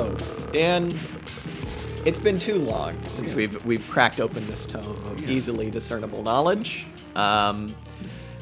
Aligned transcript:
wow. 0.00 0.16
Hello, 0.16 0.52
Dan. 0.52 0.92
It's 2.04 2.18
been 2.18 2.38
too 2.38 2.56
long 2.56 2.96
since 3.08 3.34
we've 3.34 3.62
we've 3.64 3.86
cracked 3.90 4.20
open 4.20 4.46
this 4.46 4.64
tome 4.64 4.84
of 4.84 5.28
easily 5.28 5.70
discernible 5.70 6.22
knowledge. 6.22 6.86
Um, 7.14 7.74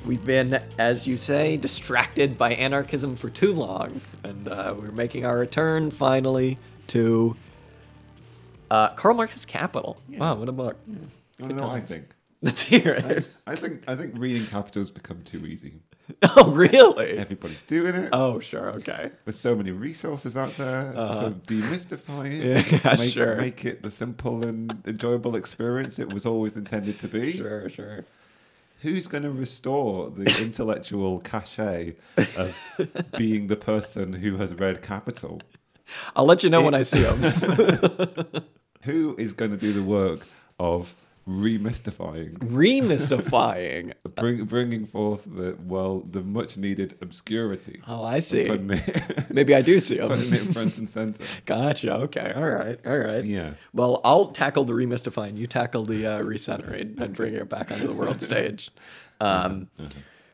we've 0.07 0.25
been, 0.25 0.63
as 0.79 1.07
you 1.07 1.17
say, 1.17 1.57
distracted 1.57 2.39
by 2.39 2.53
anarchism 2.55 3.17
for 3.17 3.31
too 3.31 3.53
long, 3.53 4.01
and 4.23 4.47
uh, 4.47 4.75
we're 4.79 4.93
making 4.93 5.25
our 5.25 5.37
return 5.37 5.91
finally 5.91 6.59
to 6.89 7.35
uh, 8.71 8.91
Karl 8.91 9.17
Marx's 9.17 9.45
Capital. 9.45 10.01
Wow, 10.09 10.37
what 10.37 10.49
a 10.49 10.53
book! 10.53 10.77
I 11.43 11.47
don't 11.49 11.57
know 11.57 11.67
what 11.67 11.77
I 11.77 11.81
think. 11.81 12.07
Let's 12.43 12.63
hear 12.63 13.03
I, 13.05 13.11
it. 13.11 13.29
I 13.49 13.57
think 13.57 13.83
I 13.89 13.97
think 13.97 14.15
reading 14.17 14.47
Capital's 14.47 14.93
become 14.93 15.23
too 15.23 15.45
easy. 15.47 15.81
oh, 16.37 16.51
really? 16.51 17.19
Everybody's 17.19 17.63
doing 17.63 17.95
it. 17.95 18.09
Oh, 18.13 18.41
sure. 18.41 18.71
Okay. 18.71 19.11
There's 19.25 19.39
so 19.39 19.55
many 19.55 19.73
resources 19.73 20.37
out 20.37 20.57
there. 20.57 20.93
So 20.95 21.35
demystify 21.47 22.33
it. 22.33 22.73
Uh-huh. 22.73 22.79
Yeah, 22.89 22.97
make, 22.97 23.13
sure. 23.13 23.37
Make 23.37 23.65
it 23.65 23.83
the 23.83 23.91
simple 23.91 24.43
and 24.43 24.83
enjoyable 24.87 25.37
experience 25.37 25.99
it 25.99 26.13
was 26.13 26.25
always 26.25 26.57
intended 26.57 26.99
to 27.01 27.09
be. 27.09 27.33
Sure, 27.33 27.69
sure. 27.69 28.05
Who's 28.81 29.07
going 29.07 29.25
to 29.25 29.31
restore 29.31 30.11
the 30.11 30.25
intellectual 30.43 31.21
cachet 31.21 31.97
of 32.37 32.57
being 33.17 33.49
the 33.49 33.57
person 33.57 34.13
who 34.13 34.37
has 34.37 34.55
read 34.55 34.83
Capital? 34.83 35.41
I'll 36.15 36.27
let 36.27 36.43
you 36.43 36.51
know 36.51 36.63
when 36.63 36.75
I 36.75 36.83
see 36.83 37.03
him. 37.03 37.21
Who 38.85 39.17
is 39.19 39.33
going 39.33 39.51
to 39.51 39.57
do 39.57 39.73
the 39.73 39.83
work 39.83 40.21
of 40.59 40.95
remystifying, 41.29 42.39
Remystifying. 42.39 43.93
bring, 44.15 44.45
bringing 44.47 44.87
forth 44.87 45.25
the 45.25 45.57
well, 45.67 46.01
the 46.11 46.21
much 46.23 46.57
needed 46.57 46.97
obscurity? 47.03 47.81
Oh, 47.87 48.03
I 48.03 48.21
see. 48.21 48.43
It, 48.43 49.31
Maybe 49.31 49.55
I 49.55 49.63
do 49.63 49.79
see 49.81 49.99
him. 49.99 50.09
putting 50.09 50.33
it 50.33 50.53
front 50.55 50.79
and 50.79 50.89
center. 50.89 51.23
Gotcha. 51.47 51.95
Okay. 51.95 52.33
All 52.35 52.49
right. 52.49 52.79
All 52.87 52.99
right. 52.99 53.25
Yeah. 53.25 53.53
Well, 53.75 54.01
I'll 54.05 54.27
tackle 54.27 54.65
the 54.65 54.73
remystifying. 54.73 55.37
You 55.37 55.47
tackle 55.47 55.85
the 55.85 56.07
uh, 56.07 56.23
recentering 56.23 56.99
and 57.01 57.15
bringing 57.15 57.41
it 57.41 57.49
back 57.49 57.71
onto 57.71 57.87
the 57.87 57.93
world 57.93 58.21
stage. 58.23 58.71
Um, 59.21 59.69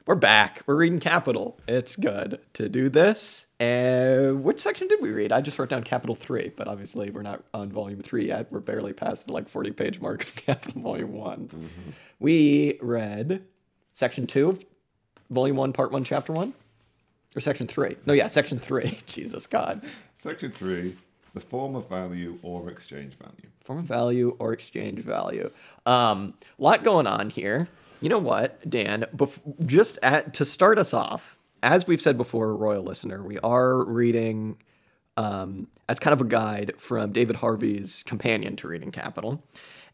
We're 0.07 0.17
back. 0.17 0.63
We're 0.67 0.77
reading 0.77 1.01
Capital. 1.01 1.59
It's 1.67 1.97
good 1.97 2.39
to 2.53 2.69
do 2.69 2.91
this. 2.91 3.47
Uh, 3.59 4.33
which 4.33 4.61
section 4.61 4.87
did 4.87 5.01
we 5.01 5.11
read? 5.11 5.33
I 5.33 5.41
just 5.41 5.59
wrote 5.59 5.71
down 5.71 5.83
Capital 5.83 6.15
3, 6.15 6.53
but 6.57 6.69
obviously 6.69 7.09
we're 7.09 7.23
not 7.23 7.43
on 7.55 7.71
Volume 7.71 8.03
3 8.03 8.27
yet. 8.27 8.53
We're 8.53 8.61
barely 8.61 8.93
past 8.93 9.27
the 9.27 9.33
like 9.33 9.49
40 9.49 9.71
page 9.71 10.01
mark 10.03 10.23
of 10.23 10.37
Capital 10.47 10.83
Volume 10.83 11.13
one 11.15 11.71
We 12.19 12.79
read 12.83 13.45
Section 13.95 14.27
2 14.27 14.51
of 14.51 14.65
Volume 15.31 15.57
1, 15.57 15.73
Part 15.73 15.91
1, 15.91 16.05
Chapter 16.05 16.35
1? 16.35 16.53
Or 17.35 17.41
Section 17.41 17.67
3? 17.67 17.97
No, 18.05 18.13
yeah, 18.13 18.27
Section 18.27 18.59
3. 18.59 18.99
Jesus, 19.07 19.47
God. 19.47 19.85
Section 20.17 20.53
three: 20.53 20.97
the 21.35 21.41
form 21.41 21.75
of 21.77 21.89
value 21.89 22.39
or 22.43 22.71
exchange 22.71 23.15
value. 23.19 23.49
form 23.63 23.79
of 23.81 23.85
value 23.87 24.37
or 24.39 24.53
exchange 24.53 25.01
value. 25.01 25.51
Um, 25.85 26.35
lot 26.59 26.83
going 26.85 27.07
on 27.07 27.29
here. 27.31 27.69
You 28.05 28.11
know 28.11 28.19
what, 28.19 28.69
Dan? 28.69 29.07
Bef- 29.17 29.65
just 29.65 29.99
at, 30.03 30.35
to 30.35 30.45
start 30.45 30.79
us 30.79 30.93
off, 30.93 31.39
as 31.63 31.87
we've 31.87 32.03
said 32.03 32.19
before, 32.19 32.55
royal 32.55 32.83
listener, 32.83 33.23
we 33.23 33.39
are 33.39 33.83
reading 33.83 34.59
um, 35.17 35.69
as 35.89 35.99
kind 35.99 36.13
of 36.13 36.21
a 36.21 36.29
guide 36.29 36.75
from 36.77 37.13
David 37.13 37.37
Harvey's 37.37 38.03
companion 38.03 38.57
to 38.57 38.69
reading 38.69 38.93
Capital, 38.93 39.43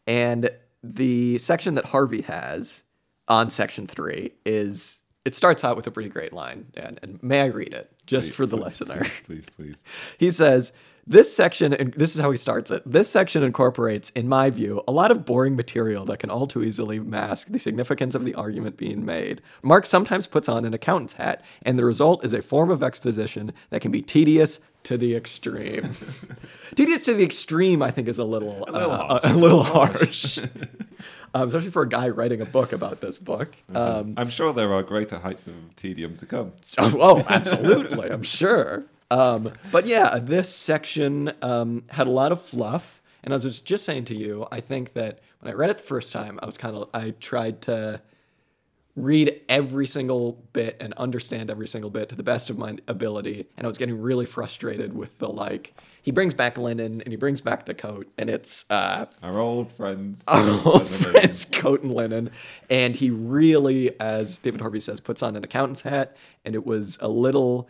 and 0.05 0.49
the 0.83 1.37
section 1.37 1.75
that 1.75 1.85
Harvey 1.85 2.19
has 2.23 2.83
on 3.29 3.49
section 3.49 3.87
three 3.87 4.33
is 4.45 4.99
it 5.25 5.35
starts 5.35 5.63
out 5.63 5.75
with 5.75 5.87
a 5.87 5.91
pretty 5.91 6.09
great 6.09 6.33
line, 6.33 6.65
Dan, 6.73 6.97
and 7.01 7.21
may 7.21 7.41
I 7.41 7.45
read 7.47 7.73
it 7.73 7.91
just 8.05 8.31
for 8.31 8.45
the 8.45 8.57
listener? 8.57 9.05
Please, 9.23 9.45
please. 9.55 9.83
He 10.17 10.31
says, 10.31 10.73
this 11.07 11.35
section, 11.35 11.73
and 11.73 11.93
this 11.93 12.15
is 12.15 12.21
how 12.21 12.29
he 12.31 12.37
starts 12.37 12.69
it. 12.69 12.83
This 12.85 13.09
section 13.09 13.43
incorporates, 13.43 14.11
in 14.11 14.27
my 14.27 14.49
view, 14.49 14.83
a 14.87 14.91
lot 14.91 15.11
of 15.11 15.25
boring 15.25 15.55
material 15.55 16.05
that 16.05 16.19
can 16.19 16.29
all 16.29 16.45
too 16.45 16.63
easily 16.63 16.99
mask 16.99 17.47
the 17.49 17.59
significance 17.59 18.13
of 18.13 18.23
the 18.23 18.35
argument 18.35 18.77
being 18.77 19.03
made. 19.03 19.41
Marx 19.63 19.89
sometimes 19.89 20.27
puts 20.27 20.47
on 20.47 20.63
an 20.63 20.73
accountant's 20.73 21.13
hat, 21.13 21.43
and 21.63 21.77
the 21.77 21.85
result 21.85 22.23
is 22.23 22.33
a 22.33 22.41
form 22.41 22.69
of 22.69 22.83
exposition 22.83 23.51
that 23.71 23.81
can 23.81 23.91
be 23.91 24.01
tedious 24.01 24.59
to 24.83 24.97
the 24.97 25.15
extreme. 25.15 25.89
tedious 26.75 27.03
to 27.05 27.13
the 27.13 27.23
extreme, 27.23 27.81
I 27.81 27.91
think, 27.91 28.07
is 28.07 28.17
a 28.17 28.23
little, 28.23 28.63
a 28.67 28.71
little 28.71 28.91
uh, 28.91 29.19
harsh. 29.19 29.23
a, 29.23 29.37
little 29.37 29.63
harsh. 29.63 30.37
um, 31.33 31.47
especially 31.47 31.71
for 31.71 31.83
a 31.83 31.89
guy 31.89 32.09
writing 32.09 32.41
a 32.41 32.45
book 32.45 32.73
about 32.73 33.01
this 33.01 33.17
book. 33.17 33.55
Um, 33.73 34.15
I'm 34.17 34.29
sure 34.29 34.53
there 34.53 34.73
are 34.73 34.83
greater 34.83 35.19
heights 35.19 35.47
of 35.47 35.53
tedium 35.75 36.17
to 36.17 36.25
come. 36.25 36.53
Oh, 36.77 36.97
oh, 36.99 37.25
absolutely. 37.27 38.09
I'm 38.09 38.23
sure. 38.23 38.83
Um, 39.09 39.53
but 39.71 39.85
yeah, 39.85 40.19
this 40.19 40.53
section 40.53 41.33
um, 41.41 41.83
had 41.89 42.07
a 42.07 42.11
lot 42.11 42.31
of 42.31 42.41
fluff. 42.41 43.01
And 43.23 43.33
as 43.33 43.45
I 43.45 43.49
was 43.49 43.59
just 43.59 43.85
saying 43.85 44.05
to 44.05 44.15
you, 44.15 44.47
I 44.51 44.61
think 44.61 44.93
that 44.93 45.19
when 45.41 45.51
I 45.51 45.55
read 45.55 45.69
it 45.69 45.77
the 45.77 45.83
first 45.83 46.11
time, 46.11 46.39
I 46.41 46.45
was 46.45 46.57
kind 46.57 46.75
of, 46.75 46.89
I 46.93 47.11
tried 47.19 47.61
to 47.63 48.01
read 48.95 49.41
every 49.47 49.87
single 49.87 50.33
bit 50.53 50.77
and 50.79 50.93
understand 50.95 51.49
every 51.49 51.67
single 51.67 51.89
bit 51.89 52.09
to 52.09 52.15
the 52.15 52.23
best 52.23 52.49
of 52.49 52.57
my 52.57 52.77
ability. 52.87 53.47
And 53.57 53.65
I 53.65 53.67
was 53.67 53.77
getting 53.77 54.01
really 54.01 54.25
frustrated 54.25 54.93
with 54.93 55.17
the 55.17 55.29
like, 55.29 55.73
he 56.01 56.11
brings 56.11 56.33
back 56.33 56.57
linen 56.57 57.01
and 57.01 57.07
he 57.07 57.15
brings 57.15 57.41
back 57.41 57.65
the 57.65 57.73
coat, 57.73 58.11
and 58.17 58.29
it's, 58.29 58.65
uh, 58.69 59.05
Our 59.21 59.39
old 59.39 59.71
friends. 59.71 60.23
our 60.27 60.49
old 60.65 60.87
friend's 60.87 61.45
coat 61.45 61.83
and 61.83 61.93
linen. 61.93 62.31
And 62.69 62.95
he 62.95 63.11
really, 63.11 63.99
as 63.99 64.37
David 64.39 64.61
Harvey 64.61 64.79
says, 64.79 64.99
puts 64.99 65.21
on 65.21 65.35
an 65.35 65.43
accountant's 65.43 65.81
hat. 65.81 66.17
And 66.43 66.55
it 66.55 66.65
was 66.65 66.97
a 67.01 67.07
little. 67.07 67.69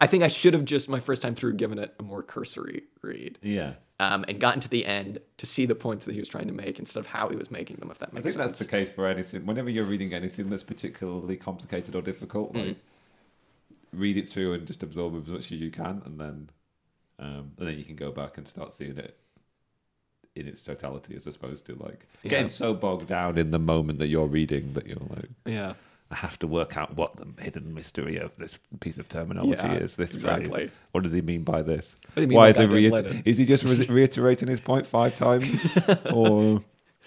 I 0.00 0.06
think 0.06 0.22
I 0.22 0.28
should 0.28 0.54
have 0.54 0.64
just 0.64 0.88
my 0.88 1.00
first 1.00 1.22
time 1.22 1.34
through 1.34 1.54
given 1.54 1.78
it 1.78 1.94
a 1.98 2.02
more 2.02 2.22
cursory 2.22 2.84
read 3.02 3.38
Yeah. 3.42 3.74
um, 3.98 4.24
and 4.28 4.38
gotten 4.38 4.60
to 4.60 4.68
the 4.68 4.86
end 4.86 5.18
to 5.38 5.46
see 5.46 5.66
the 5.66 5.74
points 5.74 6.04
that 6.04 6.12
he 6.12 6.20
was 6.20 6.28
trying 6.28 6.46
to 6.46 6.52
make 6.52 6.78
instead 6.78 7.00
of 7.00 7.06
how 7.06 7.28
he 7.28 7.36
was 7.36 7.50
making 7.50 7.76
them. 7.76 7.90
If 7.90 7.98
that 7.98 8.12
makes 8.12 8.24
sense. 8.24 8.36
I 8.36 8.38
think 8.38 8.48
sense. 8.48 8.58
that's 8.58 8.70
the 8.70 8.76
case 8.76 8.90
for 8.90 9.06
anything. 9.06 9.44
Whenever 9.44 9.70
you're 9.70 9.84
reading 9.84 10.12
anything 10.14 10.48
that's 10.50 10.62
particularly 10.62 11.36
complicated 11.36 11.94
or 11.96 12.02
difficult, 12.02 12.54
Mm. 12.54 12.76
read 13.92 14.16
it 14.16 14.28
through 14.28 14.52
and 14.52 14.66
just 14.66 14.82
absorb 14.82 15.16
as 15.20 15.28
much 15.28 15.50
as 15.50 15.52
you 15.52 15.70
can, 15.70 16.02
and 16.04 16.20
then 16.20 16.50
um, 17.20 17.50
and 17.58 17.66
then 17.66 17.76
you 17.76 17.82
can 17.84 17.96
go 17.96 18.12
back 18.12 18.38
and 18.38 18.46
start 18.46 18.72
seeing 18.72 18.96
it 18.96 19.18
in 20.36 20.46
its 20.46 20.62
totality, 20.62 21.16
as 21.16 21.26
opposed 21.26 21.66
to 21.66 21.74
like 21.74 22.06
Yeah. 22.22 22.30
getting 22.30 22.48
so 22.48 22.72
bogged 22.74 23.08
down 23.08 23.36
in 23.36 23.50
the 23.50 23.58
moment 23.58 23.98
that 23.98 24.06
you're 24.06 24.28
reading 24.28 24.74
that 24.74 24.86
you're 24.86 24.98
like, 25.10 25.28
yeah. 25.44 25.74
I 26.10 26.14
have 26.16 26.38
to 26.38 26.46
work 26.46 26.76
out 26.76 26.96
what 26.96 27.16
the 27.16 27.26
hidden 27.42 27.74
mystery 27.74 28.16
of 28.16 28.34
this 28.38 28.58
piece 28.80 28.96
of 28.98 29.08
terminology 29.10 29.60
Yeah, 29.62 29.74
is. 29.74 29.96
This 29.96 30.14
exactly. 30.14 30.48
phrase. 30.50 30.70
What 30.92 31.04
does 31.04 31.12
he 31.12 31.20
mean 31.20 31.42
by 31.42 31.60
this? 31.62 31.96
What 32.06 32.14
do 32.16 32.20
you 32.22 32.26
mean 32.28 32.36
Why 32.36 32.46
by 32.46 32.48
is 32.50 32.56
he 32.56 32.88
reiter- 32.88 33.22
Is 33.26 33.36
he 33.38 33.44
just 33.44 33.64
re- 33.64 33.86
reiterating 33.86 34.48
his 34.48 34.60
point 34.60 34.86
five 34.86 35.14
times, 35.14 35.46
or 36.12 36.62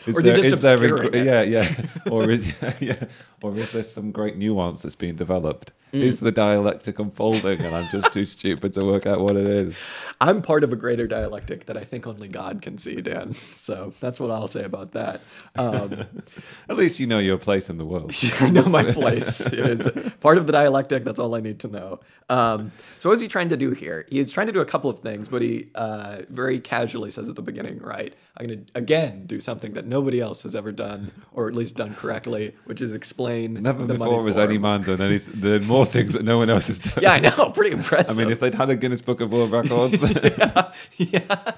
is 0.06 0.16
Or 0.16 0.20
is 0.22 0.26
he 0.28 0.50
just 0.50 0.62
there 0.62 1.04
it? 1.06 1.26
yeah, 1.26 1.42
yeah, 1.42 1.86
or 2.12 2.30
is 2.30 2.46
yeah, 2.62 2.74
yeah, 2.80 3.04
or 3.42 3.56
is 3.58 3.72
there 3.72 3.84
some 3.84 4.12
great 4.12 4.38
nuance 4.38 4.84
that's 4.84 4.96
being 4.96 5.16
developed? 5.16 5.72
Mm. 5.94 6.02
Is 6.02 6.20
the 6.22 6.32
dialectic 6.32 7.00
unfolding, 7.00 7.60
and 7.60 7.76
I'm 7.76 7.90
just 7.90 8.14
too 8.14 8.24
stupid 8.24 8.74
to 8.76 8.86
work 8.86 9.06
out 9.06 9.20
what 9.20 9.36
it 9.36 9.46
is? 9.46 9.76
I'm 10.22 10.42
part 10.42 10.64
of 10.64 10.72
a 10.72 10.76
greater 10.76 11.08
dialectic 11.08 11.66
that 11.66 11.76
I 11.76 11.84
think 11.84 12.08
only 12.08 12.28
God 12.28 12.62
can 12.62 12.78
see, 12.78 13.02
Dan. 13.02 13.34
So 13.34 13.92
that's 14.00 14.20
what 14.20 14.32
I'll 14.32 14.48
say 14.48 14.64
about 14.64 14.94
that. 14.94 15.22
Um, 15.56 16.06
At 16.70 16.78
least 16.78 17.00
you 17.00 17.08
know 17.08 17.20
your 17.20 17.38
place 17.38 17.70
in 17.70 17.78
the 17.78 17.86
world. 17.86 18.14
I 18.40 18.50
know 18.50 18.66
my 18.66 18.84
place. 18.84 19.48
It 19.48 19.60
is 19.60 19.90
part 20.20 20.38
of 20.38 20.48
the 20.48 20.54
dialectic. 20.54 21.04
That's 21.04 21.20
all 21.20 21.36
I 21.36 21.42
need 21.42 21.60
to 21.60 21.68
know. 21.68 22.00
Um, 22.30 22.72
so 23.00 23.10
what 23.10 23.16
is 23.16 23.22
he 23.22 23.28
trying 23.28 23.50
to 23.50 23.58
do 23.58 23.72
here? 23.72 24.06
He's 24.10 24.32
trying 24.32 24.48
to 24.48 24.54
do 24.54 24.62
a 24.62 24.66
couple 24.66 24.90
of 24.90 25.00
things, 25.00 25.28
but 25.28 25.42
he 25.42 25.70
uh, 25.76 26.20
very 26.30 26.60
casually 26.60 27.12
says 27.12 27.28
at 27.28 27.36
the 27.36 27.42
beginning, 27.42 27.80
right, 27.80 28.14
I'm 28.38 28.48
going 28.48 28.66
to, 28.66 28.72
again, 28.76 29.26
do 29.26 29.42
something 29.42 29.74
that 29.74 29.86
nobody 29.86 30.22
else 30.22 30.44
has 30.44 30.56
ever 30.56 30.72
done, 30.72 31.12
or 31.34 31.50
at 31.50 31.56
least 31.56 31.76
done 31.76 31.94
correctly, 31.96 32.56
which 32.66 32.80
is 32.80 32.94
explain 32.94 33.54
Never 33.62 33.86
the 33.86 33.96
before 33.96 34.24
money 34.24 34.28
has 34.28 34.38
any 34.38 34.58
man 34.58 34.84
done 34.84 35.02
anything, 35.02 35.42
done 35.42 35.66
more 35.66 35.81
things 35.86 36.14
that 36.14 36.24
no 36.24 36.38
one 36.38 36.50
else 36.50 36.68
has 36.68 36.80
done. 36.80 37.00
Yeah, 37.02 37.14
I 37.14 37.20
know. 37.20 37.50
Pretty 37.54 37.72
impressive. 37.72 38.18
I 38.18 38.22
mean, 38.22 38.32
if 38.32 38.40
they'd 38.40 38.54
had 38.54 38.70
a 38.70 38.76
Guinness 38.76 39.02
Book 39.02 39.22
of 39.22 39.32
World 39.32 39.52
Records, 39.52 40.02
yeah, 40.24 40.72
yeah. 40.98 41.52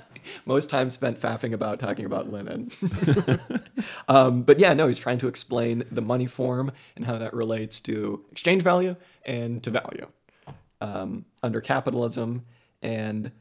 Most 0.45 0.69
time 0.69 0.89
spent 0.89 1.19
faffing 1.19 1.53
about 1.53 1.79
talking 1.79 2.05
about 2.05 2.31
linen. 2.31 2.69
um, 4.07 4.43
but 4.43 4.59
yeah, 4.59 4.73
no, 4.73 4.87
he's 4.87 4.99
trying 4.99 5.17
to 5.19 5.27
explain 5.27 5.83
the 5.91 6.01
money 6.01 6.27
form 6.27 6.71
and 6.95 7.05
how 7.05 7.17
that 7.17 7.33
relates 7.33 7.79
to 7.81 8.25
exchange 8.31 8.63
value 8.63 8.95
and 9.25 9.61
to 9.63 9.69
value 9.69 10.07
um, 10.81 11.25
under 11.41 11.61
capitalism, 11.61 12.45
and 12.81 13.31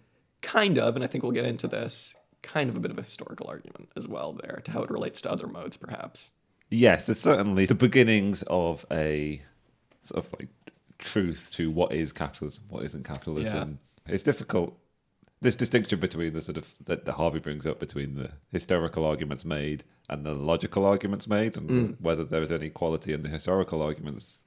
kind 0.42 0.78
of, 0.78 0.94
and 0.96 1.04
I 1.04 1.08
think 1.08 1.22
we'll 1.24 1.32
get 1.32 1.44
into 1.44 1.66
this, 1.68 2.14
kind 2.42 2.68
of 2.68 2.76
a 2.76 2.80
bit 2.80 2.90
of 2.90 2.98
a 2.98 3.02
historical 3.02 3.46
argument 3.48 3.90
as 3.96 4.08
well 4.08 4.32
there 4.32 4.60
to 4.64 4.72
how 4.72 4.82
it 4.82 4.90
relates 4.90 5.20
to 5.22 5.30
other 5.30 5.46
modes, 5.46 5.76
perhaps. 5.76 6.30
yes, 6.70 7.06
there's 7.06 7.20
certainly 7.20 7.66
the 7.66 7.74
beginnings 7.74 8.42
of 8.44 8.84
a 8.90 9.40
sort 10.02 10.24
of 10.24 10.32
like 10.38 10.48
truth 11.02 11.50
to 11.54 11.70
what 11.70 11.92
is 11.92 12.12
capitalism, 12.12 12.64
what 12.68 12.84
isn't 12.84 13.04
capitalism. 13.04 13.78
It's 14.06 14.24
difficult. 14.24 14.78
This 15.40 15.56
distinction 15.56 15.98
between 15.98 16.34
the 16.34 16.40
sort 16.40 16.56
of 16.56 16.72
that, 16.84 17.04
that 17.04 17.12
Harvey 17.12 17.40
brings 17.40 17.66
up 17.66 17.80
between 17.80 18.14
the 18.14 18.30
historical 18.50 19.04
arguments 19.04 19.44
made 19.44 19.82
and 20.08 20.24
the 20.24 20.34
logical 20.34 20.84
arguments 20.84 21.26
made, 21.26 21.56
and 21.56 21.68
whether 22.00 22.24
there 22.24 22.42
is 22.42 22.52
any 22.52 22.70
quality 22.70 23.12
in 23.12 23.22
the 23.22 23.28
historical 23.28 23.82
arguments 23.82 24.40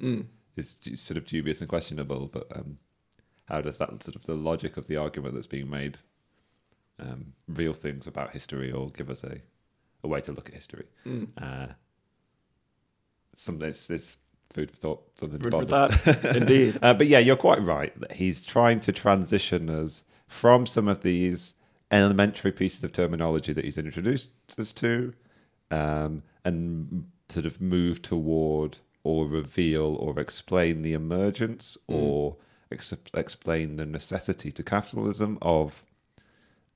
is 0.55 0.79
sort 0.95 1.17
of 1.17 1.25
dubious 1.25 1.59
and 1.59 1.69
questionable. 1.69 2.27
But 2.31 2.47
um, 2.55 2.77
how 3.45 3.61
does 3.61 3.77
that 3.79 4.03
sort 4.03 4.15
of 4.15 4.23
the 4.23 4.35
logic 4.35 4.77
of 4.77 4.87
the 4.87 4.95
argument 4.95 5.33
that's 5.33 5.47
being 5.47 5.69
made 5.69 5.97
um, 6.99 7.33
real 7.47 7.73
things 7.73 8.07
about 8.07 8.31
history 8.31 8.71
or 8.71 8.89
give 8.89 9.09
us 9.09 9.23
a, 9.23 9.41
a 10.03 10.07
way 10.07 10.21
to 10.21 10.31
look 10.31 10.47
at 10.49 10.55
history? 10.55 10.85
Mm. 11.05 11.27
Uh, 11.37 11.73
some 13.33 13.61
it's, 13.61 13.89
it's 13.89 14.17
food 14.49 14.71
for 14.71 14.77
thought, 14.77 15.03
something 15.15 15.39
Food 15.39 15.51
to 15.51 15.59
for 15.59 15.65
thought. 15.65 16.25
Indeed. 16.35 16.79
Uh, 16.81 16.93
but 16.93 17.07
yeah, 17.07 17.19
you're 17.19 17.35
quite 17.35 17.61
right 17.61 17.97
that 17.99 18.13
he's 18.13 18.45
trying 18.45 18.79
to 18.81 18.91
transition 18.91 19.69
us 19.69 20.03
from 20.27 20.65
some 20.65 20.87
of 20.87 21.03
these 21.03 21.53
elementary 21.91 22.51
pieces 22.51 22.83
of 22.83 22.91
terminology 22.91 23.53
that 23.53 23.63
he's 23.65 23.77
introduced 23.77 24.31
us 24.57 24.73
to, 24.73 25.13
um, 25.71 26.23
and 26.43 27.05
sort 27.29 27.45
of 27.45 27.61
move 27.61 28.01
toward 28.01 28.77
or 29.03 29.27
reveal 29.27 29.95
or 29.95 30.19
explain 30.19 30.81
the 30.81 30.93
emergence 30.93 31.77
or 31.87 32.37
ex- 32.71 32.93
explain 33.13 33.75
the 33.75 33.85
necessity 33.85 34.51
to 34.51 34.63
capitalism 34.63 35.37
of 35.41 35.83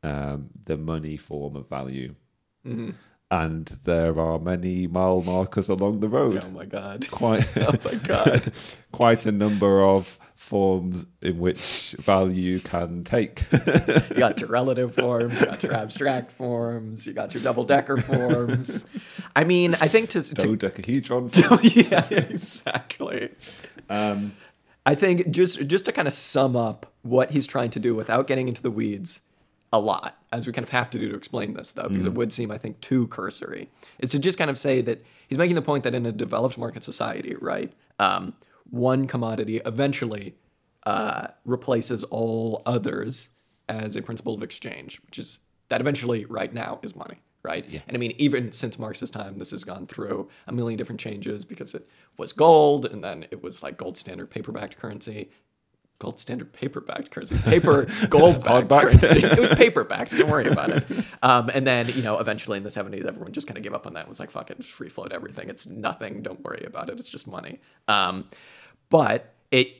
um, 0.03 0.49
the 0.65 0.77
money 0.77 1.17
form 1.17 1.55
of 1.55 1.67
value. 1.67 2.13
And 3.31 3.65
there 3.83 4.19
are 4.19 4.39
many 4.39 4.87
mile 4.87 5.21
markers 5.21 5.69
along 5.69 5.99
the 5.99 6.09
road 6.09 6.43
oh 6.43 6.49
my 6.49 6.65
god. 6.65 7.07
quite 7.11 7.47
Oh 7.57 7.75
my 7.85 7.93
god. 7.93 8.51
quite 8.91 9.25
a 9.27 9.31
number 9.31 9.83
of 9.83 10.17
forms 10.35 11.05
in 11.21 11.37
which 11.37 11.95
value 11.99 12.59
can 12.59 13.03
take. 13.03 13.43
You 14.09 14.15
got 14.15 14.39
your 14.39 14.49
relative 14.49 14.95
forms, 14.95 15.39
you 15.39 15.45
got 15.45 15.61
your 15.63 15.73
abstract 15.73 16.31
forms, 16.31 17.05
you 17.05 17.13
got 17.13 17.33
your 17.33 17.43
double 17.43 17.63
decker 17.63 17.97
forms. 17.97 18.85
I 19.35 19.43
mean, 19.43 19.75
I 19.75 19.87
think 19.87 20.09
to, 20.09 20.23
to 20.23 20.33
Dodecahedron. 20.33 21.29
yeah, 21.61 22.07
exactly. 22.09 23.29
Um, 23.89 24.33
I 24.85 24.95
think 24.95 25.29
just 25.29 25.67
just 25.67 25.85
to 25.85 25.91
kind 25.91 26.07
of 26.07 26.13
sum 26.13 26.55
up 26.55 26.91
what 27.03 27.29
he's 27.31 27.45
trying 27.45 27.69
to 27.71 27.79
do 27.79 27.93
without 27.93 28.25
getting 28.27 28.47
into 28.47 28.61
the 28.61 28.71
weeds 28.71 29.21
a 29.71 29.79
lot, 29.79 30.17
as 30.31 30.47
we 30.47 30.53
kind 30.53 30.63
of 30.63 30.69
have 30.69 30.89
to 30.89 30.99
do 30.99 31.09
to 31.09 31.15
explain 31.15 31.53
this 31.53 31.71
though, 31.73 31.87
because 31.87 32.05
it 32.05 32.13
would 32.13 32.31
seem 32.31 32.51
I 32.51 32.57
think 32.57 32.79
too 32.81 33.07
cursory. 33.07 33.69
It's 33.99 34.11
to 34.13 34.19
just 34.19 34.37
kind 34.37 34.49
of 34.49 34.57
say 34.57 34.81
that 34.81 35.03
he's 35.27 35.37
making 35.37 35.55
the 35.55 35.61
point 35.61 35.83
that 35.83 35.93
in 35.93 36.05
a 36.05 36.11
developed 36.11 36.57
market 36.57 36.83
society, 36.83 37.35
right, 37.39 37.71
um, 37.99 38.33
one 38.69 39.07
commodity 39.07 39.61
eventually 39.65 40.35
uh, 40.85 41.27
replaces 41.45 42.03
all 42.05 42.61
others 42.65 43.29
as 43.67 43.95
a 43.95 44.01
principle 44.01 44.33
of 44.33 44.43
exchange, 44.43 44.99
which 45.05 45.19
is 45.19 45.39
that 45.69 45.81
eventually 45.81 46.25
right 46.25 46.53
now 46.53 46.79
is 46.81 46.95
money. 46.95 47.21
Right. 47.41 47.65
And 47.87 47.95
I 47.95 47.99
mean, 47.99 48.15
even 48.17 48.51
since 48.51 48.77
Marx's 48.77 49.09
time, 49.09 49.37
this 49.37 49.51
has 49.51 49.63
gone 49.63 49.87
through 49.87 50.27
a 50.47 50.51
million 50.51 50.77
different 50.77 50.99
changes 50.99 51.45
because 51.45 51.73
it 51.73 51.87
was 52.17 52.33
gold 52.33 52.85
and 52.85 53.01
then 53.01 53.27
it 53.31 53.41
was 53.41 53.63
like 53.63 53.77
gold 53.77 53.95
standard 53.97 54.29
paper 54.29 54.51
backed 54.51 54.77
currency. 54.77 55.29
Gold 55.99 56.19
standard 56.19 56.53
paper 56.53 56.79
backed 56.79 57.11
currency. 57.11 57.37
Paper 57.37 57.85
gold 58.09 58.43
backed 58.43 58.69
currency. 58.69 59.23
It 59.23 59.39
was 59.39 59.53
paper 59.55 59.83
backed. 59.83 60.17
Don't 60.17 60.29
worry 60.29 60.47
about 60.47 60.69
it. 60.69 60.83
Um, 61.21 61.49
and 61.53 61.67
then, 61.67 61.89
you 61.89 62.01
know, 62.01 62.17
eventually 62.19 62.57
in 62.57 62.63
the 62.63 62.69
70s, 62.69 63.05
everyone 63.05 63.33
just 63.33 63.47
kind 63.47 63.57
of 63.57 63.63
gave 63.63 63.73
up 63.73 63.85
on 63.85 63.93
that 63.93 64.01
and 64.01 64.09
was 64.09 64.19
like, 64.19 64.31
fuck 64.31 64.49
it, 64.49 64.63
free 64.63 64.87
float 64.87 65.11
everything. 65.11 65.49
It's 65.49 65.67
nothing. 65.67 66.21
Don't 66.21 66.41
worry 66.41 66.63
about 66.65 66.89
it. 66.89 66.97
It's 66.99 67.09
just 67.09 67.27
money. 67.27 67.59
Um, 67.89 68.29
but 68.89 69.33
it 69.51 69.75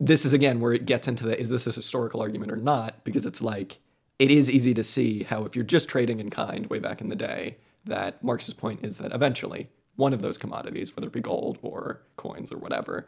this 0.00 0.24
is 0.24 0.32
again 0.32 0.60
where 0.60 0.72
it 0.72 0.86
gets 0.86 1.06
into 1.06 1.24
the 1.24 1.38
is 1.40 1.50
this 1.50 1.66
a 1.66 1.72
historical 1.72 2.20
argument 2.20 2.50
or 2.50 2.56
not 2.56 3.04
because 3.04 3.24
it's 3.24 3.40
like 3.40 3.78
it 4.18 4.30
is 4.30 4.50
easy 4.50 4.74
to 4.74 4.82
see 4.82 5.22
how 5.22 5.44
if 5.44 5.54
you're 5.54 5.64
just 5.64 5.88
trading 5.88 6.18
in 6.18 6.30
kind 6.30 6.66
way 6.66 6.80
back 6.80 7.00
in 7.00 7.08
the 7.08 7.16
day 7.16 7.56
that 7.84 8.22
marx's 8.24 8.54
point 8.54 8.84
is 8.84 8.98
that 8.98 9.12
eventually 9.12 9.68
one 9.94 10.12
of 10.12 10.20
those 10.20 10.36
commodities 10.36 10.96
whether 10.96 11.06
it 11.06 11.12
be 11.12 11.20
gold 11.20 11.58
or 11.62 12.00
coins 12.16 12.50
or 12.50 12.58
whatever 12.58 13.06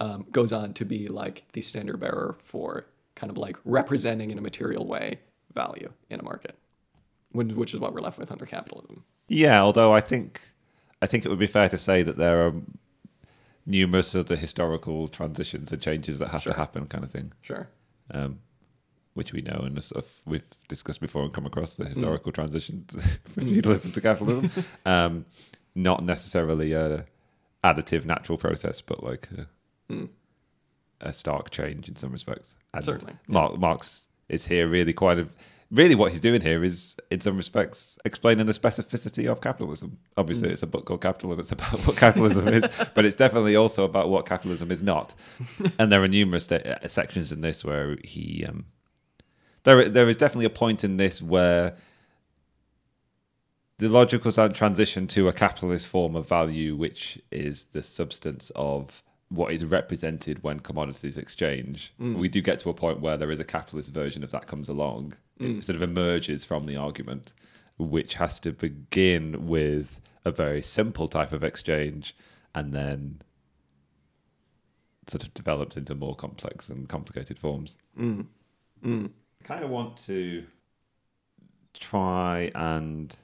um, 0.00 0.26
goes 0.32 0.52
on 0.52 0.72
to 0.74 0.84
be 0.84 1.08
like 1.08 1.44
the 1.52 1.60
standard 1.62 1.98
bearer 2.00 2.36
for 2.42 2.86
kind 3.14 3.30
of 3.30 3.36
like 3.38 3.56
representing 3.64 4.30
in 4.30 4.38
a 4.38 4.40
material 4.40 4.86
way 4.86 5.18
value 5.54 5.92
in 6.08 6.18
a 6.20 6.22
market 6.22 6.56
when- 7.32 7.54
which 7.56 7.74
is 7.74 7.80
what 7.80 7.92
we're 7.94 8.00
left 8.00 8.18
with 8.18 8.32
under 8.32 8.46
capitalism 8.46 9.04
yeah, 9.28 9.62
although 9.62 9.92
I 9.92 10.00
think 10.00 10.40
I 11.02 11.06
think 11.06 11.24
it 11.24 11.28
would 11.28 11.38
be 11.38 11.46
fair 11.46 11.68
to 11.68 11.78
say 11.78 12.02
that 12.02 12.16
there 12.18 12.44
are 12.46 12.52
numerous 13.66 14.14
of 14.14 14.28
historical 14.28 15.06
transitions 15.08 15.70
and 15.72 15.80
changes 15.80 16.18
that 16.18 16.28
have 16.30 16.42
Sure. 16.42 16.52
to 16.52 16.58
happen, 16.58 16.86
kind 16.86 17.04
of 17.04 17.10
thing. 17.10 17.32
sure 17.42 17.68
Um, 18.10 18.40
which 19.14 19.32
we 19.32 19.40
know 19.42 19.60
and 19.64 19.82
sort 19.84 20.04
of 20.04 20.20
we've 20.26 20.50
discussed 20.68 21.00
before 21.00 21.22
and 21.24 21.32
come 21.32 21.46
across 21.46 21.74
the 21.74 21.84
historical 21.84 22.32
transition 22.32 22.84
to- 22.88 23.00
from 23.24 23.44
feudalism 23.44 23.92
to 23.92 24.00
capitalism. 24.00 24.50
Um, 24.86 25.26
not 25.74 26.02
necessarily 26.04 26.72
a 26.72 27.04
additive 27.62 28.04
natural 28.04 28.38
process, 28.38 28.80
but 28.80 29.04
like 29.04 29.28
a, 29.36 29.46
a 31.00 31.12
stark 31.12 31.50
change 31.50 31.88
in 31.88 31.96
some 31.96 32.12
respects. 32.12 32.54
And 32.74 32.84
Certainly, 32.84 33.14
Mar- 33.26 33.56
Marx 33.56 34.06
is 34.28 34.46
here 34.46 34.68
really 34.68 34.92
quite 34.92 35.18
a 35.18 35.28
really 35.70 35.94
what 35.94 36.10
he's 36.10 36.20
doing 36.20 36.40
here 36.40 36.64
is 36.64 36.96
in 37.10 37.20
some 37.20 37.36
respects 37.36 37.98
explaining 38.04 38.46
the 38.46 38.52
specificity 38.52 39.30
of 39.30 39.40
capitalism. 39.40 39.98
Obviously, 40.16 40.50
it's 40.50 40.62
a 40.62 40.66
book 40.66 40.84
called 40.84 41.00
Capital 41.00 41.30
and 41.30 41.40
it's 41.40 41.52
about 41.52 41.78
what 41.86 41.96
capitalism 41.96 42.48
is, 42.48 42.68
but 42.94 43.04
it's 43.04 43.16
definitely 43.16 43.56
also 43.56 43.84
about 43.84 44.10
what 44.10 44.26
capitalism 44.26 44.70
is 44.70 44.82
not. 44.82 45.14
and 45.78 45.92
there 45.92 46.02
are 46.02 46.08
numerous 46.08 46.50
uh, 46.50 46.76
sections 46.88 47.32
in 47.32 47.40
this 47.40 47.64
where 47.64 47.96
he 48.02 48.44
um, 48.48 48.66
there 49.62 49.88
there 49.88 50.08
is 50.08 50.16
definitely 50.16 50.46
a 50.46 50.50
point 50.50 50.84
in 50.84 50.96
this 50.96 51.22
where 51.22 51.76
the 53.78 53.88
logical 53.88 54.30
transition 54.50 55.06
to 55.06 55.26
a 55.28 55.32
capitalist 55.32 55.88
form 55.88 56.14
of 56.14 56.28
value, 56.28 56.76
which 56.76 57.18
is 57.30 57.64
the 57.72 57.82
substance 57.82 58.50
of 58.54 59.02
what 59.30 59.52
is 59.52 59.64
represented 59.64 60.42
when 60.42 60.60
commodities 60.60 61.16
exchange. 61.16 61.92
Mm. 62.00 62.16
We 62.16 62.28
do 62.28 62.42
get 62.42 62.58
to 62.60 62.70
a 62.70 62.74
point 62.74 63.00
where 63.00 63.16
there 63.16 63.30
is 63.30 63.38
a 63.38 63.44
capitalist 63.44 63.92
version 63.92 64.24
of 64.24 64.32
that 64.32 64.48
comes 64.48 64.68
along. 64.68 65.14
It 65.38 65.44
mm. 65.44 65.64
sort 65.64 65.76
of 65.76 65.82
emerges 65.82 66.44
from 66.44 66.66
the 66.66 66.76
argument, 66.76 67.32
which 67.78 68.14
has 68.14 68.40
to 68.40 68.52
begin 68.52 69.46
with 69.46 70.00
a 70.24 70.30
very 70.32 70.62
simple 70.62 71.08
type 71.08 71.32
of 71.32 71.44
exchange 71.44 72.14
and 72.54 72.72
then 72.72 73.22
sort 75.06 75.22
of 75.22 75.32
develops 75.32 75.76
into 75.76 75.94
more 75.94 76.14
complex 76.14 76.68
and 76.68 76.88
complicated 76.88 77.38
forms. 77.38 77.76
Mm. 77.98 78.26
Kind 79.44 79.64
of 79.64 79.70
want 79.70 79.96
to 80.06 80.44
try 81.72 82.50
and 82.54 83.16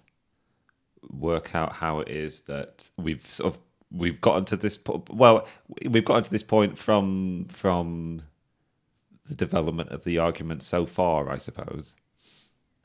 work 1.10 1.54
out 1.54 1.72
how 1.72 2.00
it 2.00 2.08
is 2.08 2.42
that 2.42 2.90
we've 2.96 3.28
sort 3.28 3.54
of 3.54 3.60
we've 3.90 4.20
gotten 4.20 4.44
to 4.46 4.56
this 4.56 4.76
po- 4.76 5.04
well 5.10 5.46
we've 5.86 6.04
gotten 6.04 6.24
to 6.24 6.30
this 6.30 6.42
point 6.42 6.78
from 6.78 7.46
from 7.48 8.22
the 9.26 9.34
development 9.34 9.90
of 9.90 10.04
the 10.04 10.18
argument 10.18 10.62
so 10.62 10.86
far 10.86 11.30
i 11.30 11.36
suppose. 11.36 11.94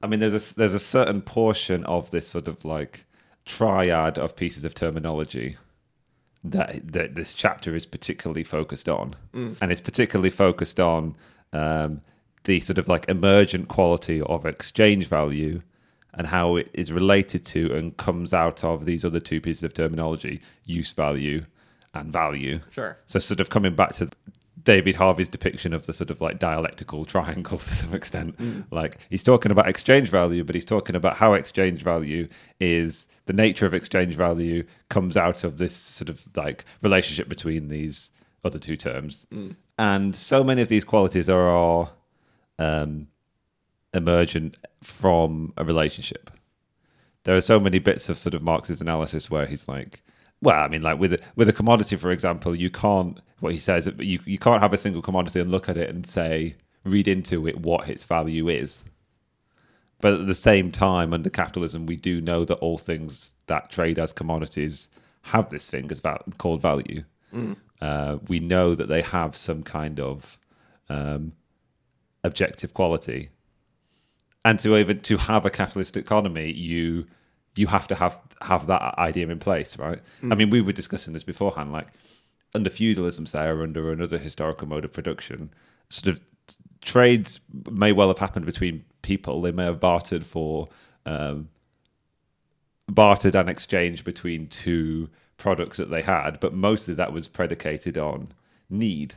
I 0.03 0.07
mean 0.07 0.19
there's 0.19 0.51
a 0.51 0.55
there's 0.55 0.73
a 0.73 0.79
certain 0.79 1.21
portion 1.21 1.83
of 1.85 2.09
this 2.11 2.27
sort 2.27 2.47
of 2.47 2.63
like 2.65 3.05
triad 3.45 4.17
of 4.17 4.35
pieces 4.35 4.63
of 4.63 4.73
terminology 4.73 5.57
that 6.43 6.91
that 6.93 7.15
this 7.15 7.35
chapter 7.35 7.75
is 7.75 7.85
particularly 7.85 8.43
focused 8.43 8.89
on, 8.89 9.13
and 9.61 9.71
it's 9.71 9.81
particularly 9.81 10.31
focused 10.31 10.79
on 10.79 11.15
um, 11.53 12.01
the 12.45 12.59
sort 12.61 12.79
of 12.79 12.87
like 12.87 13.07
emergent 13.07 13.67
quality 13.67 14.21
of 14.23 14.45
exchange 14.45 15.05
value 15.07 15.61
and 16.13 16.27
how 16.27 16.55
it 16.57 16.69
is 16.73 16.91
related 16.91 17.45
to 17.45 17.73
and 17.75 17.95
comes 17.97 18.33
out 18.33 18.63
of 18.63 18.85
these 18.85 19.05
other 19.05 19.19
two 19.19 19.41
pieces 19.41 19.63
of 19.63 19.73
terminology: 19.73 20.41
use 20.65 20.91
value 20.91 21.45
and 21.93 22.11
value. 22.11 22.59
Sure. 22.69 22.97
So, 23.05 23.19
sort 23.19 23.39
of 23.39 23.49
coming 23.49 23.75
back 23.75 23.93
to 23.95 24.09
David 24.63 24.95
Harvey's 24.95 25.29
depiction 25.29 25.73
of 25.73 25.85
the 25.85 25.93
sort 25.93 26.09
of 26.09 26.21
like 26.21 26.39
dialectical 26.39 27.05
triangle 27.05 27.57
to 27.57 27.75
some 27.75 27.93
extent. 27.93 28.35
Like 28.71 28.97
he's 29.09 29.23
talking 29.23 29.51
about 29.51 29.67
exchange 29.67 30.09
value, 30.09 30.43
but 30.43 30.55
he's 30.55 30.65
talking 30.65 30.95
about 30.95 31.17
how 31.17 31.33
exchange 31.33 31.83
value 31.83 32.27
is 32.59 33.07
the 33.25 33.33
nature 33.33 33.65
of 33.65 33.73
exchange 33.73 34.15
value 34.15 34.65
comes 34.89 35.17
out 35.17 35.43
of 35.43 35.57
this 35.57 35.75
sort 35.75 36.09
of 36.09 36.27
like 36.35 36.65
relationship 36.81 37.29
between 37.29 37.69
these 37.69 38.09
other 38.43 38.59
two 38.59 38.75
terms. 38.75 39.25
And 39.77 40.15
so 40.15 40.43
many 40.43 40.61
of 40.61 40.67
these 40.67 40.83
qualities 40.83 41.29
are 41.29 41.89
um, 42.59 43.07
emergent 43.93 44.57
from 44.81 45.53
a 45.57 45.63
relationship 45.63 46.31
there 47.23 47.35
are 47.35 47.41
so 47.41 47.59
many 47.59 47.79
bits 47.79 48.09
of 48.09 48.17
sort 48.17 48.33
of 48.33 48.41
Marx's 48.41 48.81
analysis 48.81 49.29
where 49.29 49.45
he's 49.45 49.67
like, 49.67 50.03
well, 50.41 50.63
I 50.63 50.67
mean, 50.67 50.81
like 50.81 50.99
with 50.99 51.13
a, 51.13 51.19
with 51.35 51.49
a 51.49 51.53
commodity, 51.53 51.95
for 51.95 52.11
example, 52.11 52.55
you 52.55 52.69
can't. 52.69 53.19
What 53.39 53.53
he 53.53 53.59
says, 53.59 53.89
you 53.97 54.19
you 54.25 54.37
can't 54.37 54.61
have 54.61 54.73
a 54.73 54.77
single 54.77 55.01
commodity 55.01 55.39
and 55.39 55.51
look 55.51 55.67
at 55.67 55.77
it 55.77 55.89
and 55.89 56.05
say, 56.05 56.55
read 56.83 57.07
into 57.07 57.47
it 57.47 57.59
what 57.61 57.89
its 57.89 58.03
value 58.03 58.49
is. 58.49 58.83
But 59.99 60.13
at 60.13 60.27
the 60.27 60.35
same 60.35 60.71
time, 60.71 61.13
under 61.13 61.29
capitalism, 61.29 61.85
we 61.85 61.95
do 61.95 62.21
know 62.21 62.43
that 62.45 62.55
all 62.55 62.77
things 62.77 63.33
that 63.47 63.69
trade 63.69 63.99
as 63.99 64.13
commodities 64.13 64.87
have 65.23 65.49
this 65.49 65.69
thing 65.69 65.91
as 65.91 65.99
val- 65.99 66.23
called 66.39 66.61
value. 66.61 67.03
Uh, 67.81 68.17
we 68.27 68.39
know 68.39 68.73
that 68.75 68.89
they 68.89 69.01
have 69.01 69.35
some 69.35 69.63
kind 69.63 69.99
of 69.99 70.37
um, 70.89 71.33
objective 72.23 72.73
quality 72.73 73.29
and 74.45 74.59
to 74.59 74.75
even 74.77 74.99
to 75.01 75.17
have 75.17 75.45
a 75.45 75.49
capitalist 75.49 75.97
economy 75.97 76.51
you 76.51 77.05
you 77.55 77.67
have 77.67 77.87
to 77.87 77.95
have 77.95 78.21
have 78.41 78.67
that 78.67 78.97
idea 78.97 79.27
in 79.27 79.39
place 79.39 79.77
right 79.77 79.99
i 80.31 80.35
mean 80.35 80.49
we 80.49 80.61
were 80.61 80.71
discussing 80.71 81.13
this 81.13 81.23
beforehand 81.23 81.71
like 81.71 81.87
under 82.53 82.69
feudalism 82.69 83.25
say 83.25 83.45
or 83.45 83.61
under 83.63 83.91
another 83.91 84.17
historical 84.17 84.67
mode 84.67 84.85
of 84.85 84.91
production 84.93 85.53
sort 85.89 86.15
of 86.15 86.21
trades 86.81 87.39
may 87.69 87.91
well 87.91 88.07
have 88.07 88.17
happened 88.17 88.45
between 88.45 88.83
people. 89.01 89.41
They 89.41 89.51
may 89.51 89.65
have 89.65 89.79
bartered 89.79 90.25
for 90.25 90.69
um, 91.05 91.49
bartered 92.87 93.35
and 93.35 93.49
exchanged 93.49 94.03
between 94.03 94.47
two 94.47 95.09
products 95.37 95.77
that 95.77 95.89
they 95.89 96.01
had, 96.01 96.39
but 96.39 96.53
mostly 96.53 96.93
that 96.95 97.13
was 97.13 97.27
predicated 97.27 97.97
on 97.97 98.33
need, 98.69 99.15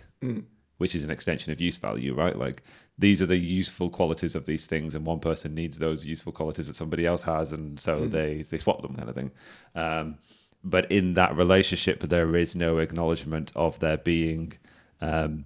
which 0.79 0.95
is 0.95 1.05
an 1.05 1.11
extension 1.11 1.53
of 1.53 1.61
use 1.61 1.79
value, 1.79 2.15
right? 2.15 2.39
Like 2.39 2.63
these 2.97 3.21
are 3.21 3.27
the 3.27 3.37
useful 3.37 3.91
qualities 3.91 4.35
of 4.35 4.47
these 4.47 4.67
things, 4.67 4.95
and 4.95 5.05
one 5.05 5.21
person 5.21 5.55
needs 5.55 5.79
those 5.79 6.07
useful 6.07 6.33
qualities 6.33 6.69
that 6.69 6.77
somebody 6.77 7.07
else 7.07 7.23
has, 7.23 7.53
and 7.53 7.81
so 7.81 8.07
they 8.07 8.43
they 8.43 8.59
swap 8.59 8.83
them, 8.83 8.95
kind 8.95 9.09
of 9.09 9.15
thing. 9.15 9.31
Um, 9.75 10.19
but 10.63 10.91
in 10.91 11.15
that 11.15 11.37
relationship, 11.37 12.01
there 12.01 12.35
is 12.37 12.57
no 12.57 12.79
acknowledgement 12.79 13.53
of 13.55 13.81
there 13.81 13.99
being 13.99 14.55
um, 15.01 15.45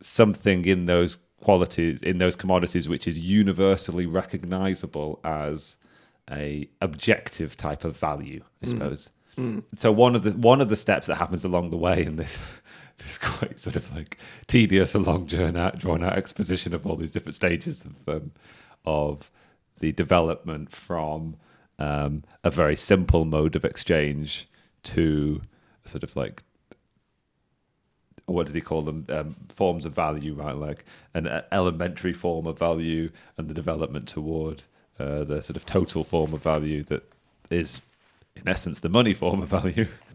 something 0.00 0.64
in 0.64 0.86
those 0.86 1.18
qualities 1.40 2.02
in 2.02 2.18
those 2.18 2.34
commodities 2.34 2.88
which 2.88 3.06
is 3.06 3.16
universally 3.18 4.06
recognizable 4.06 5.20
as 5.22 5.76
a 6.30 6.68
objective 6.80 7.56
type 7.56 7.84
of 7.84 7.96
value 7.96 8.42
i 8.62 8.66
suppose. 8.66 9.08
So 9.78 9.92
one 9.92 10.16
of 10.16 10.24
the 10.24 10.32
one 10.32 10.60
of 10.60 10.68
the 10.68 10.76
steps 10.76 11.06
that 11.06 11.14
happens 11.14 11.44
along 11.44 11.70
the 11.70 11.76
way 11.76 12.04
in 12.04 12.16
this 12.16 12.38
this 13.08 13.18
quite 13.36 13.58
sort 13.58 13.76
of 13.76 13.94
like 13.94 14.18
tedious 14.46 14.94
and 14.94 15.06
long 15.06 15.24
drawn 15.24 15.56
out 15.56 15.78
drawn 15.78 16.04
out 16.04 16.16
exposition 16.16 16.74
of 16.74 16.86
all 16.86 16.96
these 16.96 17.10
different 17.10 17.34
stages 17.34 17.82
of 17.84 18.16
um, 18.16 18.32
of 18.84 19.30
the 19.80 19.92
development 19.92 20.70
from 20.70 21.36
um, 21.78 22.24
a 22.42 22.50
very 22.50 22.76
simple 22.76 23.24
mode 23.24 23.54
of 23.56 23.64
exchange 23.64 24.48
to 24.82 25.40
sort 25.84 26.02
of 26.02 26.14
like 26.16 26.42
what 28.26 28.44
does 28.44 28.54
he 28.54 28.60
call 28.60 28.82
them? 28.82 29.06
Um, 29.08 29.36
forms 29.48 29.86
of 29.86 29.94
value 29.94 30.34
right? 30.34 30.56
Like 30.56 30.84
an 31.14 31.26
uh, 31.26 31.42
elementary 31.50 32.12
form 32.12 32.46
of 32.46 32.58
value 32.58 33.10
and 33.38 33.48
the 33.48 33.54
development 33.54 34.06
toward 34.06 34.64
uh, 34.98 35.24
the 35.24 35.42
sort 35.42 35.56
of 35.56 35.64
total 35.64 36.04
form 36.04 36.34
of 36.34 36.42
value 36.42 36.82
that 36.84 37.10
is 37.48 37.80
in 38.36 38.46
essence 38.46 38.80
the 38.80 38.88
money 38.88 39.14
form 39.14 39.40
of 39.40 39.48
value 39.48 39.88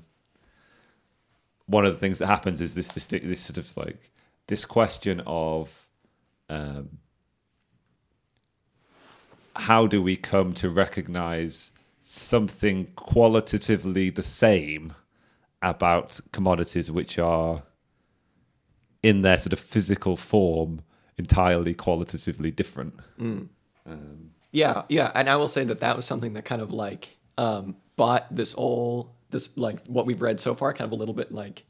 one 1.66 1.86
of 1.86 1.94
the 1.94 2.00
things 2.00 2.20
that 2.20 2.28
happens 2.28 2.62
is 2.62 2.76
this 2.76 2.90
distinct 2.90 3.28
this 3.28 3.42
sort 3.42 3.58
of 3.58 3.76
like 3.78 4.12
this 4.48 4.66
question 4.66 5.22
of 5.26 5.88
um, 6.50 6.98
how 9.56 9.88
do 9.88 10.02
we 10.02 10.16
come 10.16 10.54
to 10.54 10.70
recognize 10.70 11.72
something 12.02 12.88
qualitatively 12.96 14.10
the 14.10 14.24
same 14.24 14.94
about 15.62 16.20
commodities 16.32 16.92
which 16.92 17.18
are 17.18 17.64
in 19.02 19.22
their 19.22 19.38
sort 19.38 19.54
of 19.54 19.60
physical 19.60 20.18
form 20.18 20.82
entirely 21.18 21.74
qualitatively 21.74 22.52
different. 22.52 23.00
Yeah, 24.52 24.84
yeah, 24.90 25.12
and 25.16 25.30
I 25.30 25.36
will 25.36 25.48
say 25.48 25.64
that 25.66 25.80
that 25.80 25.96
was 25.96 26.06
something 26.06 26.34
that 26.34 26.46
kind 26.46 26.62
of 26.62 26.72
like 26.72 27.18
um, 27.38 27.76
bought 27.96 28.34
this 28.34 28.54
all 28.54 29.16
this 29.34 29.50
like 29.58 29.86
what 29.88 30.06
we've 30.06 30.22
read 30.22 30.40
so 30.40 30.56
far, 30.56 30.72
kind 30.72 30.86
of 30.86 30.94
a 30.94 30.96
little 30.96 31.14
bit 31.14 31.34
like 31.34 31.66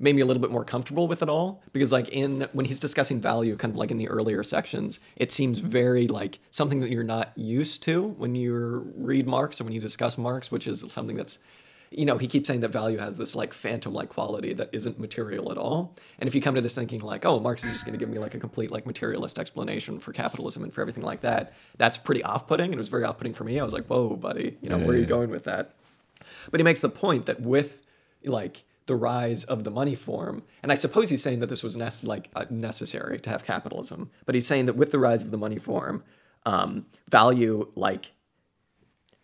made 0.00 0.16
me 0.16 0.22
a 0.22 0.24
little 0.24 0.40
bit 0.40 0.50
more 0.50 0.64
comfortable 0.64 1.06
with 1.06 1.22
it 1.22 1.28
all. 1.28 1.62
Because 1.72 1.92
like 1.92 2.08
in 2.08 2.48
when 2.52 2.66
he's 2.66 2.80
discussing 2.80 3.20
value 3.20 3.56
kind 3.56 3.72
of 3.72 3.76
like 3.76 3.90
in 3.90 3.98
the 3.98 4.08
earlier 4.08 4.42
sections 4.42 4.98
it 5.16 5.30
seems 5.30 5.60
very 5.60 6.08
like 6.08 6.38
something 6.50 6.80
that 6.80 6.90
you're 6.90 7.04
not 7.04 7.32
used 7.36 7.82
to 7.84 8.02
when 8.02 8.34
you 8.34 8.92
read 8.96 9.26
marx 9.26 9.60
or 9.60 9.64
when 9.64 9.74
you 9.74 9.80
discuss 9.80 10.16
marx 10.16 10.50
which 10.50 10.66
is 10.66 10.84
something 10.88 11.16
that's 11.16 11.38
you 11.90 12.06
know 12.06 12.18
he 12.18 12.26
keeps 12.26 12.46
saying 12.46 12.60
that 12.60 12.70
value 12.70 12.98
has 12.98 13.16
this 13.16 13.34
like 13.34 13.52
phantom 13.52 13.92
like 13.92 14.08
quality 14.08 14.52
that 14.54 14.70
isn't 14.72 14.98
material 14.98 15.50
at 15.50 15.58
all. 15.58 15.94
And 16.18 16.28
if 16.28 16.34
you 16.34 16.40
come 16.40 16.54
to 16.54 16.60
this 16.60 16.74
thinking 16.74 17.00
like 17.00 17.26
oh 17.26 17.38
marx 17.38 17.62
is 17.62 17.72
just 17.72 17.84
going 17.84 17.92
to 17.92 17.98
give 17.98 18.08
me 18.08 18.18
like 18.18 18.34
a 18.34 18.38
complete 18.38 18.70
like 18.70 18.86
materialist 18.86 19.38
explanation 19.38 20.00
for 20.00 20.12
capitalism 20.12 20.62
and 20.62 20.72
for 20.72 20.80
everything 20.80 21.04
like 21.04 21.20
that 21.22 21.52
that's 21.76 21.98
pretty 21.98 22.22
off-putting 22.22 22.66
and 22.66 22.74
it 22.74 22.78
was 22.78 22.88
very 22.88 23.04
off-putting 23.04 23.34
for 23.34 23.44
me. 23.44 23.60
I 23.60 23.64
was 23.64 23.74
like 23.74 23.86
whoa 23.86 24.16
buddy 24.16 24.56
you 24.62 24.70
know 24.70 24.78
where 24.78 24.96
are 24.96 24.96
you 24.96 25.06
going 25.06 25.30
with 25.30 25.44
that 25.44 25.74
but 26.50 26.60
he 26.60 26.64
makes 26.64 26.80
the 26.80 26.88
point 26.88 27.26
that 27.26 27.40
with 27.40 27.82
like 28.24 28.64
the 28.86 28.96
rise 28.96 29.44
of 29.44 29.64
the 29.64 29.70
money 29.70 29.94
form, 29.94 30.42
and 30.62 30.72
I 30.72 30.74
suppose 30.74 31.10
he's 31.10 31.22
saying 31.22 31.40
that 31.40 31.48
this 31.48 31.62
was 31.62 31.76
nec- 31.76 32.02
like 32.02 32.30
uh, 32.34 32.46
necessary 32.50 33.18
to 33.20 33.30
have 33.30 33.44
capitalism, 33.44 34.10
but 34.26 34.34
he's 34.34 34.46
saying 34.46 34.66
that 34.66 34.76
with 34.76 34.90
the 34.90 34.98
rise 34.98 35.22
of 35.22 35.30
the 35.30 35.38
money 35.38 35.58
form, 35.58 36.02
um, 36.46 36.86
value 37.08 37.70
like 37.74 38.12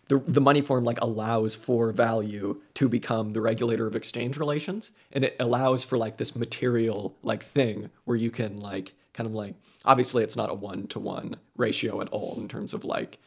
the, 0.08 0.18
the 0.18 0.40
money 0.40 0.60
form 0.60 0.84
like 0.84 1.00
allows 1.00 1.54
for 1.54 1.92
value 1.92 2.60
to 2.74 2.88
become 2.88 3.32
the 3.32 3.40
regulator 3.40 3.86
of 3.86 3.96
exchange 3.96 4.38
relations 4.38 4.90
and 5.12 5.24
it 5.24 5.36
allows 5.40 5.82
for 5.82 5.98
like 5.98 6.16
this 6.16 6.36
material 6.36 7.16
like 7.22 7.44
thing 7.44 7.90
where 8.04 8.16
you 8.16 8.30
can 8.30 8.58
like 8.58 8.94
kind 9.12 9.26
of 9.26 9.34
like 9.34 9.54
obviously 9.84 10.22
it's 10.22 10.36
not 10.36 10.50
a 10.50 10.54
one 10.54 10.86
to 10.86 11.00
one 11.00 11.36
ratio 11.56 12.00
at 12.00 12.08
all 12.10 12.36
in 12.38 12.48
terms 12.48 12.72
of 12.72 12.84
like 12.84 13.18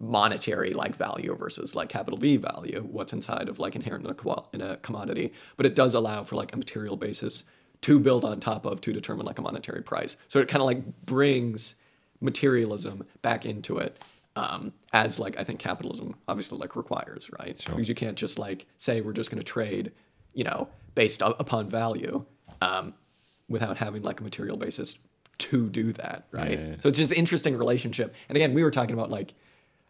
monetary 0.00 0.72
like 0.72 0.96
value 0.96 1.36
versus 1.36 1.76
like 1.76 1.90
capital 1.90 2.18
V 2.18 2.38
value, 2.38 2.86
what's 2.90 3.12
inside 3.12 3.48
of 3.48 3.58
like 3.58 3.76
inherent 3.76 4.04
in 4.04 4.10
a, 4.10 4.14
qual- 4.14 4.48
in 4.52 4.62
a 4.62 4.78
commodity, 4.78 5.32
but 5.56 5.66
it 5.66 5.74
does 5.74 5.94
allow 5.94 6.24
for 6.24 6.36
like 6.36 6.52
a 6.54 6.56
material 6.56 6.96
basis 6.96 7.44
to 7.82 7.98
build 7.98 8.24
on 8.24 8.40
top 8.40 8.66
of 8.66 8.80
to 8.80 8.92
determine 8.92 9.26
like 9.26 9.38
a 9.38 9.42
monetary 9.42 9.82
price. 9.82 10.16
So 10.28 10.40
it 10.40 10.48
kind 10.48 10.62
of 10.62 10.66
like 10.66 11.04
brings 11.04 11.76
materialism 12.20 13.04
back 13.22 13.44
into 13.44 13.78
it 13.78 13.98
um, 14.36 14.72
as 14.92 15.18
like 15.18 15.38
I 15.38 15.44
think 15.44 15.60
capitalism 15.60 16.16
obviously 16.28 16.58
like 16.58 16.76
requires, 16.76 17.30
right? 17.38 17.56
Because 17.64 17.88
you 17.88 17.94
can't 17.94 18.16
just 18.16 18.38
like 18.38 18.66
say 18.78 19.02
we're 19.02 19.12
just 19.12 19.30
going 19.30 19.40
to 19.40 19.46
trade, 19.46 19.92
you 20.32 20.44
know, 20.44 20.68
based 20.94 21.20
upon 21.22 21.68
value 21.68 22.24
um, 22.62 22.94
without 23.48 23.76
having 23.76 24.02
like 24.02 24.20
a 24.20 24.24
material 24.24 24.56
basis 24.56 24.96
to 25.38 25.68
do 25.68 25.92
that, 25.94 26.26
right? 26.32 26.58
Yeah. 26.58 26.74
So 26.80 26.88
it's 26.88 26.98
just 26.98 27.12
interesting 27.12 27.56
relationship. 27.56 28.14
And 28.28 28.36
again, 28.36 28.54
we 28.54 28.62
were 28.62 28.70
talking 28.70 28.94
about 28.94 29.10
like 29.10 29.34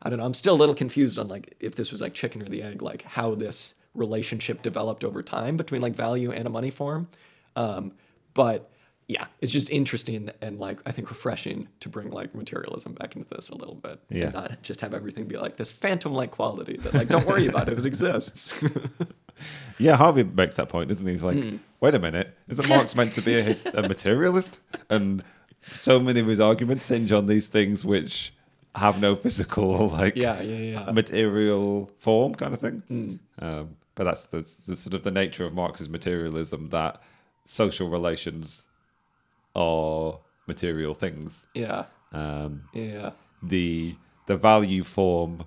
I 0.03 0.11
don't 0.11 0.19
know. 0.19 0.25
I'm 0.25 0.35
still 0.35 0.55
a 0.55 0.57
little 0.57 0.75
confused 0.75 1.19
on 1.19 1.29
like 1.29 1.55
if 1.61 1.75
this 1.75 1.93
was 1.93 2.01
like 2.01 2.15
chicken 2.15 2.43
or 2.43 2.47
the 2.47 2.63
egg, 2.63 2.83
like 2.83 3.03
how 3.03 3.35
this 3.35 3.75
relationship 3.95 4.63
developed 4.63 5.05
over 5.05 5.23
time 5.23 5.57
between 5.57 5.83
like 5.83 5.95
value 5.95 6.31
and 6.33 6.47
a 6.47 6.51
money 6.51 6.71
form. 6.71 7.09
Um, 7.57 7.93
but 8.35 8.71
yeah, 9.09 9.27
it's 9.41 9.53
just 9.53 9.69
interesting 9.71 10.31
and 10.41 10.59
like 10.61 10.79
I 10.87 10.93
think 10.93 11.11
refreshing 11.11 11.67
to 11.81 11.89
bring 11.89 12.11
like 12.11 12.33
materialism 12.35 12.95
back 12.95 13.17
into 13.17 13.29
this 13.35 13.49
a 13.49 13.57
little 13.57 13.75
bit. 13.75 13.99
Yeah. 14.09 14.25
And 14.27 14.35
not 14.35 14.63
just 14.63 14.81
have 14.83 14.95
everything 14.95 15.25
be 15.27 15.37
like 15.37 15.57
this 15.57 15.73
phantom 15.73 16.13
like 16.15 16.31
quality 16.31 16.77
that 16.79 16.95
like 16.95 17.09
don't 17.09 17.27
worry 17.27 17.47
about 17.49 17.69
it, 17.69 17.79
it 17.79 17.87
exists. 17.87 18.63
Yeah, 19.79 19.97
Harvey 19.97 20.23
makes 20.23 20.57
that 20.57 20.69
point, 20.69 20.91
doesn't 20.91 21.07
he? 21.07 21.13
He's 21.15 21.25
like, 21.25 21.39
Hmm. 21.43 21.57
wait 21.81 21.95
a 21.95 21.99
minute, 21.99 22.37
isn't 22.49 22.69
Marx 22.69 22.95
meant 22.95 23.13
to 23.15 23.23
be 23.23 23.39
a, 23.39 23.43
his, 23.43 23.65
a 23.65 23.81
materialist? 23.89 24.61
And 24.91 25.25
so 25.63 25.99
many 25.99 26.21
of 26.21 26.27
his 26.27 26.41
arguments 26.41 26.89
hinge 26.89 27.11
on 27.11 27.25
these 27.27 27.47
things 27.47 27.83
which 27.83 28.35
have 28.75 29.01
no 29.01 29.17
physical, 29.17 29.89
like, 29.99 30.17
Yeah, 30.17 30.41
yeah, 30.43 30.85
yeah. 30.85 30.93
Material 30.93 31.91
form 31.99 32.35
kind 32.35 32.55
of 32.55 32.61
thing. 32.61 33.21
Um, 33.39 33.77
but 33.95 34.05
that's 34.05 34.27
the, 34.27 34.39
the 34.67 34.77
sort 34.77 34.95
of 34.95 35.03
the 35.03 35.11
nature 35.11 35.45
of 35.45 35.53
Marx's 35.55 35.89
materialism 35.89 36.69
that 36.69 37.03
social 37.45 37.89
relations 37.89 38.67
are 39.55 40.19
material 40.47 40.95
things. 40.95 41.47
yeah. 41.55 41.85
Um, 42.13 42.63
Yeah. 42.73 43.13
the 43.43 43.97
the 44.27 44.37
value 44.37 44.83
form, 44.85 45.45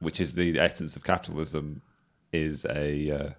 which 0.00 0.20
is 0.20 0.34
the 0.34 0.58
essence 0.58 0.96
of 0.96 1.04
capitalism, 1.04 1.82
is 2.32 2.64
a 2.64 3.10
uh, 3.10 3.30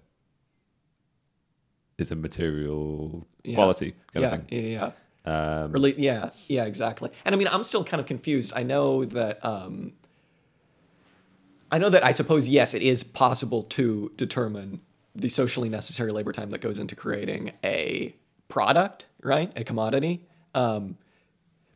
is 1.98 2.10
a 2.10 2.16
material 2.16 3.26
Yeah. 3.44 3.54
quality 3.56 3.92
kind 4.12 4.22
yeah, 4.22 4.34
of 4.34 4.46
thing. 4.48 4.62
yeah, 4.64 4.68
yeah. 4.78 4.92
Um, 5.24 5.72
Really, 5.72 5.94
yeah, 6.00 6.30
yeah, 6.48 6.64
exactly. 6.64 7.10
And 7.24 7.34
I 7.34 7.38
mean, 7.38 7.48
I'm 7.48 7.64
still 7.64 7.84
kind 7.84 8.00
of 8.00 8.06
confused. 8.06 8.52
I 8.54 8.62
know 8.62 9.04
that, 9.04 9.44
um, 9.44 9.92
I 11.70 11.78
know 11.78 11.88
that 11.88 12.04
I 12.04 12.10
suppose 12.10 12.48
yes, 12.48 12.74
it 12.74 12.82
is 12.82 13.02
possible 13.02 13.62
to 13.64 14.12
determine 14.16 14.80
the 15.14 15.28
socially 15.28 15.68
necessary 15.68 16.12
labor 16.12 16.32
time 16.32 16.50
that 16.50 16.60
goes 16.60 16.78
into 16.78 16.94
creating 16.96 17.52
a 17.64 18.14
product, 18.48 19.06
right, 19.22 19.52
a 19.56 19.64
commodity. 19.64 20.26
Um, 20.54 20.98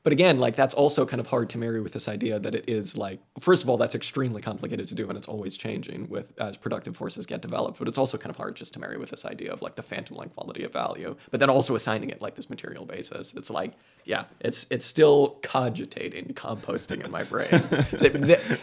but 0.06 0.12
again, 0.12 0.38
like 0.38 0.54
that's 0.54 0.72
also 0.72 1.04
kind 1.04 1.18
of 1.18 1.26
hard 1.26 1.50
to 1.50 1.58
marry 1.58 1.80
with 1.80 1.92
this 1.92 2.06
idea 2.06 2.38
that 2.38 2.54
it 2.54 2.68
is 2.68 2.96
like, 2.96 3.18
first 3.40 3.64
of 3.64 3.68
all, 3.68 3.76
that's 3.76 3.96
extremely 3.96 4.40
complicated 4.40 4.86
to 4.86 4.94
do, 4.94 5.08
and 5.08 5.18
it's 5.18 5.26
always 5.26 5.56
changing 5.56 6.08
with 6.08 6.32
as 6.38 6.56
productive 6.56 6.96
forces 6.96 7.26
get 7.26 7.42
developed. 7.42 7.80
But 7.80 7.88
it's 7.88 7.98
also 7.98 8.16
kind 8.16 8.30
of 8.30 8.36
hard 8.36 8.54
just 8.54 8.72
to 8.74 8.78
marry 8.78 8.98
with 8.98 9.10
this 9.10 9.24
idea 9.24 9.52
of 9.52 9.62
like 9.62 9.74
the 9.74 9.82
phantom-like 9.82 10.32
quality 10.36 10.62
of 10.62 10.72
value, 10.72 11.16
but 11.32 11.40
then 11.40 11.50
also 11.50 11.74
assigning 11.74 12.10
it 12.10 12.22
like 12.22 12.36
this 12.36 12.48
material 12.48 12.84
basis. 12.84 13.34
It's 13.34 13.50
like, 13.50 13.72
yeah, 14.04 14.26
it's 14.38 14.66
it's 14.70 14.86
still 14.86 15.40
cogitating, 15.42 16.34
composting 16.34 17.04
in 17.04 17.10
my 17.10 17.24
brain. 17.24 17.50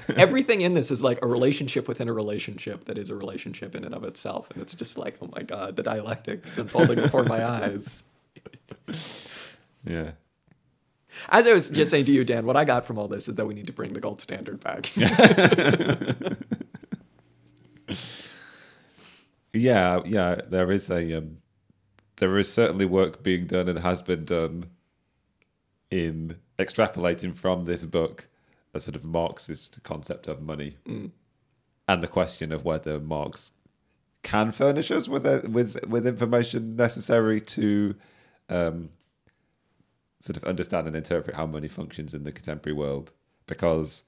Everything 0.17 0.61
in 0.61 0.75
this 0.75 0.91
is 0.91 1.03
like 1.03 1.21
a 1.21 1.27
relationship 1.27 1.89
within 1.89 2.07
a 2.07 2.13
relationship 2.13 2.85
that 2.85 2.97
is 2.97 3.09
a 3.09 3.15
relationship 3.15 3.75
in 3.75 3.83
and 3.83 3.93
of 3.93 4.05
itself, 4.05 4.49
and 4.51 4.61
it's 4.61 4.75
just 4.75 4.97
like, 4.97 5.17
oh 5.21 5.29
my 5.35 5.43
god, 5.43 5.75
the 5.75 5.83
dialectic 5.83 6.45
is 6.47 6.57
unfolding 6.57 7.01
before 7.01 7.23
my 7.25 7.45
eyes. 7.63 8.03
yeah, 9.85 10.11
As 11.29 11.47
I 11.47 11.53
was 11.53 11.69
just 11.69 11.91
saying 11.91 12.05
to 12.05 12.11
you, 12.11 12.25
Dan, 12.25 12.45
what 12.45 12.57
I 12.57 12.65
got 12.65 12.85
from 12.85 12.97
all 12.97 13.07
this 13.07 13.27
is 13.27 13.35
that 13.35 13.45
we 13.45 13.53
need 13.53 13.67
to 13.67 13.73
bring 13.73 13.93
the 13.93 13.99
gold 13.99 14.19
standard 14.19 14.59
back. 14.59 14.91
yeah, 19.53 20.01
yeah. 20.05 20.41
There 20.47 20.71
is 20.71 20.89
a 20.89 21.17
um, 21.17 21.37
there 22.17 22.37
is 22.37 22.51
certainly 22.51 22.85
work 22.85 23.23
being 23.23 23.47
done 23.47 23.69
and 23.69 23.79
has 23.79 24.01
been 24.01 24.25
done 24.25 24.65
in 25.89 26.37
extrapolating 26.57 27.35
from 27.35 27.65
this 27.65 27.85
book 27.85 28.27
a 28.73 28.79
sort 28.79 28.95
of 28.95 29.05
Marxist 29.05 29.83
concept 29.83 30.27
of 30.27 30.41
money 30.41 30.77
and 31.87 32.01
the 32.01 32.07
question 32.07 32.51
of 32.51 32.65
whether 32.65 32.99
Marx 32.99 33.51
can 34.23 34.51
furnish 34.51 34.89
us 34.89 35.07
with 35.07 35.25
a, 35.25 35.47
with 35.49 35.85
with 35.87 36.07
information 36.07 36.75
necessary 36.75 37.41
to 37.41 37.95
um, 38.49 38.89
sort 40.25 40.37
of 40.37 40.43
understand 40.45 40.87
and 40.87 40.95
interpret 40.95 41.35
how 41.35 41.45
money 41.45 41.67
functions 41.67 42.13
in 42.13 42.23
the 42.23 42.31
contemporary 42.31 42.77
world. 42.77 43.11
Because, 43.45 44.03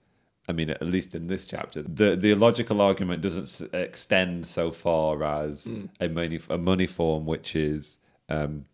I 0.48 0.54
mean, 0.54 0.70
at 0.70 0.82
least 0.82 1.14
in 1.14 1.28
this 1.28 1.46
chapter, 1.46 1.82
the 1.82 2.16
the 2.16 2.34
logical 2.36 2.80
argument 2.90 3.22
doesn't 3.22 3.50
s- 3.56 3.62
extend 3.74 4.48
so 4.48 4.72
far 4.72 5.22
as 5.42 5.68
a 6.00 6.08
money 6.08 6.40
a 6.50 6.58
money 6.58 6.88
form 6.88 7.26
which 7.26 7.50
is 7.56 7.98
um, 8.30 8.66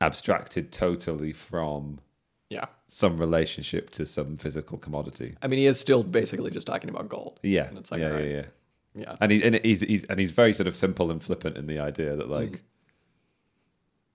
abstracted 0.00 0.72
totally 0.72 1.32
from 1.32 1.98
Yeah. 2.50 2.66
some 2.86 3.16
relationship 3.16 3.90
to 3.90 4.04
some 4.06 4.36
physical 4.36 4.76
commodity. 4.78 5.36
I 5.42 5.48
mean, 5.48 5.58
he 5.58 5.66
is 5.66 5.80
still 5.80 6.02
basically 6.02 6.50
just 6.50 6.66
talking 6.66 6.90
about 6.90 7.08
gold. 7.08 7.40
Yeah, 7.42 7.68
And 7.68 7.78
it's 7.78 7.90
like, 7.90 8.00
yeah, 8.00 8.08
right. 8.08 8.24
yeah, 8.24 8.36
yeah. 8.36 8.46
Yeah. 8.96 9.16
And, 9.20 9.32
he, 9.32 9.42
and 9.42 9.54
he's, 9.64 9.80
he's 9.80 10.04
and 10.04 10.20
he's 10.20 10.30
very 10.30 10.54
sort 10.54 10.68
of 10.68 10.76
simple 10.76 11.10
and 11.10 11.20
flippant 11.20 11.56
in 11.56 11.66
the 11.66 11.80
idea 11.80 12.14
that 12.14 12.28
like 12.28 12.62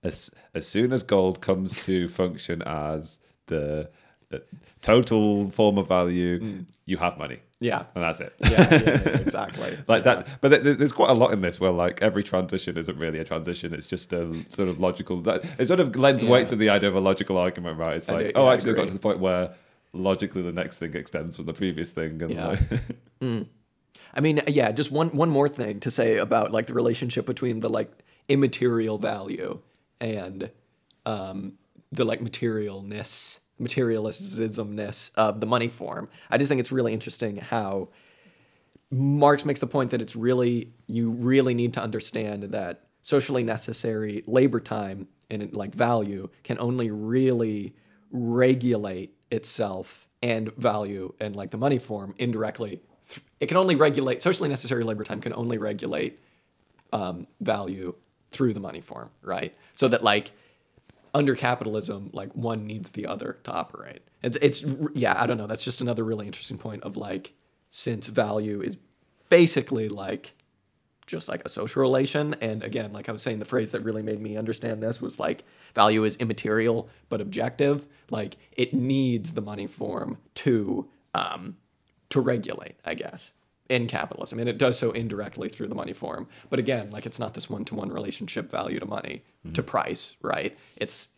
as 0.02 0.30
as 0.54 0.66
soon 0.66 0.92
as 0.92 1.02
gold 1.02 1.40
comes 1.40 1.84
to 1.86 2.08
function 2.08 2.62
as 2.62 3.18
the 3.46 3.90
uh, 4.32 4.38
total 4.80 5.50
form 5.50 5.76
of 5.78 5.88
value, 5.88 6.64
you 6.86 6.96
have 6.96 7.18
money, 7.18 7.38
Yeah. 7.58 7.82
and 7.94 8.04
that's 8.04 8.20
it. 8.20 8.32
Yeah, 8.40 8.50
yeah, 8.50 8.68
yeah, 8.70 9.18
exactly. 9.26 9.76
like 9.88 10.04
that, 10.04 10.26
but 10.40 10.50
there- 10.52 10.74
there's 10.74 10.92
quite 10.92 11.10
a 11.10 11.14
lot 11.14 11.32
in 11.32 11.40
this 11.40 11.58
where 11.60 11.72
like 11.72 12.00
every 12.00 12.22
transition 12.22 12.76
isn't 12.78 12.96
really 12.98 13.18
a 13.18 13.24
transition; 13.24 13.74
it's 13.74 13.86
just 13.88 14.12
a 14.12 14.26
sort 14.50 14.68
of 14.68 14.80
logical. 14.80 15.20
That 15.22 15.44
it 15.58 15.66
sort 15.68 15.80
of 15.80 15.96
lends 15.96 16.22
Yeah. 16.22 16.30
weight 16.30 16.48
to 16.48 16.56
the 16.56 16.70
idea 16.70 16.88
of 16.88 16.94
a 16.96 17.00
logical 17.00 17.36
argument, 17.38 17.78
right? 17.78 17.96
It's 17.96 18.08
like, 18.08 18.26
do- 18.26 18.32
oh, 18.36 18.44
yeah, 18.44 18.50
I 18.50 18.54
actually, 18.54 18.72
I 18.72 18.76
got 18.76 18.88
to 18.88 18.94
the 18.94 19.00
point 19.00 19.18
where 19.18 19.52
logically 19.92 20.42
the 20.42 20.52
next 20.52 20.78
thing 20.78 20.94
extends 20.94 21.34
from 21.36 21.46
the 21.46 21.52
previous 21.52 21.90
thing, 21.90 22.22
and 22.22 22.30
Yeah. 22.32 22.46
like, 23.20 23.46
I 24.14 24.20
mean, 24.20 24.40
yeah, 24.46 24.72
just 24.72 24.90
one 24.92 25.08
one 25.10 25.28
more 25.30 25.48
thing 25.48 25.80
to 25.80 25.90
say 25.90 26.16
about 26.18 26.52
like 26.52 26.66
the 26.66 26.74
relationship 26.74 27.26
between 27.26 27.60
the 27.60 27.68
like 27.68 27.90
immaterial 28.28 28.98
value 28.98 29.58
and 30.00 30.50
um 31.06 31.54
the 31.92 32.04
like 32.04 32.20
materialness, 32.20 33.40
materialismness 33.60 35.10
of 35.16 35.40
the 35.40 35.46
money 35.46 35.68
form. 35.68 36.08
I 36.30 36.38
just 36.38 36.48
think 36.48 36.60
it's 36.60 36.72
really 36.72 36.92
interesting 36.92 37.36
how 37.36 37.88
Marx 38.90 39.44
makes 39.44 39.60
the 39.60 39.66
point 39.66 39.90
that 39.90 40.00
it's 40.00 40.16
really 40.16 40.72
you 40.86 41.10
really 41.10 41.54
need 41.54 41.74
to 41.74 41.82
understand 41.82 42.44
that 42.44 42.84
socially 43.02 43.42
necessary 43.42 44.22
labor 44.26 44.60
time 44.60 45.08
and 45.30 45.54
like 45.54 45.74
value 45.74 46.28
can 46.42 46.58
only 46.58 46.90
really 46.90 47.74
regulate 48.10 49.14
itself 49.30 50.08
and 50.22 50.52
value 50.56 51.12
and 51.20 51.34
like 51.34 51.50
the 51.50 51.58
money 51.58 51.78
form 51.78 52.14
indirectly. 52.18 52.80
It 53.38 53.46
can 53.46 53.56
only 53.56 53.74
regulate 53.74 54.22
socially 54.22 54.48
necessary 54.48 54.84
labor 54.84 55.04
time 55.04 55.20
can 55.20 55.32
only 55.32 55.58
regulate 55.58 56.20
um, 56.92 57.26
value 57.40 57.94
through 58.30 58.54
the 58.54 58.60
money 58.60 58.80
form, 58.80 59.10
right? 59.22 59.54
So 59.74 59.88
that 59.88 60.02
like 60.02 60.32
under 61.12 61.34
capitalism, 61.34 62.10
like 62.12 62.32
one 62.34 62.66
needs 62.66 62.90
the 62.90 63.06
other 63.06 63.38
to 63.44 63.52
operate. 63.52 64.02
It's 64.22 64.36
it's 64.40 64.64
yeah, 64.94 65.20
I 65.20 65.26
don't 65.26 65.38
know. 65.38 65.46
That's 65.46 65.64
just 65.64 65.80
another 65.80 66.04
really 66.04 66.26
interesting 66.26 66.58
point 66.58 66.82
of 66.82 66.96
like 66.96 67.32
since 67.70 68.08
value 68.08 68.60
is 68.60 68.76
basically 69.28 69.88
like 69.88 70.32
just 71.06 71.28
like 71.28 71.42
a 71.44 71.48
social 71.48 71.82
relation 71.82 72.36
and 72.40 72.62
again 72.62 72.92
like 72.92 73.08
i 73.08 73.12
was 73.12 73.20
saying 73.20 73.40
the 73.40 73.44
phrase 73.44 73.72
that 73.72 73.80
really 73.80 74.02
made 74.02 74.20
me 74.20 74.36
understand 74.36 74.80
this 74.80 75.00
was 75.00 75.18
like 75.18 75.42
value 75.74 76.04
is 76.04 76.14
immaterial 76.16 76.88
but 77.08 77.20
objective 77.20 77.84
like 78.10 78.36
it 78.52 78.72
needs 78.72 79.32
the 79.32 79.40
money 79.40 79.66
form 79.66 80.18
to 80.34 80.88
um 81.14 81.56
to 82.10 82.20
regulate 82.20 82.76
i 82.84 82.94
guess 82.94 83.32
in 83.70 83.86
capitalism 83.86 84.38
and 84.38 84.48
it 84.48 84.58
does 84.58 84.78
so 84.78 84.90
indirectly 84.90 85.48
through 85.48 85.68
the 85.68 85.74
money 85.74 85.92
form 85.92 86.26
but 86.50 86.58
again 86.58 86.90
like 86.90 87.06
it's 87.06 87.18
not 87.18 87.34
this 87.34 87.48
one-to-one 87.48 87.90
relationship 87.90 88.50
value 88.50 88.78
to 88.78 88.86
money 88.86 89.22
to 89.54 89.62
mm-hmm. 89.62 89.70
price 89.70 90.16
right 90.22 90.58
it's 90.76 91.08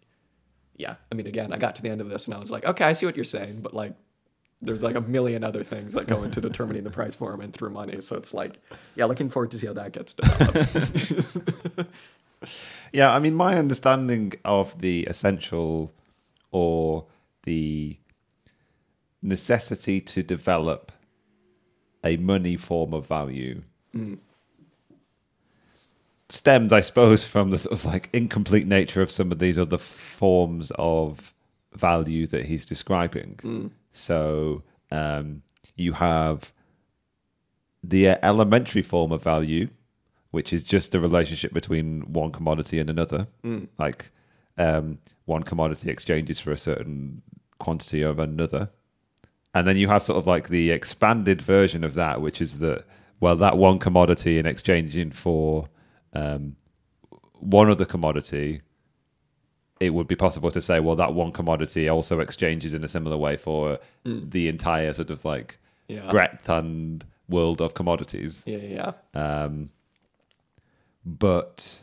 yeah 0.77 0.95
i 1.11 1.15
mean 1.15 1.27
again 1.27 1.53
i 1.53 1.57
got 1.57 1.75
to 1.75 1.83
the 1.83 1.89
end 1.89 2.01
of 2.01 2.09
this 2.09 2.27
and 2.27 2.35
i 2.35 2.39
was 2.39 2.51
like 2.51 2.65
okay 2.65 2.85
i 2.85 2.93
see 2.93 3.07
what 3.07 3.17
you're 3.17 3.25
saying 3.25 3.61
but 3.61 3.75
like 3.75 3.95
there's 4.65 4.85
like 4.85 4.95
a 4.95 5.01
million 5.01 5.43
other 5.43 5.65
things 5.65 5.93
that 5.93 6.07
go 6.07 6.23
into 6.23 6.41
determining 6.49 6.85
the 6.85 6.91
price 6.91 7.17
form 7.17 7.41
and 7.41 7.53
through 7.53 7.71
money. 7.71 8.01
So 8.01 8.15
it's 8.15 8.33
like, 8.33 8.61
yeah, 8.95 9.07
looking 9.07 9.29
forward 9.29 9.51
to 9.51 9.59
see 9.59 9.67
how 9.67 9.73
that 9.73 9.91
gets 9.91 10.15
developed. 10.15 11.89
Yeah, 12.93 13.15
I 13.15 13.19
mean, 13.19 13.35
my 13.35 13.57
understanding 13.57 14.35
of 14.45 14.81
the 14.81 15.05
essential 15.05 15.93
or 16.51 17.07
the 17.45 17.97
necessity 19.23 20.01
to 20.01 20.23
develop 20.23 20.93
a 22.05 22.17
money 22.17 22.57
form 22.57 22.93
of 22.95 23.07
value 23.07 23.63
stems, 26.29 26.73
I 26.73 26.81
suppose, 26.81 27.25
from 27.25 27.51
the 27.51 27.59
sort 27.59 27.75
of 27.75 27.85
like 27.85 28.09
incomplete 28.13 28.67
nature 28.67 29.03
of 29.03 29.11
some 29.11 29.31
of 29.33 29.39
these 29.39 29.59
other 29.59 29.79
forms 29.79 30.73
of 30.79 31.33
value 31.75 32.27
that 32.29 32.47
he's 32.47 32.65
describing. 32.67 33.71
So 33.93 34.63
um, 34.91 35.43
you 35.77 35.93
have 35.93 36.53
the 37.85 38.09
uh, 38.11 38.17
elementary 38.23 38.83
form 38.83 39.13
of 39.13 39.23
value, 39.23 39.69
which 40.31 40.53
is 40.53 40.65
just 40.65 40.93
the 40.93 41.01
relationship 41.01 41.53
between 41.53 42.01
one 42.13 42.33
commodity 42.33 42.79
and 42.79 42.89
another. 42.89 43.27
Like 43.79 44.11
um, 44.57 44.99
one 45.27 45.43
commodity 45.43 45.91
exchanges 45.91 46.41
for 46.41 46.51
a 46.53 46.59
certain 46.59 47.21
quantity 47.59 48.01
of 48.03 48.19
another. 48.19 48.71
And 49.55 49.67
then 49.69 49.77
you 49.77 49.89
have 49.89 50.03
sort 50.03 50.19
of 50.19 50.27
like 50.27 50.49
the 50.49 50.71
expanded 50.71 51.43
version 51.43 51.85
of 51.85 51.95
that, 51.95 52.21
which 52.21 52.41
is 52.41 52.59
that, 52.61 52.85
well, 53.21 53.37
that 53.37 53.57
one 53.59 53.79
commodity 53.79 54.39
in 54.39 54.47
exchanging 54.47 55.11
for 55.13 55.69
um, 56.15 56.57
one 57.35 57.69
other 57.69 57.85
commodity, 57.85 58.63
it 59.79 59.91
would 59.91 60.09
be 60.09 60.17
possible 60.17 60.51
to 60.51 60.63
say, 60.63 60.81
well, 60.81 60.97
that 60.97 61.13
one 61.13 61.33
commodity 61.33 61.89
also 61.89 62.21
exchanges 62.21 62.73
in 62.73 62.83
a 62.83 62.89
similar 62.89 63.17
way 63.17 63.37
for 63.37 63.79
the 64.05 64.49
entire 64.49 64.93
sort 64.95 65.11
of 65.11 65.25
like 65.25 65.59
Yeah. 65.89 66.09
breadth 66.09 66.49
and 66.49 67.05
world 67.29 67.61
of 67.61 67.75
commodities. 67.75 68.43
yeah, 68.47 68.59
yeah, 68.59 68.93
Um, 69.15 69.71
but 71.05 71.81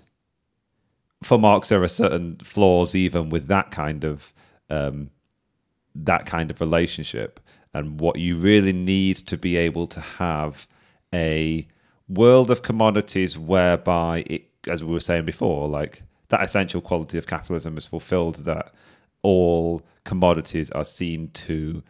for 1.22 1.38
Marx, 1.38 1.70
there 1.70 1.84
are 1.84 1.88
certain 1.88 2.38
flaws 2.38 2.96
even 2.96 3.30
with 3.30 3.48
that 3.48 3.72
kind 3.72 4.04
of 4.04 4.34
um, 4.70 5.10
that 5.96 6.26
kind 6.26 6.50
of 6.52 6.62
relationship, 6.62 7.40
and 7.74 8.00
what 8.00 8.18
you 8.18 8.36
really 8.36 8.74
need 8.74 9.18
to 9.18 9.38
be 9.38 9.58
able 9.58 9.88
to 9.88 10.00
have 10.00 10.68
a 11.14 11.68
world 12.08 12.50
of 12.50 12.62
commodities 12.62 13.38
whereby 13.38 14.24
it, 14.28 14.44
as 14.68 14.84
we 14.84 14.92
were 14.92 15.00
saying 15.00 15.26
before, 15.26 15.68
like 15.68 16.02
that 16.30 16.44
essential 16.44 16.82
quality 16.82 17.18
of 17.18 17.28
capitalism 17.28 17.78
is 17.78 17.86
fulfilled 17.86 18.36
that 18.36 18.74
all 19.22 19.82
commodities 20.04 20.70
are 20.72 20.84
seen 20.84 21.30
to 21.30 21.84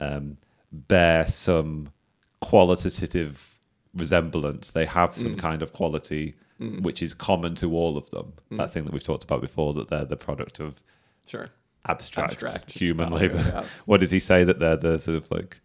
um, 0.00 0.36
bear 0.72 1.26
some 1.26 1.92
qualitative 2.40 3.58
resemblance. 3.94 4.72
They 4.72 4.86
have 4.86 5.14
some 5.14 5.36
mm. 5.36 5.38
kind 5.38 5.62
of 5.62 5.72
quality 5.72 6.34
mm. 6.60 6.82
which 6.82 7.02
is 7.02 7.14
common 7.14 7.54
to 7.56 7.74
all 7.74 7.96
of 7.96 8.08
them. 8.10 8.32
That 8.50 8.68
mm. 8.68 8.72
thing 8.72 8.84
that 8.84 8.92
we've 8.92 9.02
talked 9.02 9.24
about 9.24 9.40
before, 9.40 9.74
that 9.74 9.88
they're 9.88 10.04
the 10.04 10.16
product 10.16 10.60
of 10.60 10.82
sure. 11.26 11.48
Abstract, 11.88 12.32
Abstract 12.34 12.72
human 12.72 13.10
value, 13.10 13.28
labor. 13.28 13.44
yeah. 13.54 13.64
What 13.86 14.00
does 14.00 14.10
he 14.10 14.20
say 14.20 14.44
that 14.44 14.58
they're 14.58 14.76
the 14.76 14.98
sort 14.98 15.16
of 15.16 15.30
like 15.30 15.60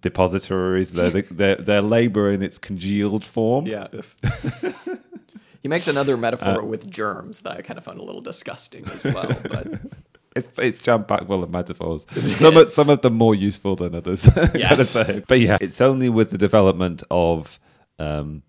depositories? 0.00 0.92
They're 0.92 1.10
the, 1.10 1.22
they're, 1.22 1.56
they're 1.56 1.82
labor 1.82 2.30
in 2.30 2.42
its 2.42 2.58
congealed 2.58 3.24
form. 3.24 3.66
Yeah. 3.66 3.88
he 5.62 5.68
makes 5.68 5.88
another 5.88 6.16
metaphor 6.16 6.62
Uh, 6.62 6.64
with 6.64 6.90
germs 6.90 7.40
that 7.42 7.52
I 7.58 7.62
kind 7.62 7.78
of 7.78 7.84
found 7.84 7.98
a 7.98 8.02
little 8.02 8.20
disgusting 8.20 8.84
as 8.86 9.04
well. 9.04 9.34
But 9.48 9.66
It's 10.36 10.48
it's 10.58 10.82
jam 10.82 11.04
packed 11.06 11.26
full 11.28 11.42
of 11.42 11.50
metaphors. 11.50 12.04
Some 12.36 12.58
of, 12.58 12.70
some 12.70 12.90
of 12.90 13.00
them 13.00 13.14
more 13.14 13.34
useful 13.34 13.74
than 13.74 13.94
others. 13.94 14.28
Yes. 14.54 14.94
But 15.26 15.40
yeah, 15.40 15.56
it's 15.62 15.80
only 15.80 16.10
with 16.10 16.28
the 16.28 16.36
development 16.36 17.02
of 17.10 17.58
um, 17.98 18.42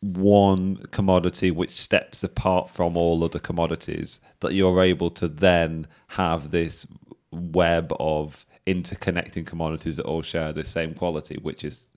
one 0.00 0.76
commodity 0.90 1.50
which 1.50 1.72
steps 1.72 2.24
apart 2.24 2.70
from 2.70 2.96
all 2.96 3.22
other 3.22 3.38
commodities 3.38 4.20
that 4.40 4.54
you're 4.54 4.82
able 4.82 5.10
to 5.10 5.28
then 5.28 5.86
have 6.08 6.50
this 6.50 6.86
web 7.30 7.92
of 8.00 8.46
interconnecting 8.66 9.46
commodities 9.46 9.96
that 9.98 10.06
all 10.06 10.22
share 10.22 10.52
the 10.52 10.64
same 10.64 10.94
quality, 10.94 11.38
which 11.42 11.64
is 11.64 11.94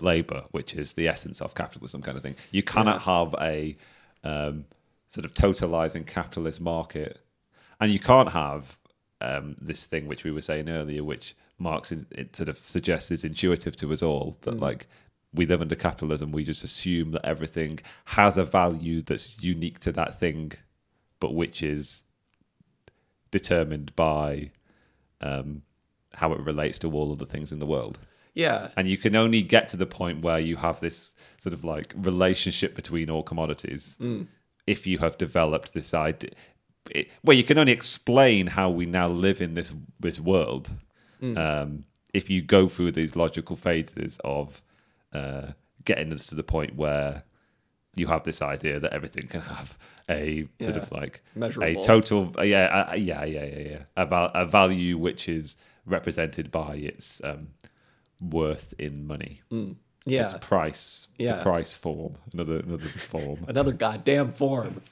labor, 0.00 0.44
which 0.52 0.74
is 0.74 0.92
the 0.92 1.08
essence 1.08 1.40
of 1.40 1.54
capitalism, 1.54 2.02
kind 2.02 2.16
of 2.16 2.22
thing. 2.22 2.36
You 2.52 2.62
cannot 2.62 3.02
have 3.02 3.34
a 3.40 3.76
um, 4.22 4.64
sort 5.08 5.24
of 5.24 5.34
totalizing 5.34 6.06
capitalist 6.06 6.60
market, 6.60 7.20
and 7.80 7.92
you 7.92 7.98
can't 7.98 8.30
have 8.30 8.78
um, 9.20 9.56
this 9.60 9.86
thing 9.86 10.06
which 10.06 10.24
we 10.24 10.30
were 10.30 10.42
saying 10.42 10.68
earlier, 10.68 11.02
which 11.02 11.36
Marx 11.58 11.92
in, 11.92 12.06
it 12.10 12.34
sort 12.34 12.48
of 12.48 12.58
suggests 12.58 13.10
is 13.10 13.24
intuitive 13.24 13.76
to 13.76 13.92
us 13.92 14.02
all 14.02 14.36
that 14.42 14.58
like 14.58 14.86
we 15.34 15.46
live 15.46 15.60
under 15.60 15.74
capitalism, 15.74 16.32
we 16.32 16.44
just 16.44 16.64
assume 16.64 17.10
that 17.12 17.24
everything 17.24 17.80
has 18.06 18.36
a 18.36 18.44
value 18.44 19.02
that's 19.02 19.42
unique 19.42 19.78
to 19.80 19.92
that 19.92 20.20
thing, 20.20 20.52
but 21.20 21.34
which 21.34 21.62
is 21.62 22.02
determined 23.30 23.94
by 23.96 24.50
um, 25.20 25.62
how 26.14 26.32
it 26.32 26.40
relates 26.40 26.78
to 26.78 26.92
all 26.92 27.12
other 27.12 27.24
things 27.24 27.52
in 27.52 27.58
the 27.58 27.66
world. 27.66 27.98
Yeah. 28.34 28.68
And 28.76 28.88
you 28.88 28.98
can 28.98 29.14
only 29.16 29.42
get 29.42 29.68
to 29.70 29.76
the 29.76 29.86
point 29.86 30.22
where 30.22 30.38
you 30.38 30.56
have 30.56 30.80
this 30.80 31.12
sort 31.38 31.52
of 31.52 31.64
like 31.64 31.92
relationship 31.96 32.74
between 32.74 33.10
all 33.10 33.22
commodities 33.22 33.96
if 34.66 34.86
you 34.86 34.98
have 34.98 35.18
developed 35.18 35.74
this 35.74 35.94
idea. 35.94 36.30
It, 36.90 37.08
well, 37.22 37.36
you 37.36 37.44
can 37.44 37.58
only 37.58 37.72
explain 37.72 38.48
how 38.48 38.70
we 38.70 38.86
now 38.86 39.08
live 39.08 39.40
in 39.40 39.54
this 39.54 39.72
this 40.00 40.20
world 40.20 40.70
um, 41.38 41.84
if 42.12 42.28
you 42.28 42.42
go 42.42 42.68
through 42.68 42.92
these 42.92 43.16
logical 43.16 43.56
phases 43.56 44.18
of 44.24 44.62
uh, 45.14 45.52
getting 45.84 46.12
us 46.12 46.26
to 46.26 46.34
the 46.34 46.42
point 46.42 46.76
where 46.76 47.22
you 47.96 48.06
have 48.08 48.24
this 48.24 48.42
idea 48.42 48.80
that 48.80 48.92
everything 48.92 49.28
can 49.28 49.40
have 49.42 49.78
a 50.08 50.46
sort 50.60 50.74
Yeah. 50.76 50.82
of 50.82 50.90
like 50.92 51.22
Measurable. 51.36 51.80
a 51.80 51.84
total, 51.84 52.34
uh, 52.38 52.42
yeah, 52.42 52.86
uh, 52.90 52.94
yeah, 52.94 53.24
yeah, 53.24 53.44
yeah, 53.44 53.58
yeah, 53.70 53.78
a, 53.96 54.04
val- 54.04 54.32
a 54.34 54.44
value 54.44 54.98
which 54.98 55.28
is 55.28 55.56
represented 55.86 56.50
by 56.50 56.74
its 56.76 57.22
um, 57.22 57.48
worth 58.20 58.74
in 58.78 59.06
money. 59.06 59.42
Yeah. 60.06 60.24
Its 60.24 60.34
price, 60.40 61.08
Yeah. 61.18 61.36
the 61.36 61.42
price 61.42 61.76
form, 61.76 62.16
another 62.32 62.58
another 62.60 62.84
form. 62.84 63.44
Another 63.48 63.72
goddamn 63.72 64.32
form. 64.32 64.82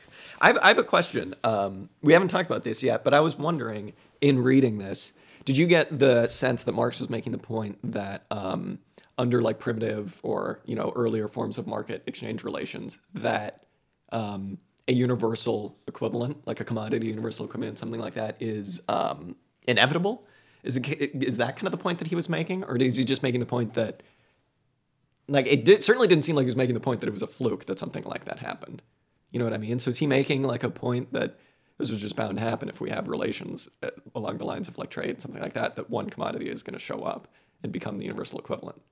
I 0.41 0.49
have, 0.49 0.59
I 0.63 0.69
have 0.69 0.79
a 0.79 0.85
question. 0.85 1.35
Um, 1.45 1.89
we 2.03 2.13
haven't 2.15 2.29
talked 2.29 2.49
about 2.51 2.65
this 2.65 2.83
yet, 2.83 3.05
but 3.05 3.13
I 3.15 3.21
was 3.21 3.37
wondering 3.37 3.93
in 4.21 4.43
reading 4.43 4.79
this, 4.79 5.13
did 5.45 5.57
you 5.57 5.67
get 5.67 5.99
the 5.99 6.29
sense 6.29 6.63
that 6.63 6.73
Marx 6.73 6.99
was 7.01 7.11
making 7.11 7.33
the 7.33 7.39
point 7.39 7.79
that 7.93 8.25
um, 8.31 8.79
under 9.19 9.43
like 9.43 9.59
primitive 9.59 10.19
or 10.23 10.61
you 10.65 10.75
know 10.75 10.93
earlier 10.97 11.29
forms 11.29 11.59
of 11.59 11.67
market 11.67 12.03
exchange 12.07 12.45
relations, 12.45 12.99
that 13.15 13.67
um, 14.11 14.59
a 14.89 14.93
universal 14.93 15.79
equivalent, 15.87 16.47
like 16.47 16.61
a 16.61 16.65
commodity 16.65 17.09
universal 17.09 17.45
equivalent, 17.45 17.79
something 17.79 18.01
like 18.01 18.15
that, 18.15 18.37
is 18.41 18.81
um, 18.89 19.37
inevitable? 19.67 20.27
Is 20.63 20.77
it, 20.77 20.87
is 20.89 21.39
that 21.39 21.57
kind 21.57 21.67
of 21.67 21.73
the 21.73 21.79
point 21.79 21.99
that 21.99 22.09
he 22.09 22.15
was 22.15 22.29
making, 22.29 22.65
or 22.65 22.77
is 22.77 22.97
he 22.97 23.05
just 23.05 23.23
making 23.23 23.41
the 23.41 23.47
point 23.47 23.75
that 23.75 24.03
like 25.29 25.47
it 25.47 25.65
did 25.65 25.85
certainly 25.85 26.09
didn't 26.09 26.25
seem 26.25 26.37
like 26.37 26.45
he 26.45 26.49
was 26.49 26.57
making 26.57 26.75
the 26.75 26.81
point 26.81 27.01
that 27.01 27.09
it 27.09 27.13
was 27.13 27.23
a 27.23 27.27
fluke 27.27 27.67
that 27.67 27.79
something 27.79 28.05
like 28.05 28.25
that 28.25 28.39
happened. 28.39 28.83
You 29.31 29.39
know 29.39 29.45
what 29.45 29.55
I 29.55 29.59
mean? 29.59 29.79
So 29.79 29.91
is 29.91 29.99
he 29.99 30.07
making 30.07 30.43
like 30.43 30.63
a 30.63 30.71
point 30.71 31.13
that 31.13 31.39
this 31.79 31.91
was 31.91 32.01
just 32.01 32.17
bound 32.17 32.37
to 32.39 32.45
happen 32.45 32.69
if 32.69 32.81
we 32.81 32.91
have 32.91 33.09
relations 33.09 33.69
uh, 33.83 33.91
along 34.15 34.39
the 34.39 34.45
lines 34.45 34.69
of 34.69 34.79
like 34.79 34.91
trade, 34.91 35.21
something 35.21 35.41
like 35.41 35.55
that, 35.55 35.77
that 35.77 35.91
one 35.91 36.11
commodity 36.11 36.49
is 36.49 36.63
going 36.63 36.75
to 36.75 36.79
show 36.79 37.03
up 37.03 37.29
and 37.63 37.73
become 37.73 37.99
the 37.99 38.05
universal 38.05 38.39
equivalent? 38.39 38.83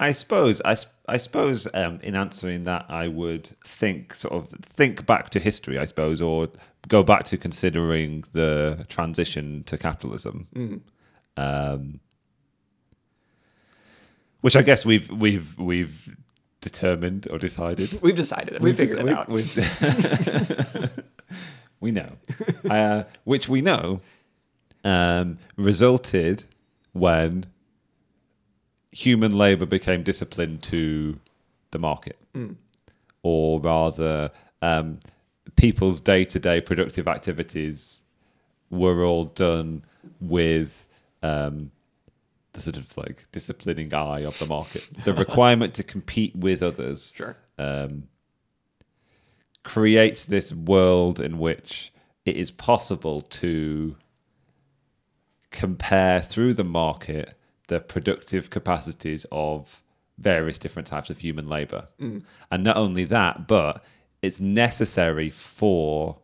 I 0.00 0.12
suppose 0.12 0.60
I, 0.64 0.76
I 1.06 1.18
suppose 1.18 1.68
um, 1.74 2.00
in 2.02 2.16
answering 2.16 2.64
that 2.64 2.86
I 2.88 3.06
would 3.06 3.50
think 3.64 4.14
sort 4.14 4.32
of 4.34 4.48
think 4.64 5.04
back 5.06 5.28
to 5.30 5.38
history 5.38 5.78
I 5.78 5.84
suppose 5.84 6.20
or 6.22 6.48
go 6.88 7.02
back 7.02 7.24
to 7.24 7.36
considering 7.36 8.24
the 8.32 8.86
transition 8.88 9.62
to 9.64 9.76
capitalism 9.76 10.48
um, 11.36 12.00
which 14.40 14.56
I 14.56 14.62
guess 14.62 14.86
we've 14.86 15.10
we've 15.10 15.56
we've 15.58 16.16
determined 16.62 17.28
or 17.30 17.38
decided 17.38 18.00
We've 18.02 18.16
decided 18.16 18.54
it. 18.56 18.60
We 18.62 18.72
figured 18.72 19.00
it 19.00 19.08
out. 19.10 19.28
we've- 19.28 19.60
we 21.80 21.90
know 21.90 22.12
uh, 22.70 23.04
which 23.24 23.48
we 23.48 23.60
know 23.60 24.00
um, 24.84 25.38
resulted 25.56 26.44
when 26.92 27.46
human 28.92 29.32
labor 29.36 29.66
became 29.66 30.02
disciplined 30.02 30.62
to 30.64 31.18
the 31.70 31.78
market, 31.78 32.18
or 33.22 33.60
rather, 33.60 34.30
um, 34.62 34.98
people's 35.56 36.00
day 36.00 36.24
to 36.24 36.38
day 36.38 36.60
productive 36.60 37.06
activities 37.08 38.00
were 38.70 39.04
all 39.04 39.24
done 39.24 39.84
with 40.20 40.86
um, 41.22 41.70
the 42.52 42.60
sort 42.60 42.76
of 42.76 42.96
like 42.96 43.26
disciplining 43.32 43.92
eye 43.94 44.20
of 44.20 44.38
the 44.38 44.46
market. 44.46 44.88
The 45.04 45.12
requirement 45.14 45.74
to 45.74 45.82
compete 45.82 46.34
with 46.36 46.62
others 46.62 47.12
Sure. 47.16 47.36
um, 47.58 48.04
creates 49.62 50.24
this 50.24 50.52
world 50.52 51.20
in 51.20 51.38
which 51.38 51.92
it 52.24 52.36
is 52.36 52.50
possible 52.50 53.20
to 53.22 53.96
compare 55.50 56.20
through 56.20 56.54
the 56.54 56.64
market 56.64 57.36
the 57.70 57.80
productive 57.80 58.50
capacities 58.50 59.24
of 59.30 59.80
various 60.18 60.58
different 60.58 60.88
types 60.88 61.08
of 61.08 61.18
human 61.18 61.48
labor. 61.48 61.86
And 62.50 62.64
not 62.64 62.76
only 62.76 63.04
that, 63.04 63.46
but 63.46 63.82
it's 64.22 64.40
necessary 64.40 65.30
for 65.30 66.18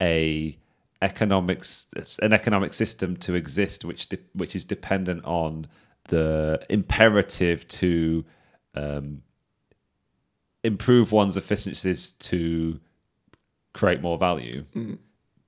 a 0.00 0.56
economics 1.02 1.86
an 2.22 2.32
economic 2.32 2.72
system 2.72 3.16
to 3.16 3.34
exist 3.34 3.84
which 3.84 4.08
de- 4.08 4.18
which 4.34 4.54
is 4.56 4.64
dependent 4.64 5.24
on 5.24 5.66
the 6.08 6.60
imperative 6.70 7.66
to 7.68 8.24
um, 8.74 9.22
improve 10.62 11.10
one's 11.12 11.36
efficiencies 11.36 12.12
to 12.12 12.78
create 13.74 14.00
more 14.00 14.16
value. 14.16 14.64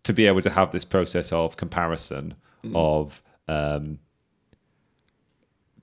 To 0.05 0.13
be 0.13 0.27
able 0.27 0.43
to 0.43 0.51
have 0.51 0.73
this 0.73 0.85
process 0.85 1.31
of 1.33 1.57
comparison 1.57 2.35
of 2.75 3.23
um, 3.49 4.01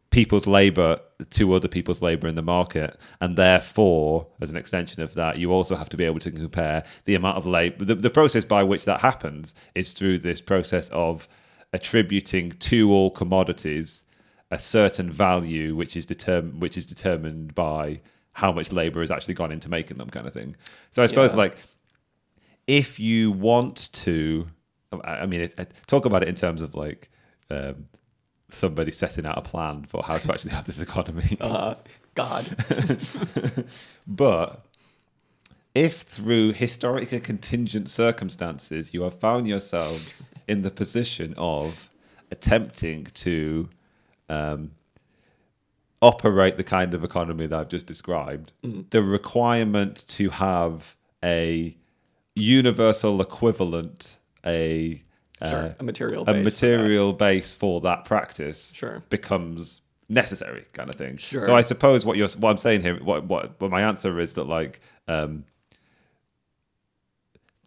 people's 0.09 0.47
labor 0.47 0.99
to 1.29 1.53
other 1.53 1.67
people's 1.67 2.01
labor 2.01 2.27
in 2.27 2.35
the 2.35 2.41
market 2.41 2.97
and 3.19 3.35
therefore 3.37 4.25
as 4.41 4.49
an 4.49 4.55
extension 4.57 5.01
of 5.01 5.13
that 5.15 5.37
you 5.37 5.51
also 5.51 5.75
have 5.75 5.89
to 5.89 5.97
be 5.97 6.05
able 6.05 6.19
to 6.19 6.31
compare 6.31 6.83
the 7.05 7.13
amount 7.15 7.37
of 7.37 7.45
labor 7.45 7.83
the, 7.83 7.95
the 7.95 8.09
process 8.09 8.45
by 8.45 8.63
which 8.63 8.85
that 8.85 8.99
happens 9.01 9.53
is 9.75 9.91
through 9.91 10.17
this 10.17 10.39
process 10.39 10.89
of 10.89 11.27
attributing 11.73 12.51
to 12.53 12.91
all 12.91 13.11
commodities 13.11 14.03
a 14.51 14.57
certain 14.57 15.11
value 15.11 15.75
which 15.75 15.97
is 15.97 16.05
determined 16.05 16.61
which 16.61 16.77
is 16.77 16.85
determined 16.85 17.53
by 17.53 17.99
how 18.31 18.51
much 18.51 18.71
labor 18.71 19.01
has 19.01 19.11
actually 19.11 19.33
gone 19.33 19.51
into 19.51 19.67
making 19.67 19.97
them 19.97 20.09
kind 20.09 20.25
of 20.25 20.33
thing 20.33 20.55
so 20.91 21.03
i 21.03 21.05
suppose 21.05 21.33
Yeah. 21.33 21.37
like 21.39 21.57
if 22.65 22.99
you 22.99 23.31
want 23.31 23.91
to 23.93 24.47
i 25.03 25.25
mean 25.25 25.41
it, 25.41 25.53
it- 25.57 25.73
talk 25.87 26.05
about 26.05 26.23
it 26.23 26.29
in 26.29 26.35
terms 26.35 26.61
of 26.61 26.75
like 26.75 27.09
um, 27.49 27.87
somebody 28.49 28.91
setting 28.91 29.25
out 29.25 29.37
a 29.37 29.41
plan 29.41 29.85
for 29.85 30.03
how 30.03 30.17
to 30.17 30.31
actually 30.33 30.51
have 30.51 30.65
this 30.65 30.79
economy 30.79 31.37
Uh, 31.41 31.75
God. 32.15 32.55
but 34.07 34.65
if 35.75 36.01
through 36.01 36.53
historic 36.53 37.11
and 37.11 37.23
contingent 37.23 37.89
circumstances 37.89 38.93
you 38.93 39.03
have 39.03 39.13
found 39.13 39.47
yourselves 39.47 40.31
in 40.47 40.63
the 40.63 40.71
position 40.71 41.35
of 41.37 41.89
attempting 42.31 43.05
to 43.13 43.69
um, 44.29 44.71
operate 46.01 46.57
the 46.57 46.63
kind 46.63 46.93
of 46.93 47.03
economy 47.03 47.45
that 47.47 47.59
I've 47.59 47.69
just 47.69 47.85
described, 47.85 48.51
the 48.89 49.03
requirement 49.03 50.03
to 50.09 50.29
have 50.29 50.95
a 51.23 51.77
universal 52.35 53.21
equivalent, 53.21 54.17
a 54.45 55.03
Sure. 55.41 55.49
uh, 55.49 55.73
a 55.79 55.83
material 55.83 56.23
a 56.23 56.25
base 56.25 56.33
for 56.33 56.37
that. 56.37 56.43
material 56.43 57.13
base 57.13 57.53
for 57.53 57.81
that 57.81 58.05
practice 58.05 58.73
Sure. 58.73 59.03
becomes 59.09 59.81
necessary 60.09 60.65
kind 60.73 60.89
of 60.89 60.95
thing. 60.95 61.17
Sure. 61.17 61.45
So 61.45 61.55
I 61.55 61.61
suppose 61.61 62.05
what 62.05 62.17
you're 62.17 62.29
what 62.39 62.49
I'm 62.51 62.57
saying 62.57 62.81
here, 62.81 62.95
what 63.03 63.25
what, 63.25 63.59
what 63.61 63.69
my 63.71 63.81
answer 63.81 64.19
is 64.19 64.33
that 64.33 64.45
like 64.45 64.79
um, 65.07 65.43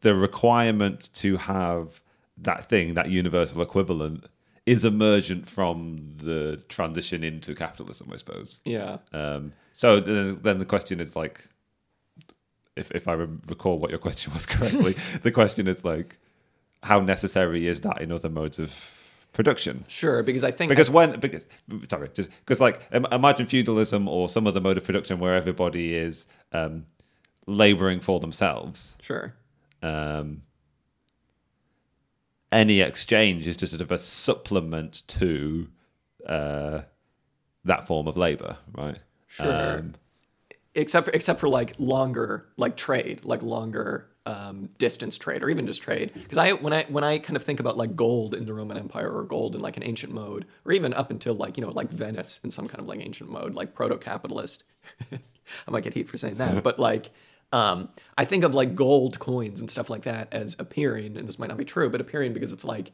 the 0.00 0.14
requirement 0.14 1.10
to 1.14 1.36
have 1.36 2.00
that 2.38 2.68
thing, 2.68 2.94
that 2.94 3.10
universal 3.10 3.60
equivalent, 3.62 4.24
is 4.66 4.84
emergent 4.84 5.46
from 5.46 6.14
the 6.16 6.62
transition 6.68 7.22
into 7.22 7.54
capitalism, 7.54 8.08
I 8.12 8.16
suppose. 8.16 8.60
Yeah. 8.64 8.98
Um, 9.12 9.52
so 9.72 10.00
then, 10.00 10.38
then 10.42 10.58
the 10.58 10.64
question 10.64 11.00
is 11.00 11.14
like, 11.16 11.46
if 12.76 12.90
if 12.92 13.08
I 13.08 13.12
re- 13.14 13.28
recall 13.48 13.78
what 13.78 13.90
your 13.90 13.98
question 13.98 14.32
was 14.32 14.46
correctly, 14.54 14.94
the 15.22 15.30
question 15.32 15.66
is 15.68 15.84
like, 15.84 16.18
how 16.82 17.00
necessary 17.00 17.66
is 17.66 17.80
that 17.82 18.00
in 18.00 18.12
other 18.12 18.28
modes 18.28 18.58
of 18.58 18.96
production? 19.32 19.84
Sure. 19.88 20.22
Because 20.22 20.44
I 20.44 20.50
think 20.50 20.70
Because 20.70 20.90
when 20.90 21.18
because 21.20 21.46
sorry, 21.88 22.10
just 22.14 22.30
because 22.40 22.60
like 22.60 22.86
imagine 22.92 23.46
feudalism 23.46 24.08
or 24.08 24.28
some 24.28 24.46
other 24.46 24.60
mode 24.60 24.76
of 24.76 24.84
production 24.84 25.18
where 25.18 25.34
everybody 25.34 25.94
is 25.94 26.26
um, 26.52 26.86
laboring 27.46 28.00
for 28.00 28.20
themselves. 28.20 28.96
sure. 29.00 29.34
Um, 29.82 30.42
any 32.52 32.80
exchange 32.80 33.46
is 33.46 33.56
just 33.56 33.72
sort 33.72 33.80
of 33.80 33.92
a 33.92 33.98
supplement 33.98 35.06
to 35.06 35.68
uh, 36.26 36.80
that 37.64 37.86
form 37.86 38.08
of 38.08 38.16
labor, 38.16 38.58
right? 38.72 38.98
Sure. 39.28 39.78
Um, 39.78 39.94
except 40.74 41.06
for 41.06 41.12
except 41.12 41.40
for 41.40 41.48
like 41.48 41.74
longer 41.78 42.46
like 42.56 42.76
trade 42.76 43.20
like 43.24 43.42
longer 43.42 44.08
um, 44.26 44.68
distance 44.78 45.16
trade 45.16 45.42
or 45.42 45.50
even 45.50 45.66
just 45.66 45.82
trade. 45.82 46.12
Because 46.14 46.38
I 46.38 46.52
when 46.52 46.72
I 46.72 46.84
when 46.88 47.04
I 47.04 47.18
kind 47.18 47.36
of 47.36 47.42
think 47.42 47.60
about 47.60 47.76
like 47.76 47.96
gold 47.96 48.34
in 48.34 48.46
the 48.46 48.54
Roman 48.54 48.76
Empire 48.76 49.10
or 49.10 49.24
gold 49.24 49.54
in 49.54 49.60
like 49.60 49.76
an 49.76 49.82
ancient 49.82 50.12
mode, 50.12 50.46
or 50.64 50.72
even 50.72 50.92
up 50.94 51.10
until 51.10 51.34
like 51.34 51.56
you 51.56 51.64
know 51.64 51.70
like 51.70 51.90
Venice 51.90 52.40
in 52.44 52.50
some 52.50 52.68
kind 52.68 52.80
of 52.80 52.86
like 52.86 53.00
ancient 53.00 53.30
mode, 53.30 53.54
like 53.54 53.74
proto-capitalist. 53.74 54.64
I 55.12 55.70
might 55.70 55.82
get 55.82 55.94
heat 55.94 56.08
for 56.08 56.18
saying 56.18 56.36
that, 56.36 56.62
but 56.62 56.78
like. 56.78 57.10
Um, 57.52 57.88
I 58.16 58.26
think 58.26 58.44
of 58.44 58.54
like 58.54 58.76
gold 58.76 59.18
coins 59.18 59.58
and 59.58 59.68
stuff 59.68 59.90
like 59.90 60.02
that 60.02 60.28
as 60.30 60.54
appearing, 60.60 61.16
and 61.16 61.26
this 61.26 61.36
might 61.36 61.48
not 61.48 61.56
be 61.56 61.64
true, 61.64 61.90
but 61.90 62.00
appearing 62.00 62.32
because 62.32 62.52
it's 62.52 62.64
like 62.64 62.92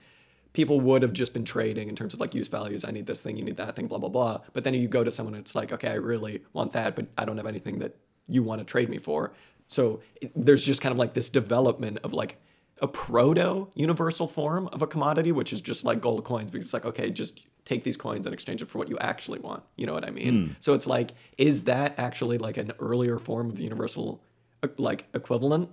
people 0.55 0.81
would 0.81 1.03
have 1.03 1.13
just 1.13 1.35
been 1.35 1.45
trading 1.45 1.91
in 1.91 1.95
terms 1.95 2.15
of 2.15 2.21
like 2.21 2.35
use 2.35 2.49
values. 2.49 2.83
I 2.83 2.91
need 2.91 3.05
this 3.05 3.21
thing, 3.21 3.37
you 3.37 3.45
need 3.45 3.59
that 3.59 3.77
thing, 3.77 3.87
blah 3.87 3.99
blah 3.99 4.09
blah. 4.09 4.41
But 4.55 4.65
then 4.65 4.73
you 4.73 4.89
go 4.89 5.05
to 5.05 5.11
someone, 5.11 5.35
and 5.35 5.43
it's 5.43 5.55
like, 5.55 5.73
okay, 5.73 5.89
I 5.89 5.97
really 5.97 6.43
want 6.55 6.73
that, 6.73 6.97
but 6.97 7.05
I 7.19 7.27
don't 7.27 7.37
have 7.37 7.45
anything 7.45 7.81
that 7.81 7.97
you 8.29 8.43
want 8.43 8.61
to 8.61 8.65
trade 8.65 8.89
me 8.89 8.97
for. 8.97 9.35
So 9.67 10.01
it, 10.21 10.33
there's 10.35 10.65
just 10.65 10.81
kind 10.81 10.93
of 10.93 10.99
like 10.99 11.15
this 11.15 11.29
development 11.29 11.99
of 12.05 12.13
like 12.13 12.39
a 12.81 12.89
proto 12.89 13.69
universal 13.75 14.29
form 14.29 14.69
of 14.69 14.83
a 14.83 14.87
commodity, 14.87 15.33
which 15.33 15.53
is 15.53 15.61
just 15.61 15.85
like 15.85 16.01
gold 16.01 16.25
coins, 16.25 16.51
because 16.51 16.67
it's 16.67 16.75
like, 16.75 16.85
okay, 16.85 17.11
just 17.11 17.41
take 17.65 17.83
these 17.85 17.97
coins 17.97 18.27
and 18.27 18.33
exchange 18.33 18.63
it 18.63 18.69
for 18.69 18.79
what 18.79 18.89
you 18.89 18.99
actually 18.99 19.39
want. 19.41 19.63
You 19.77 19.87
know 19.87 19.95
what 19.95 20.05
I 20.05 20.11
mean? 20.11 20.57
So 20.61 20.75
it's 20.75 20.87
like, 20.87 21.13
is 21.39 21.65
that 21.65 21.95
actually 21.99 22.39
like 22.39 22.57
an 22.59 22.73
earlier 22.79 23.19
form 23.19 23.49
of 23.49 23.57
the 23.57 23.65
universal 23.65 24.23
uh, 24.63 24.69
like 24.77 25.07
equivalent? 25.15 25.71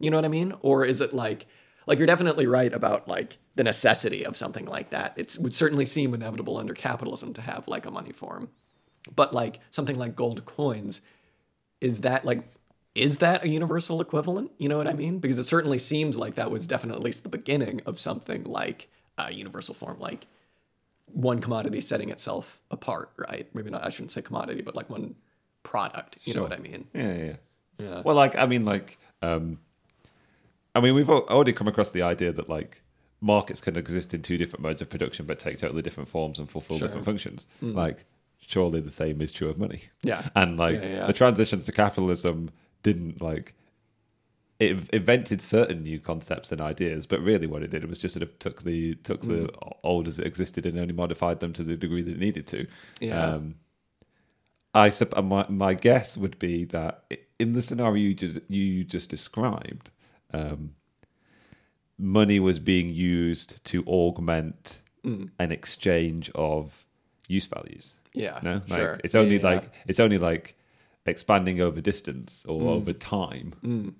You 0.00 0.10
know 0.10 0.16
what 0.16 0.24
I 0.24 0.28
mean? 0.28 0.54
Or 0.62 0.84
is 0.84 1.00
it 1.00 1.12
like 1.12 1.46
like 1.86 1.96
you're 1.98 2.06
definitely 2.06 2.46
right 2.46 2.72
about 2.72 3.08
like 3.08 3.38
the 3.54 3.64
necessity 3.64 4.24
of 4.24 4.36
something 4.36 4.66
like 4.66 4.90
that. 4.90 5.14
It's, 5.16 5.36
it 5.36 5.42
would 5.42 5.54
certainly 5.54 5.86
seem 5.86 6.12
inevitable 6.12 6.58
under 6.58 6.74
capitalism 6.74 7.32
to 7.32 7.40
have 7.40 7.66
like 7.66 7.86
a 7.86 7.90
money 7.90 8.12
form. 8.12 8.50
But 9.16 9.32
like 9.32 9.58
something 9.70 9.96
like 9.96 10.14
gold 10.14 10.44
coins, 10.44 11.00
is 11.80 12.02
that 12.02 12.26
like 12.26 12.44
is 12.98 13.18
that 13.18 13.44
a 13.44 13.48
universal 13.48 14.00
equivalent? 14.00 14.50
You 14.58 14.68
know 14.68 14.76
what 14.78 14.86
I 14.86 14.92
mean? 14.92 15.18
Because 15.18 15.38
it 15.38 15.44
certainly 15.44 15.78
seems 15.78 16.16
like 16.16 16.34
that 16.34 16.50
was 16.50 16.66
definitely 16.66 16.98
at 17.00 17.04
least 17.04 17.22
the 17.22 17.28
beginning 17.28 17.80
of 17.86 17.98
something 17.98 18.44
like 18.44 18.88
a 19.16 19.32
universal 19.32 19.74
form, 19.74 19.98
like 19.98 20.26
one 21.12 21.40
commodity 21.40 21.80
setting 21.80 22.10
itself 22.10 22.60
apart, 22.70 23.10
right? 23.16 23.48
Maybe 23.54 23.70
not 23.70 23.84
I 23.84 23.90
shouldn't 23.90 24.12
say 24.12 24.22
commodity, 24.22 24.62
but 24.62 24.74
like 24.76 24.90
one 24.90 25.14
product. 25.62 26.18
You 26.24 26.34
know 26.34 26.42
what 26.42 26.52
I 26.52 26.58
mean? 26.58 26.86
Yeah, 26.94 27.14
yeah. 27.14 27.36
Yeah. 27.78 28.02
Well, 28.04 28.16
like 28.16 28.36
I 28.36 28.46
mean, 28.46 28.64
like 28.64 28.98
um, 29.22 29.58
I 30.74 30.80
mean, 30.80 30.94
we've 30.94 31.08
already 31.10 31.52
come 31.52 31.68
across 31.68 31.90
the 31.90 32.02
idea 32.02 32.32
that 32.32 32.48
like 32.48 32.82
markets 33.20 33.60
can 33.60 33.76
exist 33.76 34.14
in 34.14 34.22
two 34.22 34.36
different 34.38 34.62
modes 34.62 34.80
of 34.80 34.88
production, 34.90 35.26
but 35.26 35.38
take 35.38 35.58
totally 35.58 35.82
different 35.82 36.08
forms 36.08 36.38
and 36.38 36.48
fulfill 36.50 36.78
Sure. 36.78 36.86
Different 36.88 37.04
functions. 37.04 37.46
Like, 37.60 38.04
surely 38.38 38.80
the 38.80 38.90
same 38.90 39.20
is 39.20 39.32
true 39.32 39.48
of 39.48 39.58
money. 39.58 39.82
Yeah. 40.02 40.28
and 40.36 40.56
like 40.56 40.80
Yeah, 40.80 40.86
yeah. 40.88 41.06
the 41.06 41.12
transitions 41.12 41.64
to 41.66 41.72
capitalism 41.72 42.50
didn't 42.92 43.20
like 43.20 43.54
it 44.58 44.76
invented 44.92 45.40
certain 45.40 45.82
new 45.84 45.98
concepts 46.00 46.50
and 46.50 46.60
ideas, 46.60 47.06
but 47.06 47.20
really 47.20 47.46
what 47.46 47.62
it 47.62 47.70
did 47.70 47.84
was 47.88 47.98
just 48.00 48.14
sort 48.14 48.22
of 48.24 48.36
took 48.40 48.62
the 48.64 48.94
took 49.08 49.22
the 49.22 49.42
Hmm. 49.44 49.68
old 49.84 50.08
as 50.08 50.18
it 50.18 50.26
existed 50.26 50.66
and 50.66 50.78
only 50.78 50.94
modified 50.94 51.38
them 51.40 51.52
to 51.52 51.62
the 51.62 51.76
degree 51.76 52.02
that 52.02 52.12
it 52.12 52.18
needed 52.18 52.46
to. 52.48 52.66
Yeah. 53.00 53.24
Um, 53.34 53.54
I 54.74 54.90
sup- 54.90 55.22
my 55.24 55.46
my 55.48 55.74
guess 55.74 56.16
would 56.16 56.38
be 56.38 56.64
that 56.76 57.04
in 57.38 57.52
the 57.52 57.62
scenario 57.62 57.94
you 58.08 58.14
just 58.14 58.40
you 58.48 58.84
just 58.84 59.10
described, 59.10 59.90
um, 60.32 60.74
money 61.98 62.38
was 62.40 62.58
being 62.58 62.88
used 62.90 63.62
to 63.64 63.84
augment 63.86 64.80
Mm. 65.04 65.30
an 65.38 65.52
exchange 65.52 66.30
of 66.34 66.84
use 67.28 67.46
values. 67.46 67.94
Yeah. 68.12 68.40
No, 68.42 68.54
like 68.68 68.80
sure. 68.80 69.00
it's 69.04 69.14
only 69.14 69.36
Yeah, 69.36 69.42
yeah, 69.42 69.54
like 69.54 69.72
it's 69.86 70.00
only 70.00 70.18
like 70.18 70.56
expanding 71.06 71.60
over 71.60 71.80
distance 71.80 72.44
or 72.46 72.62
over 72.70 72.92
time. 72.92 73.94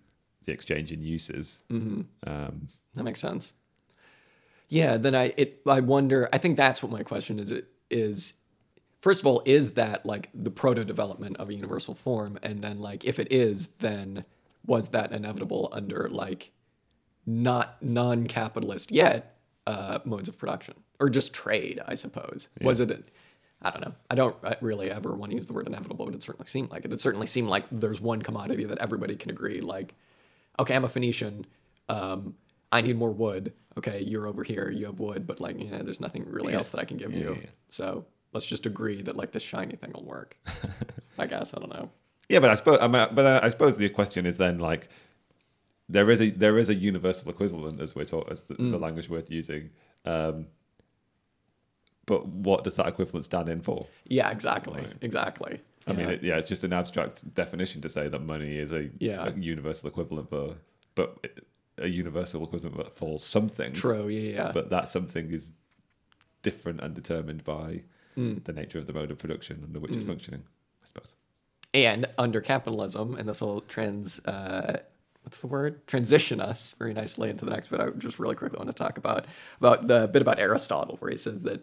The 0.45 0.53
exchange 0.53 0.93
in 0.93 1.03
uses. 1.03 1.61
Um, 1.71 2.69
That 2.95 3.05
makes 3.05 3.21
sense. 3.21 3.55
Yeah, 4.69 4.97
then 4.99 5.15
I 5.15 5.33
it 5.37 5.61
I 5.67 5.81
wonder. 5.81 6.29
I 6.33 6.39
think 6.39 6.57
that's 6.57 6.83
what 6.83 6.93
my 6.93 7.03
question 7.03 7.39
is. 7.39 7.51
It 7.51 7.69
is 7.91 8.35
first 9.01 9.21
of 9.21 9.27
all, 9.27 9.43
is 9.47 9.73
that 9.73 10.05
like 10.05 10.29
the 10.35 10.51
proto 10.51 10.85
development 10.85 11.37
of 11.39 11.49
a 11.49 11.55
universal 11.55 11.95
form, 11.95 12.39
and 12.43 12.61
then 12.63 12.79
like 12.81 13.05
if 13.05 13.19
it 13.19 13.33
is, 13.33 13.69
then 13.79 14.25
was 14.67 14.89
that 14.89 15.13
inevitable 15.13 15.71
under 15.73 16.09
like 16.11 16.51
not 17.25 17.83
non-capitalist 17.83 18.91
yet 18.91 19.39
uh, 19.67 19.99
modes 20.05 20.29
of 20.29 20.37
production 20.39 20.75
or 21.01 21.09
just 21.09 21.33
trade? 21.33 21.81
I 21.87 21.95
suppose 21.95 22.49
was 22.61 22.81
it. 22.81 23.09
I 23.61 23.71
don't 23.71 23.81
know. 23.81 23.95
I 24.11 24.15
don't 24.15 24.37
uh, 24.45 24.55
really 24.61 24.91
ever 24.91 25.15
want 25.15 25.31
to 25.31 25.37
use 25.37 25.47
the 25.47 25.53
word 25.53 25.67
inevitable, 25.67 26.05
but 26.07 26.15
it 26.15 26.23
certainly 26.23 26.47
seemed 26.49 26.71
like 26.71 26.85
it. 26.85 26.93
It 26.93 27.01
certainly 27.01 27.27
seemed 27.27 27.49
like 27.49 27.65
there's 27.73 28.01
one 28.01 28.23
commodity 28.23 28.65
that 28.65 28.79
everybody 28.79 29.17
can 29.17 29.31
agree, 29.31 29.61
like, 29.61 29.95
okay, 30.61 30.75
I'm 30.77 30.85
a 30.85 30.89
Phoenician. 30.89 31.45
Um, 31.89 32.35
I 32.71 32.81
need 32.83 32.97
more 32.97 33.11
wood. 33.11 33.53
Okay, 33.77 34.01
you're 34.03 34.27
over 34.27 34.45
here. 34.45 34.71
You 34.71 34.87
have 34.87 35.01
wood, 35.01 35.27
but 35.27 35.41
like, 35.41 35.57
yeah, 35.59 35.83
there's 35.83 36.01
nothing 36.01 36.25
really 36.29 36.55
else 36.55 36.69
that 36.71 36.81
I 36.81 36.85
can 36.85 36.97
give 36.99 37.13
you. 37.13 37.31
yeah, 37.35 37.41
yeah. 37.43 37.49
So 37.69 38.05
let's 38.33 38.47
just 38.47 38.67
agree 38.67 39.03
that 39.03 39.17
like 39.17 39.33
this 39.33 39.43
shiny 39.43 39.75
thing 39.77 39.93
will 39.93 40.05
work. 40.05 40.37
I 41.19 41.27
guess 41.27 41.53
I 41.55 41.59
don't 41.59 41.71
know. 41.73 41.91
yeah, 42.29 42.39
but 42.41 42.51
I 42.51 42.55
suppose 42.57 42.79
I 42.81 42.87
mean, 42.89 43.09
but 43.13 43.43
I 43.43 43.49
suppose 43.49 43.75
the 43.77 43.89
question 43.89 44.27
is 44.27 44.37
then 44.37 44.59
like 44.59 44.89
there 45.89 46.11
is 46.11 46.21
a 46.21 46.31
there 46.31 46.59
is 46.59 46.69
a 46.69 46.75
universal 46.75 47.31
equivalent 47.31 47.81
as 47.81 47.95
we're 47.97 48.05
taught 48.05 48.31
as 48.31 48.45
the, 48.45 48.55
Mm. 48.55 48.71
the 48.71 48.79
language 48.79 49.09
we're 49.09 49.25
using. 49.29 49.71
Um, 50.05 50.47
but 52.09 52.27
what 52.27 52.65
does 52.65 52.75
that 52.77 52.87
equivalent 52.89 53.25
stand 53.25 53.49
in 53.49 53.61
for? 53.61 53.87
Yeah, 54.07 54.31
exactly, 54.31 54.85
exactly. 55.03 55.61
I 55.87 55.93
mean, 55.93 56.09
Yeah. 56.09 56.15
it, 56.15 56.23
yeah, 56.25 56.37
it's 56.39 56.49
just 56.49 56.65
an 56.65 56.73
abstract 56.73 57.33
definition 57.35 57.81
to 57.83 57.89
say 57.89 58.09
that 58.09 58.19
money 58.21 58.57
is 58.59 58.73
a, 58.73 58.91
Yeah. 58.99 59.27
a 59.29 59.33
universal 59.39 59.89
equivalent 59.89 60.29
for, 60.31 60.57
but 60.97 61.25
a 61.79 61.87
universal 61.87 62.43
equivalent 62.43 62.97
for 62.97 63.19
something. 63.19 63.73
true. 63.73 64.09
Yeah, 64.09 64.33
yeah. 64.33 64.53
But 64.53 64.71
that 64.71 64.89
something 64.89 65.31
is 65.33 65.53
different 66.43 66.81
and 66.81 66.95
determined 66.95 67.45
by 67.45 67.83
Mm. 68.17 68.43
the 68.45 68.53
nature 68.53 68.79
of 68.81 68.87
the 68.89 68.93
mode 68.93 69.11
of 69.13 69.19
production 69.19 69.63
under 69.65 69.79
which 69.79 69.93
it's 69.93 70.05
functioning. 70.07 70.43
I 70.83 70.87
suppose. 70.87 71.15
and 71.75 72.07
under 72.17 72.41
capitalism, 72.41 73.15
and 73.17 73.29
this 73.29 73.41
will 73.41 73.61
trans 73.63 74.19
uh, 74.25 74.79
what's 75.23 75.39
the 75.39 75.47
word 75.47 75.87
transition 75.87 76.41
us 76.41 76.75
very 76.79 76.95
nicely 76.95 77.29
into 77.31 77.45
the 77.45 77.51
next 77.51 77.69
bit. 77.69 77.79
I 77.81 77.91
just 77.91 78.19
really 78.19 78.35
quickly 78.35 78.57
want 78.59 78.71
to 78.71 78.75
talk 78.75 78.97
about 78.99 79.27
about 79.61 79.87
the 79.87 80.09
bit 80.09 80.23
about 80.23 80.39
Aristotle, 80.41 80.97
where 81.01 81.11
he 81.11 81.17
says 81.19 81.43
that 81.43 81.61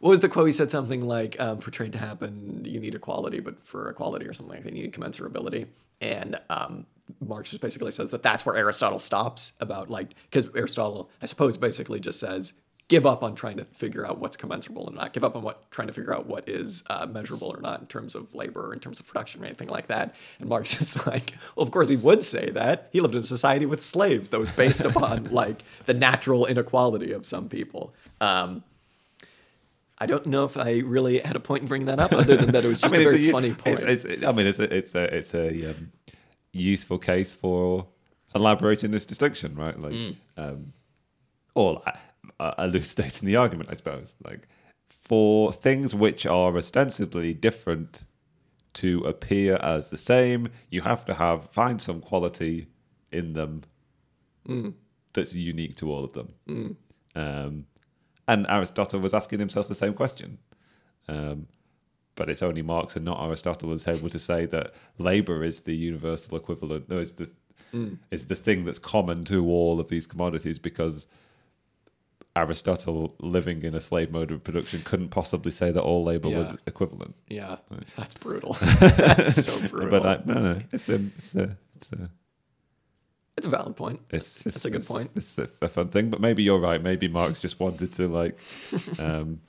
what 0.00 0.10
was 0.10 0.20
the 0.20 0.28
quote? 0.28 0.46
He 0.46 0.52
said 0.52 0.70
something 0.70 1.02
like, 1.02 1.38
um, 1.38 1.58
"For 1.58 1.70
trade 1.70 1.92
to 1.92 1.98
happen, 1.98 2.64
you 2.64 2.80
need 2.80 2.94
equality, 2.94 3.40
but 3.40 3.64
for 3.66 3.88
equality 3.88 4.26
or 4.26 4.32
something 4.32 4.56
like 4.56 4.64
that, 4.64 4.74
you 4.74 4.82
need 4.82 4.92
commensurability." 4.92 5.66
And 6.00 6.40
um, 6.48 6.86
Marx 7.20 7.50
just 7.50 7.62
basically 7.62 7.92
says 7.92 8.10
that 8.10 8.22
that's 8.22 8.46
where 8.46 8.56
Aristotle 8.56 8.98
stops 8.98 9.52
about 9.60 9.90
like 9.90 10.14
because 10.30 10.48
Aristotle, 10.54 11.10
I 11.22 11.26
suppose, 11.26 11.56
basically 11.56 12.00
just 12.00 12.18
says 12.18 12.54
give 12.90 13.06
up 13.06 13.22
on 13.22 13.36
trying 13.36 13.56
to 13.56 13.64
figure 13.66 14.04
out 14.04 14.18
what's 14.18 14.36
commensurable 14.36 14.88
and 14.88 14.96
not 14.96 15.12
give 15.12 15.22
up 15.22 15.36
on 15.36 15.42
what 15.42 15.70
trying 15.70 15.86
to 15.86 15.92
figure 15.92 16.12
out 16.12 16.26
what 16.26 16.48
is 16.48 16.82
uh, 16.90 17.06
measurable 17.06 17.46
or 17.46 17.60
not 17.60 17.80
in 17.80 17.86
terms 17.86 18.16
of 18.16 18.34
labor 18.34 18.66
or 18.66 18.72
in 18.74 18.80
terms 18.80 18.98
of 18.98 19.06
production 19.06 19.40
or 19.40 19.46
anything 19.46 19.68
like 19.68 19.86
that 19.86 20.16
and 20.40 20.48
marx 20.48 20.80
is 20.80 21.06
like 21.06 21.32
well 21.54 21.62
of 21.62 21.70
course 21.70 21.88
he 21.88 21.94
would 21.94 22.24
say 22.24 22.50
that 22.50 22.88
he 22.92 23.00
lived 23.00 23.14
in 23.14 23.22
a 23.22 23.26
society 23.26 23.64
with 23.64 23.80
slaves 23.80 24.30
that 24.30 24.40
was 24.40 24.50
based 24.50 24.80
upon 24.84 25.22
like 25.30 25.62
the 25.86 25.94
natural 25.94 26.46
inequality 26.46 27.12
of 27.12 27.24
some 27.24 27.48
people 27.48 27.94
um, 28.20 28.64
I 30.00 30.06
don't 30.06 30.26
know 30.26 30.44
if 30.44 30.56
I 30.56 30.78
really 30.78 31.18
had 31.18 31.36
a 31.36 31.40
point 31.40 31.62
in 31.62 31.68
bringing 31.68 31.86
that 31.86 32.00
up, 32.00 32.12
other 32.12 32.36
than 32.36 32.52
that 32.52 32.64
it 32.64 32.68
was 32.68 32.80
just 32.82 32.94
a 32.94 32.98
very 32.98 33.20
u- 33.20 33.32
funny 33.32 33.52
point. 33.52 33.80
It's, 33.80 34.04
it's, 34.04 34.24
I 34.24 34.32
mean, 34.32 34.46
it's 34.46 34.58
a, 34.58 34.74
it's 34.74 34.94
a, 34.94 35.16
it's 35.16 35.34
a 35.34 35.70
um, 35.70 35.92
useful 36.52 36.98
case 36.98 37.34
for 37.34 37.86
elaborating 38.34 38.90
this 38.92 39.04
distinction, 39.06 39.54
right? 39.56 39.78
Like, 39.78 39.92
Mm. 39.92 40.16
um, 40.36 40.72
or 41.54 41.82
uh, 42.38 42.54
elucidating 42.58 43.26
the 43.26 43.36
argument, 43.36 43.68
I 43.70 43.74
suppose. 43.74 44.14
Like, 44.24 44.48
for 44.88 45.52
things 45.52 45.94
which 45.94 46.24
are 46.26 46.56
ostensibly 46.56 47.34
different 47.34 48.02
to 48.74 49.00
appear 49.00 49.56
as 49.56 49.90
the 49.90 49.96
same, 49.96 50.48
you 50.70 50.80
have 50.82 51.04
to 51.06 51.14
have 51.14 51.50
find 51.50 51.82
some 51.82 52.00
quality 52.00 52.68
in 53.12 53.32
them 53.34 53.62
Mm. 54.48 54.72
that's 55.12 55.34
unique 55.34 55.76
to 55.76 55.90
all 55.92 56.04
of 56.04 56.12
them. 56.12 56.76
Um, 57.14 57.66
and 58.30 58.46
Aristotle 58.48 59.00
was 59.00 59.12
asking 59.12 59.40
himself 59.40 59.66
the 59.68 59.74
same 59.74 59.92
question. 59.94 60.38
Um, 61.08 61.48
but 62.14 62.30
it's 62.30 62.42
only 62.42 62.62
Marx 62.62 62.96
and 62.96 63.04
not 63.04 63.22
Aristotle 63.22 63.70
that's 63.70 63.88
able 63.88 64.08
to 64.10 64.18
say 64.18 64.46
that 64.46 64.74
labor 64.98 65.42
is 65.42 65.60
the 65.60 65.74
universal 65.74 66.36
equivalent. 66.36 66.88
No, 66.88 66.98
it's 66.98 67.12
the 67.12 67.30
it's 68.10 68.24
the 68.26 68.34
thing 68.34 68.64
that's 68.64 68.78
common 68.78 69.24
to 69.24 69.46
all 69.46 69.80
of 69.80 69.88
these 69.88 70.06
commodities 70.06 70.58
because 70.58 71.06
Aristotle, 72.36 73.14
living 73.18 73.62
in 73.64 73.74
a 73.74 73.80
slave 73.80 74.12
mode 74.12 74.30
of 74.30 74.44
production, 74.44 74.82
couldn't 74.84 75.08
possibly 75.08 75.50
say 75.50 75.70
that 75.72 75.82
all 75.82 76.04
labor 76.04 76.28
was 76.28 76.54
equivalent. 76.66 77.14
yeah, 77.28 77.56
that's 77.96 78.14
brutal. 78.14 78.52
that's 78.80 79.44
so 79.44 79.68
brutal. 79.68 79.90
But 79.90 80.06
I, 80.06 80.22
no, 80.24 80.40
no, 80.40 80.62
it's 80.72 80.88
a, 80.88 80.94
it's 81.18 81.34
a, 81.34 81.56
it's 81.76 81.92
a, 81.92 82.10
it's 83.40 83.46
a 83.46 83.50
valid 83.50 83.74
point. 83.76 84.00
it's, 84.10 84.46
it's 84.46 84.64
a 84.64 84.70
good 84.70 84.82
it's- 84.82 84.88
point. 84.88 85.10
It's 85.16 85.38
a, 85.38 85.48
a 85.62 85.68
fun 85.68 85.88
thing, 85.88 86.10
but 86.10 86.20
maybe 86.20 86.42
you're 86.42 86.58
right. 86.60 86.82
Maybe 86.82 87.08
Marx 87.08 87.38
just 87.40 87.58
wanted 87.58 87.92
to 87.94 88.06
like 88.08 88.38
um, 88.98 89.40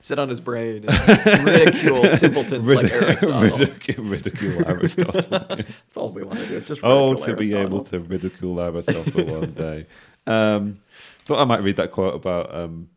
sit 0.00 0.18
on 0.18 0.28
his 0.28 0.40
brain 0.40 0.84
and 0.88 1.44
ridicule 1.44 2.04
simpletons 2.16 2.68
like 2.68 2.92
Aristotle. 2.92 3.58
ridicule, 3.58 4.04
ridicule 4.06 4.66
Aristotle. 4.68 5.46
That's 5.56 5.96
all 5.96 6.10
we 6.10 6.22
want 6.22 6.38
to 6.38 6.46
do. 6.46 6.56
It's 6.58 6.68
just 6.68 6.80
oh, 6.84 7.14
to 7.14 7.34
be 7.36 7.52
Aristotle. 7.54 7.60
able 7.66 7.84
to 7.86 7.98
ridicule 8.00 8.60
Aristotle 8.60 9.24
one 9.40 9.52
day. 9.52 9.86
Um, 10.26 10.80
thought 11.24 11.40
I 11.40 11.44
might 11.44 11.62
read 11.62 11.76
that 11.76 11.90
quote 11.92 12.14
about 12.14 12.54
um, 12.54 12.88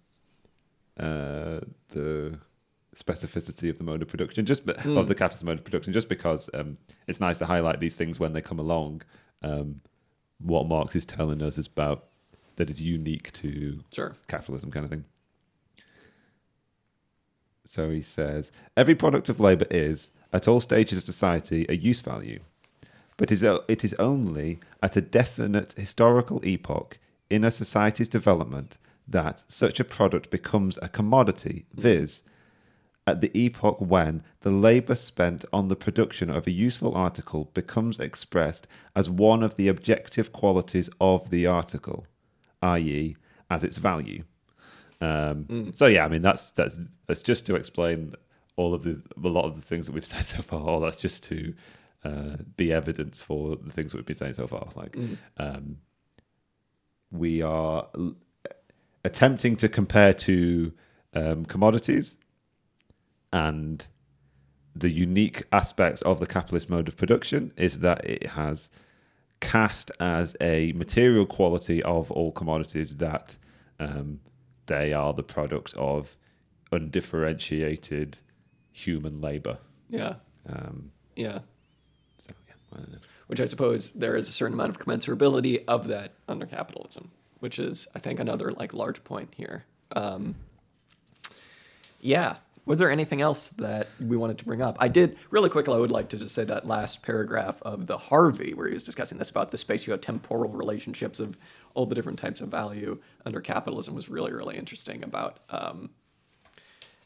uh, 1.00 1.60
the 1.90 2.38
specificity 2.96 3.70
of 3.70 3.78
the 3.80 3.84
mode 3.84 4.02
of 4.04 4.08
production, 4.08 4.46
just 4.46 4.66
be- 4.66 4.74
Hmm. 4.74 4.98
of 4.98 5.08
the 5.08 5.16
capitalist 5.16 5.44
mode 5.44 5.58
of 5.60 5.64
production, 5.66 5.94
just 5.94 6.10
because 6.10 6.50
um, 6.54 6.78
it's 7.08 7.20
nice 7.20 7.40
to 7.40 7.46
highlight 7.46 7.80
these 7.80 7.98
things 7.98 8.20
when 8.20 8.34
they 8.34 8.42
come 8.42 8.60
along. 8.60 9.02
Um, 9.42 9.82
what 10.40 10.68
Marx 10.68 10.96
is 10.96 11.06
telling 11.06 11.42
us 11.42 11.58
is 11.58 11.68
about 11.68 12.06
that 12.56 12.70
is 12.70 12.82
unique 12.82 13.32
to 13.34 13.84
Sure. 13.94 14.16
capitalism, 14.28 14.72
kind 14.72 14.84
of 14.84 14.90
thing. 14.90 15.06
So 17.66 17.90
he 17.90 18.02
says 18.02 18.52
every 18.76 18.96
product 18.96 19.30
of 19.30 19.40
labour 19.40 19.68
is, 19.72 20.12
at 20.32 20.48
all 20.48 20.60
stages 20.60 20.98
of 20.98 21.04
society, 21.04 21.66
a 21.70 21.76
use 21.76 22.02
value, 22.02 22.40
but 23.18 23.32
is 23.32 23.44
it 23.44 23.84
is 23.84 23.94
only 23.96 24.60
at 24.82 24.98
a 24.98 25.02
definite 25.02 25.74
historical 25.74 26.42
epoch 26.46 26.98
in 27.30 27.44
a 27.44 27.52
society's 27.52 28.10
development 28.10 28.78
that 29.08 29.44
such 29.48 29.80
a 29.80 29.84
product 29.84 30.30
becomes 30.30 30.78
a 30.82 30.90
commodity, 30.90 31.66
viz., 31.74 32.24
at 33.06 33.22
the 33.22 33.38
epoch 33.38 33.78
when 33.80 34.24
the 34.42 34.52
labour 34.52 34.96
spent 34.96 35.44
on 35.52 35.68
the 35.68 35.76
production 35.76 36.30
of 36.30 36.48
a 36.48 36.52
useful 36.52 36.96
article 36.96 37.50
becomes 37.54 38.00
expressed 38.00 38.66
as 38.96 39.10
one 39.10 39.44
of 39.44 39.56
the 39.56 39.68
objective 39.68 40.32
qualities 40.32 40.90
of 41.02 41.30
the 41.30 41.46
article, 41.46 42.06
i.e., 42.62 43.16
as 43.50 43.64
its 43.64 43.78
value. 43.78 44.24
Um, 45.02 45.46
So 45.76 45.88
yeah, 45.88 46.06
I 46.06 46.08
mean 46.08 46.22
that's 46.22 46.50
that's 46.52 46.78
that's 47.08 47.22
just 47.22 47.46
to 47.48 47.56
explain 47.56 48.14
all 48.56 48.74
of 48.74 48.84
the 48.84 49.02
a 49.22 49.28
lot 49.28 49.46
of 49.46 49.56
the 49.56 49.62
things 49.62 49.86
that 49.88 49.92
we've 49.92 50.06
said 50.14 50.24
so 50.26 50.42
far. 50.42 50.80
That's 50.80 51.00
just 51.02 51.24
to 51.26 51.54
uh, 52.06 52.38
be 52.56 52.72
evidence 52.72 53.22
for 53.22 53.58
the 53.58 53.70
things 53.70 53.92
that 53.92 53.98
we've 53.98 54.06
been 54.06 54.16
saying 54.16 54.36
so 54.36 54.48
far. 54.48 54.68
Like 54.76 54.96
um, 55.38 55.78
we 57.12 57.42
are 57.42 57.88
attempting 59.04 59.56
to 59.58 59.68
compare 59.70 60.14
to 60.14 60.72
um, 61.14 61.46
commodities 61.46 62.18
and 63.34 63.86
the 64.76 64.90
unique 64.90 65.44
aspect 65.52 66.02
of 66.04 66.20
the 66.20 66.26
capitalist 66.26 66.70
mode 66.70 66.88
of 66.88 66.96
production 66.96 67.52
is 67.58 67.80
that 67.80 68.04
it 68.06 68.28
has 68.32 68.70
cast 69.40 69.92
as 70.00 70.36
a 70.40 70.72
material 70.74 71.26
quality 71.26 71.84
of 71.84 72.10
all 72.12 72.32
commodities 72.32 72.98
that 72.98 73.36
um, 73.80 74.20
they 74.68 74.94
are 74.94 75.14
the 75.14 75.24
product 75.24 75.74
of 75.76 76.16
undifferentiated 76.72 78.20
human 78.72 79.20
labor. 79.22 79.58
Yeah. 79.90 80.16
Um, 80.50 80.92
Yeah. 81.16 81.40
so 82.18 82.32
yeah, 82.48 82.80
I. 82.80 82.98
Which 83.28 83.40
I 83.40 83.46
suppose 83.46 83.90
there 83.92 84.16
is 84.16 84.28
a 84.30 84.32
certain 84.32 84.54
amount 84.54 84.70
of 84.72 84.80
commensurability 84.80 85.64
of 85.68 85.88
that 85.88 86.14
under 86.28 86.46
capitalism, 86.46 87.12
which 87.40 87.60
is, 87.60 87.88
I 87.96 88.00
think, 88.00 88.20
another 88.20 88.52
like 88.52 88.74
large 88.74 89.04
point 89.04 89.34
here. 89.36 89.66
Um, 89.96 90.36
yeah. 92.02 92.38
Was 92.66 92.78
there 92.78 92.90
anything 92.90 93.20
else 93.20 93.50
that 93.58 93.90
we 94.00 94.16
wanted 94.16 94.38
to 94.38 94.46
bring 94.46 94.62
up? 94.62 94.78
I 94.80 94.88
did 94.88 95.18
really 95.32 95.50
quickly. 95.50 95.74
I 95.74 95.80
would 95.80 95.92
like 95.92 96.08
to 96.10 96.18
just 96.18 96.34
say 96.34 96.46
that 96.46 96.66
last 96.66 97.02
paragraph 97.02 97.62
of 97.64 97.88
the 97.88 97.98
Harvey, 97.98 98.54
where 98.54 98.68
he 98.68 98.74
was 98.74 98.84
discussing 98.84 99.18
this 99.18 99.30
about 99.30 99.52
the 99.52 99.58
spatio-temporal 99.58 100.52
relationships 100.52 101.20
of 101.20 101.38
all 101.74 101.86
the 101.86 101.96
different 101.96 102.20
types 102.20 102.40
of 102.40 102.48
value 102.48 103.00
under 103.26 103.42
capitalism, 103.42 103.96
was 103.96 104.08
really, 104.08 104.32
really 104.32 104.56
interesting. 104.56 105.04
About, 105.04 105.40
um, 105.50 105.90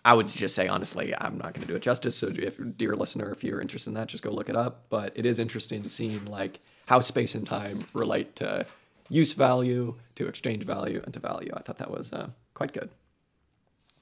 I 0.05 0.13
would 0.13 0.27
just 0.27 0.53
say 0.53 0.67
honestly, 0.67 1.15
I'm 1.19 1.39
not 1.39 1.55
going 1.55 1.61
to 1.61 1.67
do 1.67 1.75
it 1.75 1.81
justice. 1.81 2.15
So, 2.15 2.27
if 2.27 2.59
dear 2.77 2.95
listener, 2.95 3.31
if 3.31 3.43
you're 3.43 3.59
interested 3.59 3.89
in 3.89 3.93
that, 3.95 4.09
just 4.09 4.23
go 4.23 4.29
look 4.29 4.49
it 4.49 4.55
up. 4.55 4.85
But 4.89 5.13
it 5.15 5.25
is 5.25 5.39
interesting 5.39 5.87
seeing 5.87 6.25
like 6.25 6.59
how 6.85 6.99
space 6.99 7.33
and 7.33 7.47
time 7.47 7.85
relate 7.93 8.35
to 8.35 8.67
use 9.09 9.33
value, 9.33 9.95
to 10.15 10.27
exchange 10.27 10.65
value, 10.65 11.01
and 11.03 11.13
to 11.15 11.19
value. 11.19 11.51
I 11.55 11.61
thought 11.61 11.79
that 11.79 11.89
was 11.89 12.13
uh, 12.13 12.29
quite 12.53 12.73
good. 12.73 12.91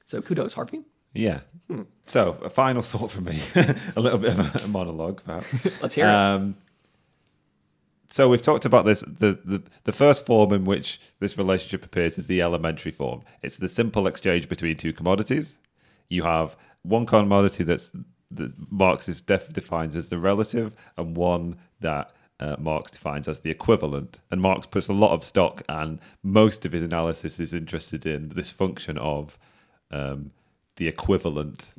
So, 0.05 0.21
kudos, 0.21 0.53
Harvey. 0.53 0.81
Yeah. 1.15 1.39
So 2.05 2.37
a 2.43 2.49
final 2.49 2.81
thought 2.83 3.09
from 3.11 3.25
me, 3.25 3.39
a 3.95 3.99
little 3.99 4.19
bit 4.19 4.37
of 4.37 4.63
a 4.63 4.67
monologue, 4.67 5.23
perhaps. 5.23 5.53
Let's 5.81 5.95
hear 5.95 6.05
it. 6.05 6.09
Um, 6.09 6.55
so 8.09 8.29
we've 8.29 8.41
talked 8.41 8.65
about 8.65 8.85
this. 8.85 9.01
The, 9.01 9.39
the 9.43 9.63
the 9.83 9.91
first 9.91 10.25
form 10.25 10.53
in 10.53 10.63
which 10.63 11.01
this 11.19 11.37
relationship 11.37 11.83
appears 11.83 12.17
is 12.17 12.27
the 12.27 12.41
elementary 12.41 12.91
form. 12.91 13.23
It's 13.41 13.57
the 13.57 13.67
simple 13.67 14.05
exchange 14.07 14.47
between 14.47 14.77
two 14.77 14.93
commodities. 14.93 15.57
You 16.07 16.23
have 16.23 16.55
one 16.83 17.05
commodity 17.07 17.63
that's 17.63 17.95
that 18.31 18.53
Marx 18.71 19.09
is 19.09 19.21
def- 19.21 19.51
defines 19.51 19.95
as 19.95 20.09
the 20.09 20.19
relative, 20.19 20.73
and 20.97 21.17
one 21.17 21.57
that 21.79 22.11
uh, 22.39 22.55
Marx 22.59 22.91
defines 22.91 23.27
as 23.27 23.41
the 23.41 23.49
equivalent. 23.49 24.19
And 24.29 24.39
Marx 24.41 24.67
puts 24.67 24.87
a 24.87 24.93
lot 24.93 25.11
of 25.11 25.23
stock, 25.23 25.63
and 25.67 25.99
most 26.21 26.65
of 26.65 26.73
his 26.73 26.83
analysis 26.83 27.39
is 27.39 27.53
interested 27.53 28.05
in 28.05 28.29
this 28.29 28.51
function 28.51 28.97
of 28.97 29.37
um, 29.91 30.31
the 30.77 30.87
equivalent. 30.87 31.71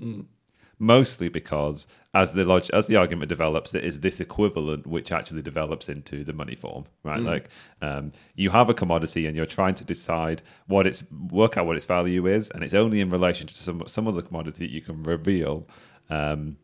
Mostly 0.79 1.31
because 1.31 1.87
as 2.13 2.35
the 2.35 2.45
log- 2.45 2.69
as 2.71 2.87
the 2.87 2.97
argument 2.97 3.31
develops 3.31 3.75
it 3.75 3.83
is 3.83 4.01
this 4.01 4.21
equivalent 4.21 4.87
which 4.87 5.11
actually 5.11 5.41
develops 5.41 5.89
into 5.89 6.23
the 6.23 6.35
money 6.35 6.55
form 6.55 6.85
right? 7.03 7.21
Like 7.21 7.49
um, 7.81 8.13
you 8.35 8.51
have 8.51 8.69
a 8.69 8.75
commodity 8.75 9.27
and 9.27 9.35
you're 9.35 9.47
trying 9.47 9.75
to 9.77 9.85
decide 9.85 10.43
what 10.67 10.87
its 10.87 11.03
work 11.31 11.57
out 11.57 11.65
what 11.67 11.77
its 11.77 11.87
value 11.87 12.27
is 12.27 12.51
and 12.51 12.63
it's 12.63 12.75
only 12.75 13.01
in 13.01 13.09
relation 13.09 13.47
to 13.47 13.55
some 13.55 13.83
some 13.87 14.07
other 14.07 14.21
commodity 14.21 14.67
that 14.67 14.73
you 14.73 14.83
can 14.83 15.03
reveal 15.03 15.67
um, 16.11 16.59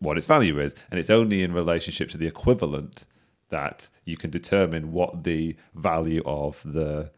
what 0.00 0.16
its 0.16 0.26
value 0.26 0.60
is. 0.60 0.74
And 0.90 0.98
it's 0.98 1.10
only 1.10 1.42
in 1.42 1.52
relationship 1.52 2.08
to 2.10 2.18
the 2.18 2.26
equivalent 2.26 3.04
that 3.48 3.88
you 4.04 4.16
can 4.16 4.30
determine 4.30 4.92
what 4.92 5.24
the 5.24 5.56
value 5.74 6.22
of 6.26 6.62
the 6.64 7.10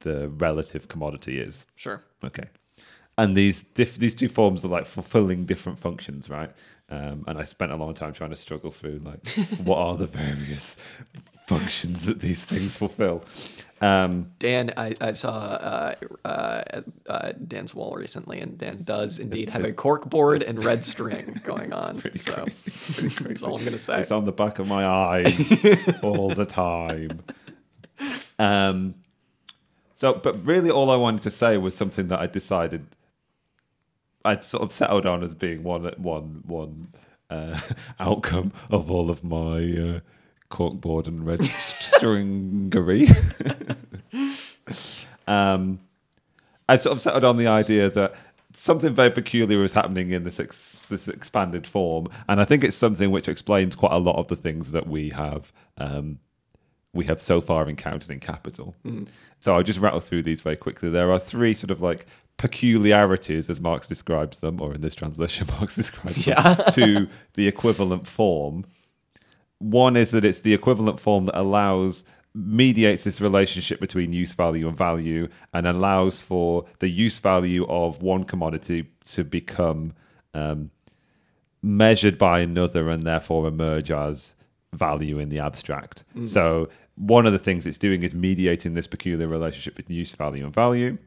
the 0.00 0.28
relative 0.28 0.86
commodity 0.86 1.40
is. 1.40 1.66
Sure. 1.74 2.04
Okay. 2.22 2.44
And 3.18 3.36
these 3.36 3.64
diff- 3.64 3.98
these 3.98 4.14
two 4.14 4.28
forms 4.28 4.64
are 4.64 4.68
like 4.68 4.86
fulfilling 4.86 5.44
different 5.44 5.78
functions, 5.78 6.30
right? 6.30 6.52
Um, 6.88 7.24
and 7.26 7.36
I 7.36 7.42
spent 7.42 7.70
a 7.70 7.76
long 7.76 7.92
time 7.92 8.14
trying 8.14 8.30
to 8.30 8.36
struggle 8.36 8.70
through 8.70 9.00
like 9.04 9.28
what 9.58 9.76
are 9.76 9.96
the 9.96 10.06
various 10.06 10.76
functions 11.46 12.06
that 12.06 12.20
these 12.20 12.44
things 12.44 12.76
fulfill. 12.76 13.24
Um, 13.80 14.32
Dan, 14.38 14.72
I, 14.76 14.94
I 15.00 15.12
saw 15.12 15.30
uh, 15.34 15.94
uh, 16.24 16.82
uh, 17.08 17.32
Dan's 17.46 17.74
wall 17.74 17.94
recently, 17.96 18.40
and 18.40 18.56
Dan 18.56 18.84
does 18.84 19.18
indeed 19.18 19.50
have 19.50 19.64
a 19.64 19.72
cork 19.72 20.08
board 20.08 20.42
and 20.42 20.64
red 20.64 20.84
string 20.84 21.40
going 21.44 21.72
on. 21.72 22.00
So 22.14 22.32
that's 23.22 23.42
all 23.42 23.56
I'm 23.56 23.64
going 23.64 23.72
to 23.72 23.78
say. 23.78 24.00
it's 24.00 24.10
on 24.10 24.24
the 24.24 24.32
back 24.32 24.58
of 24.58 24.68
my 24.68 24.84
eye 24.84 25.24
all 26.02 26.28
the 26.30 26.46
time. 26.46 27.20
Um, 28.38 28.94
so, 29.96 30.14
but 30.14 30.44
really, 30.46 30.70
all 30.70 30.90
I 30.90 30.96
wanted 30.96 31.22
to 31.22 31.30
say 31.30 31.56
was 31.58 31.74
something 31.74 32.08
that 32.08 32.20
I 32.20 32.28
decided 32.28 32.86
I'd 34.24 34.44
sort 34.44 34.62
of 34.62 34.72
settled 34.72 35.06
on 35.06 35.22
as 35.22 35.34
being 35.34 35.62
one 35.62 35.84
one 35.96 36.42
one 36.46 36.88
uh, 37.30 37.60
outcome 38.00 38.52
of 38.70 38.90
all 38.90 39.10
of 39.10 39.22
my 39.24 39.58
uh, 39.58 40.00
corkboard 40.50 41.06
and 41.06 41.26
red 41.26 41.40
stringery. 41.40 43.08
um, 45.26 45.80
I 46.68 46.76
sort 46.76 46.94
of 46.94 47.00
settled 47.00 47.24
on 47.24 47.36
the 47.36 47.46
idea 47.46 47.88
that 47.90 48.14
something 48.54 48.94
very 48.94 49.10
peculiar 49.10 49.62
is 49.62 49.72
happening 49.72 50.10
in 50.10 50.24
this 50.24 50.40
ex- 50.40 50.80
this 50.88 51.08
expanded 51.08 51.66
form, 51.66 52.08
and 52.28 52.40
I 52.40 52.44
think 52.44 52.64
it's 52.64 52.76
something 52.76 53.10
which 53.10 53.28
explains 53.28 53.74
quite 53.74 53.92
a 53.92 53.98
lot 53.98 54.16
of 54.16 54.28
the 54.28 54.36
things 54.36 54.72
that 54.72 54.86
we 54.86 55.10
have 55.10 55.52
um, 55.76 56.18
we 56.92 57.04
have 57.04 57.20
so 57.20 57.40
far 57.40 57.68
encountered 57.68 58.10
in 58.10 58.20
Capital. 58.20 58.74
So 59.40 59.54
I'll 59.54 59.62
just 59.62 59.78
rattle 59.78 60.00
through 60.00 60.22
these 60.22 60.40
very 60.40 60.56
quickly. 60.56 60.90
There 60.90 61.12
are 61.12 61.18
three 61.18 61.54
sort 61.54 61.70
of 61.70 61.80
like 61.80 62.06
peculiarities, 62.38 63.50
as 63.50 63.60
Marx 63.60 63.86
describes 63.86 64.38
them, 64.38 64.60
or 64.60 64.74
in 64.74 64.80
this 64.80 64.94
translation, 64.94 65.46
Marx 65.58 65.76
describes 65.76 66.24
them, 66.24 66.34
Yeah. 66.38 66.54
to 66.72 67.08
the 67.34 67.46
equivalent 67.46 68.06
form. 68.06 68.64
One 69.58 69.96
is 69.96 70.12
that 70.12 70.24
it's 70.24 70.40
the 70.40 70.54
equivalent 70.54 70.98
form 71.00 71.26
that 71.26 71.38
allows 71.38 72.04
mediates 72.34 73.04
this 73.04 73.20
relationship 73.20 73.80
between 73.80 74.12
use 74.12 74.32
value 74.32 74.68
and 74.68 74.76
value 74.78 75.28
and 75.52 75.66
allows 75.66 76.20
for 76.22 76.64
the 76.78 76.88
use 76.88 77.18
value 77.18 77.66
of 77.68 78.00
one 78.00 78.22
commodity 78.24 78.86
to 79.06 79.24
become 79.24 79.92
um, 80.34 80.70
measured 81.62 82.16
by 82.16 82.38
another 82.40 82.88
and 82.88 83.02
therefore 83.02 83.48
emerge 83.48 83.90
as 83.90 84.34
value 84.72 85.18
in 85.18 85.28
the 85.30 85.40
abstract. 85.40 86.04
So 86.26 86.68
one 86.94 87.26
of 87.26 87.32
the 87.32 87.38
things 87.38 87.66
it's 87.66 87.78
doing 87.78 88.02
is 88.04 88.14
mediating 88.14 88.74
this 88.74 88.86
peculiar 88.86 89.26
relationship 89.26 89.74
between 89.74 89.96
use 89.98 90.14
value 90.14 90.44
and 90.44 90.54
value. 90.54 90.98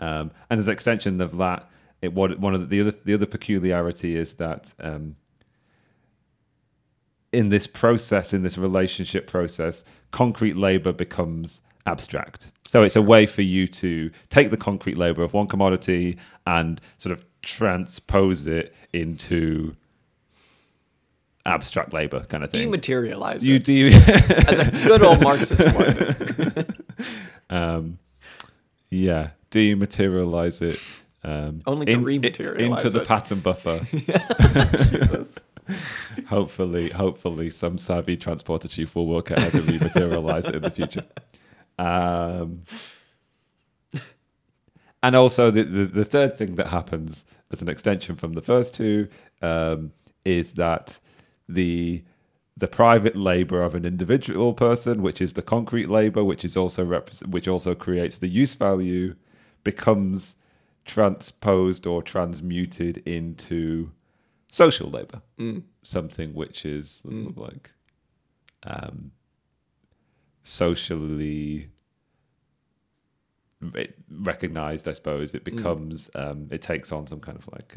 Um, 0.00 0.30
and 0.50 0.60
as 0.60 0.66
an 0.66 0.72
extension 0.72 1.20
of 1.20 1.36
that, 1.38 1.68
it 2.02 2.12
what 2.12 2.38
one 2.38 2.54
of 2.54 2.60
the, 2.60 2.66
the 2.66 2.80
other 2.80 2.98
the 3.04 3.14
other 3.14 3.26
peculiarity 3.26 4.16
is 4.16 4.34
that 4.34 4.74
um, 4.80 5.16
in 7.32 7.48
this 7.48 7.66
process, 7.66 8.32
in 8.32 8.42
this 8.42 8.58
relationship 8.58 9.26
process, 9.26 9.84
concrete 10.10 10.56
labor 10.56 10.92
becomes 10.92 11.60
abstract. 11.86 12.50
So 12.66 12.82
it's 12.82 12.96
a 12.96 13.02
way 13.02 13.26
for 13.26 13.42
you 13.42 13.66
to 13.68 14.10
take 14.28 14.50
the 14.50 14.56
concrete 14.56 14.98
labor 14.98 15.22
of 15.22 15.32
one 15.32 15.46
commodity 15.46 16.18
and 16.46 16.80
sort 16.98 17.12
of 17.12 17.24
transpose 17.42 18.46
it 18.46 18.74
into 18.92 19.76
abstract 21.44 21.92
labor 21.92 22.20
kind 22.24 22.42
of 22.42 22.50
thing. 22.50 22.70
Dematerialize 22.70 23.42
You 23.42 23.56
it, 23.56 23.64
do. 23.64 23.88
as 24.48 24.58
a 24.58 24.70
good 24.86 25.02
old 25.02 25.22
Marxist 25.22 25.62
would. 25.76 26.84
um, 27.50 27.98
yeah, 28.90 29.30
dematerialize 29.50 30.62
it. 30.62 30.80
Um, 31.22 31.62
Only 31.66 31.86
to 31.86 31.96
rematerialize 31.96 32.58
into 32.58 32.90
the 32.90 33.02
it. 33.02 33.08
pattern 33.08 33.40
buffer. 33.40 33.80
Hopefully, 36.28 36.90
hopefully, 36.90 37.50
some 37.50 37.78
savvy 37.78 38.16
transporter 38.16 38.68
chief 38.68 38.94
will 38.94 39.06
work 39.06 39.32
out 39.32 39.40
how 39.40 39.48
to 39.50 39.62
rematerialize 39.62 40.48
it 40.48 40.54
in 40.56 40.62
the 40.62 40.70
future. 40.70 41.02
Um, 41.78 42.62
and 45.02 45.16
also, 45.16 45.50
the, 45.50 45.64
the 45.64 45.84
the 45.86 46.04
third 46.04 46.38
thing 46.38 46.54
that 46.56 46.68
happens 46.68 47.24
as 47.52 47.62
an 47.62 47.68
extension 47.68 48.16
from 48.16 48.34
the 48.34 48.42
first 48.42 48.74
two 48.74 49.08
um, 49.42 49.92
is 50.24 50.54
that 50.54 50.98
the 51.48 52.02
the 52.56 52.66
private 52.68 53.16
labor 53.16 53.62
of 53.62 53.74
an 53.74 53.84
individual 53.84 54.54
person, 54.54 55.02
which 55.02 55.20
is 55.20 55.34
the 55.34 55.42
concrete 55.42 55.90
labor, 55.90 56.24
which 56.24 56.44
is 56.44 56.56
also 56.56 56.84
repres 56.84 57.26
which 57.26 57.46
also 57.48 57.74
creates 57.74 58.18
the 58.18 58.28
use 58.28 58.54
value, 58.54 59.14
becomes 59.70 60.36
transposed 60.84 61.86
or 61.86 61.98
transmuted 62.02 62.94
into 63.04 63.90
social 64.50 64.88
labor, 64.90 65.20
something 65.82 66.32
which 66.34 66.64
is 66.64 67.02
like 67.46 67.70
um, 68.62 69.10
socially 70.42 71.68
re- 73.60 73.92
recognized. 74.10 74.88
I 74.88 74.92
suppose. 74.92 75.34
It 75.34 75.44
becomes 75.44 76.10
um, 76.14 76.48
it 76.50 76.62
takes 76.62 76.92
on 76.92 77.06
some 77.06 77.20
kind 77.20 77.36
of 77.38 77.48
like 77.52 77.74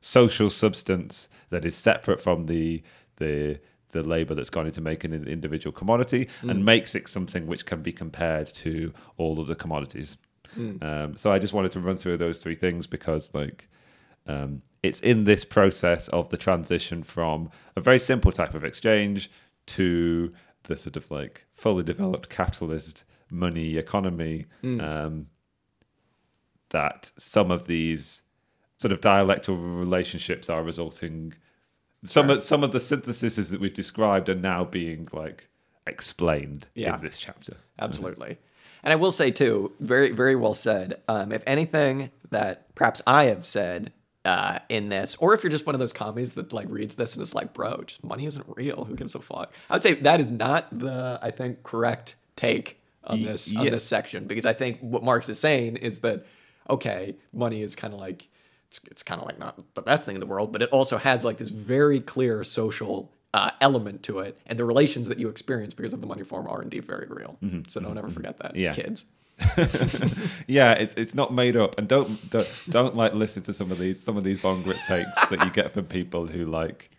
social 0.00 0.50
substance 0.50 1.28
that 1.50 1.64
is 1.64 1.76
separate 1.76 2.20
from 2.20 2.46
the 2.46 2.82
the 3.16 3.58
the 3.90 4.02
labor 4.02 4.34
that's 4.34 4.50
gone 4.50 4.66
into 4.66 4.80
making 4.82 5.12
an 5.14 5.26
individual 5.26 5.72
commodity 5.72 6.28
and 6.42 6.62
makes 6.64 6.94
it 6.94 7.08
something 7.08 7.46
which 7.46 7.64
can 7.64 7.80
be 7.82 7.90
compared 7.92 8.46
to 8.46 8.92
all 9.16 9.40
of 9.40 9.46
the 9.46 9.54
commodities. 9.54 10.16
Um, 10.56 11.16
so 11.16 11.32
I 11.32 11.38
just 11.38 11.52
wanted 11.54 11.72
to 11.72 11.80
run 11.80 11.96
through 11.96 12.16
those 12.16 12.38
three 12.38 12.54
things 12.54 12.86
because 12.86 13.34
like 13.34 13.68
um, 14.26 14.62
it's 14.82 15.00
in 15.00 15.24
this 15.24 15.44
process 15.44 16.08
of 16.08 16.30
the 16.30 16.36
transition 16.36 17.02
from 17.02 17.50
a 17.76 17.80
very 17.80 17.98
simple 17.98 18.32
type 18.32 18.54
of 18.54 18.64
exchange 18.64 19.30
to 19.66 20.32
the 20.64 20.76
sort 20.76 20.96
of 20.96 21.10
like 21.10 21.46
fully 21.54 21.82
developed 21.82 22.28
capitalist 22.28 23.04
money 23.30 23.76
economy 23.76 24.46
um, 24.64 25.26
that 26.70 27.10
some 27.18 27.50
of 27.50 27.66
these 27.66 28.22
sort 28.76 28.92
of 28.92 29.00
dialectal 29.00 29.56
relationships 29.78 30.48
are 30.50 30.62
resulting 30.62 31.32
some 32.04 32.30
of 32.30 32.42
some 32.42 32.62
of 32.62 32.72
the 32.72 32.80
syntheses 32.80 33.50
that 33.50 33.60
we've 33.60 33.74
described 33.74 34.28
are 34.28 34.34
now 34.34 34.64
being 34.64 35.08
like 35.12 35.48
explained 35.86 36.68
Yeah. 36.74 36.94
in 36.96 37.02
this 37.02 37.18
chapter 37.18 37.56
Absolutely. 37.78 38.38
And 38.82 38.92
I 38.92 38.96
will 38.96 39.12
say 39.12 39.30
too, 39.30 39.72
very 39.80 40.10
very 40.10 40.36
well 40.36 40.54
said. 40.54 41.00
Um, 41.08 41.32
if 41.32 41.42
anything 41.46 42.10
that 42.30 42.74
perhaps 42.74 43.02
I 43.06 43.24
have 43.24 43.44
said 43.44 43.92
uh, 44.24 44.58
in 44.68 44.88
this, 44.88 45.16
or 45.16 45.34
if 45.34 45.42
you're 45.42 45.50
just 45.50 45.66
one 45.66 45.74
of 45.74 45.80
those 45.80 45.92
commies 45.92 46.32
that 46.34 46.52
like 46.52 46.68
reads 46.68 46.94
this 46.94 47.14
and 47.14 47.22
is 47.22 47.34
like, 47.34 47.54
bro, 47.54 47.82
just 47.82 48.04
money 48.04 48.26
isn't 48.26 48.46
real. 48.56 48.84
Who 48.84 48.94
gives 48.94 49.14
a 49.14 49.20
fuck? 49.20 49.52
I 49.70 49.74
would 49.74 49.82
say 49.82 49.94
that 49.94 50.20
is 50.20 50.32
not 50.32 50.66
the 50.76 51.18
I 51.22 51.30
think 51.30 51.62
correct 51.62 52.16
take 52.36 52.80
on 53.04 53.22
this 53.22 53.54
on 53.56 53.66
this 53.66 53.84
section 53.84 54.26
because 54.26 54.46
I 54.46 54.52
think 54.52 54.78
what 54.80 55.02
Marx 55.02 55.28
is 55.28 55.38
saying 55.38 55.76
is 55.76 56.00
that 56.00 56.26
okay, 56.70 57.16
money 57.32 57.62
is 57.62 57.74
kind 57.74 57.94
of 57.94 58.00
like 58.00 58.28
it's, 58.68 58.80
it's 58.90 59.02
kind 59.02 59.20
of 59.20 59.26
like 59.26 59.38
not 59.38 59.58
the 59.74 59.82
best 59.82 60.04
thing 60.04 60.14
in 60.14 60.20
the 60.20 60.26
world, 60.26 60.52
but 60.52 60.62
it 60.62 60.70
also 60.70 60.98
has 60.98 61.24
like 61.24 61.38
this 61.38 61.48
very 61.48 62.00
clear 62.00 62.44
social 62.44 63.10
uh, 63.34 63.50
element 63.60 64.02
to 64.04 64.20
it, 64.20 64.38
and 64.46 64.58
the 64.58 64.64
relations 64.64 65.08
that 65.08 65.18
you 65.18 65.28
experience 65.28 65.74
because 65.74 65.92
of 65.92 66.00
the 66.00 66.06
money 66.06 66.24
form 66.24 66.46
are 66.48 66.62
indeed 66.62 66.84
very 66.84 67.06
real. 67.08 67.36
So 67.68 67.80
don't 67.80 67.98
ever 67.98 68.10
forget 68.10 68.38
that, 68.38 68.54
Mm-hmm. 68.54 68.60
Yeah. 68.60 68.72
kids. 68.74 69.04
yeah, 70.48 70.72
it's 70.72 70.94
it's 70.96 71.14
not 71.14 71.32
made 71.32 71.56
up, 71.56 71.78
and 71.78 71.86
don't 71.86 72.28
don't, 72.30 72.64
don't 72.70 72.94
like 72.96 73.14
listen 73.14 73.42
to 73.44 73.52
some 73.52 73.70
of 73.70 73.78
these 73.78 74.00
some 74.02 74.16
of 74.16 74.24
these 74.24 74.40
bong 74.42 74.62
grip 74.62 74.78
takes 74.86 75.14
that 75.30 75.44
you 75.44 75.50
get 75.50 75.72
from 75.72 75.84
people 75.84 76.26
who 76.26 76.44
like 76.46 76.90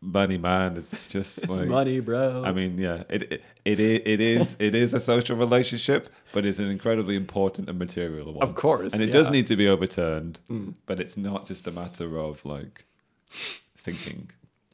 money, 0.00 0.38
man. 0.38 0.76
It's 0.76 1.06
just 1.06 1.48
like 1.48 1.68
money, 1.68 2.00
bro. 2.00 2.42
I 2.44 2.50
mean, 2.52 2.78
yeah, 2.78 3.04
it 3.08 3.22
it 3.32 3.42
it 3.64 3.78
is 3.80 4.00
it 4.06 4.20
is, 4.20 4.56
it 4.58 4.74
is 4.74 4.94
a 4.94 4.98
social 4.98 5.36
relationship, 5.36 6.08
but 6.32 6.44
it's 6.44 6.58
an 6.58 6.68
incredibly 6.68 7.14
important 7.14 7.68
and 7.68 7.78
material 7.78 8.32
one. 8.32 8.42
Of 8.42 8.56
course, 8.56 8.92
and 8.92 9.00
it 9.02 9.12
does 9.12 9.26
yeah. 9.26 9.30
Mm. 9.30 9.34
need 9.34 9.46
to 9.48 9.56
be 9.56 9.68
overturned. 9.68 10.40
But 10.86 10.98
it's 10.98 11.16
not 11.16 11.46
just 11.46 11.66
a 11.68 11.70
matter 11.70 12.18
of 12.18 12.44
like 12.44 12.86
thinking 13.28 14.30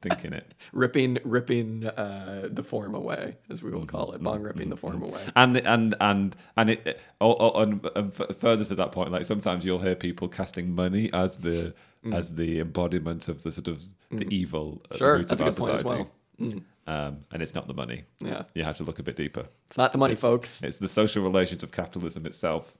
thinking 0.08 0.32
it. 0.32 0.54
ripping 0.72 1.18
ripping 1.24 1.86
uh, 1.86 2.48
the 2.50 2.62
form 2.62 2.94
away, 2.94 3.36
as 3.50 3.62
we 3.62 3.70
will 3.70 3.86
call 3.86 4.12
it, 4.12 4.16
mm-hmm. 4.16 4.24
bong 4.24 4.36
mm-hmm. 4.36 4.44
ripping 4.46 4.70
the 4.70 4.76
form 4.76 5.00
mm-hmm. 5.00 5.04
away. 5.04 5.22
and 5.36 5.56
the, 5.56 5.70
and 5.70 5.94
and 6.00 6.36
and 6.56 6.70
it, 6.70 7.00
oh, 7.20 7.36
oh, 7.38 7.62
and, 7.62 7.88
and 7.96 8.14
further 8.14 8.64
to 8.64 8.74
that 8.74 8.92
point, 8.92 9.10
like 9.10 9.24
sometimes 9.24 9.64
you'll 9.64 9.80
hear 9.80 9.94
people 9.94 10.28
casting 10.28 10.74
money 10.74 11.10
as 11.12 11.38
the 11.38 11.74
mm. 12.04 12.14
as 12.14 12.34
the 12.34 12.60
embodiment 12.60 13.28
of 13.28 13.42
the 13.42 13.52
sort 13.52 13.68
of 13.68 13.82
the 14.10 14.24
mm. 14.24 14.32
evil 14.32 14.82
Sure, 14.94 15.18
root 15.18 15.28
that's 15.28 15.40
a 15.40 15.46
of 15.46 15.56
good 15.56 15.62
our 15.62 15.66
point 15.66 15.74
as 15.74 15.80
society. 15.82 16.10
well. 16.38 16.50
Mm. 16.50 16.62
Um, 16.86 17.20
and 17.32 17.42
it's 17.42 17.54
not 17.54 17.66
the 17.66 17.74
money. 17.74 18.04
Yeah, 18.20 18.42
You 18.54 18.64
have 18.64 18.76
to 18.76 18.84
look 18.84 18.98
a 18.98 19.02
bit 19.02 19.16
deeper. 19.16 19.46
it's 19.66 19.78
not 19.78 19.92
the 19.92 19.98
money, 19.98 20.12
It's- 20.12 20.20
folks. 20.20 20.62
It's 20.62 20.78
the 20.78 20.88
social 20.88 21.22
relations 21.22 21.62
of 21.62 21.72
capitalism 21.72 22.26
itself, 22.26 22.74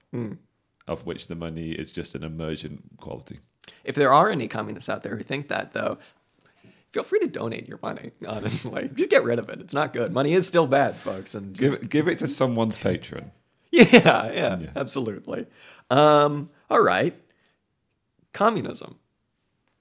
of 0.87 1.05
which 1.07 1.27
the 1.27 1.35
money 1.35 1.71
is 1.71 1.91
just 1.91 2.13
an 2.13 2.23
emergent 2.23 2.83
quality. 2.97 3.39
If 3.83 3.95
there 3.95 4.13
are 4.13 4.29
any 4.29 4.47
communists 4.47 4.89
out 4.89 5.01
there 5.01 5.15
who 5.15 5.23
think 5.23 5.47
that, 5.47 5.73
though, 5.73 5.97
feel 6.95 7.03
free 7.03 7.19
to 7.19 7.27
donate 7.27 7.67
your 7.67 7.77
money. 7.83 8.11
Honestly, 8.27 8.89
just 8.95 9.09
get 9.09 9.23
rid 9.25 9.37
of 9.37 9.49
it. 9.49 9.59
It's 9.59 9.73
not 9.73 9.91
good. 9.93 10.13
Money 10.13 10.33
is 10.33 10.47
still 10.47 10.65
bad, 10.65 10.95
folks. 10.95 11.35
And 11.35 11.53
just- 11.53 11.81
Give 11.81 11.89
give 11.89 12.07
it 12.07 12.19
to 12.19 12.27
someone's 12.27 12.77
patron. 12.77 13.31
yeah, 13.71 13.89
yeah, 13.93 14.59
Yeah. 14.59 14.69
absolutely. 14.77 15.45
Um, 15.91 16.49
all 16.69 16.81
right, 16.81 17.13
communism. 18.33 18.97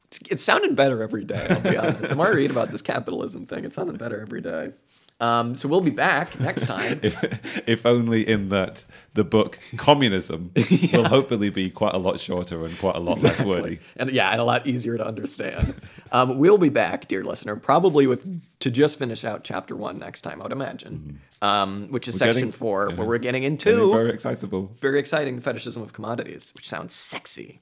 It's, 0.07 0.19
it's 0.31 0.45
sounding 0.45 0.75
better 0.75 1.03
every 1.03 1.25
day. 1.25 1.47
I'll 1.51 1.61
be 1.61 1.77
honest. 1.77 2.03
The 2.03 2.15
more 2.17 2.27
I 2.27 2.31
read 2.31 2.51
about 2.51 2.71
this 2.73 2.83
capitalism 2.83 3.47
thing, 3.47 3.65
it's 3.65 3.77
sounding 3.77 3.97
better 3.97 4.21
every 4.21 4.41
day. 4.41 4.73
Um, 5.21 5.55
so 5.57 5.69
we'll 5.69 5.81
be 5.81 5.91
back 5.91 6.39
next 6.41 6.67
time. 6.67 6.99
If 7.05 7.69
if 7.69 7.87
only 7.87 8.29
in 8.29 8.49
that 8.49 8.85
the 9.15 9.23
book 9.23 9.59
Communism 9.77 10.51
will 10.93 11.05
hopefully 11.09 11.51
be 11.51 11.71
quite 11.71 11.95
a 11.95 11.99
lot 11.99 12.19
shorter 12.19 12.65
and 12.67 12.77
quite 12.79 12.97
a 12.97 12.99
lot 12.99 13.23
less 13.23 13.41
wordy. 13.43 13.79
and 13.97 14.11
yeah, 14.11 14.31
and 14.31 14.41
a 14.41 14.45
lot 14.45 14.67
easier 14.67 14.99
to 14.99 15.07
understand. 15.07 15.77
Um, 16.11 16.39
we'll 16.39 16.59
be 16.59 16.69
back, 16.69 17.07
dear 17.07 17.23
listener, 17.23 17.55
probably 17.57 18.07
with 18.09 18.27
to 18.59 18.71
just 18.73 18.99
finish 18.99 19.25
out 19.25 19.45
chapter 19.45 19.77
one 19.77 19.99
next 19.99 20.23
time. 20.23 20.41
I 20.41 20.45
would 20.45 20.53
imagine, 20.53 21.21
um, 21.41 21.89
which 21.91 22.09
is. 22.09 22.15
We're 22.17 22.19
section 22.19 22.35
getting- 22.35 22.53
four, 22.53 22.89
yeah. 22.91 22.97
where 22.97 23.07
we're 23.07 23.19
getting 23.19 23.43
Getting 23.43 23.53
into 23.53 23.93
Very 23.93 24.11
excitable. 24.11 24.73
very 24.81 24.99
exciting 24.99 25.41
fetishism 25.41 25.81
of 25.83 25.93
commodities, 25.93 26.53
which 26.55 26.69
sounds 26.69 26.93
sexy. 26.93 27.61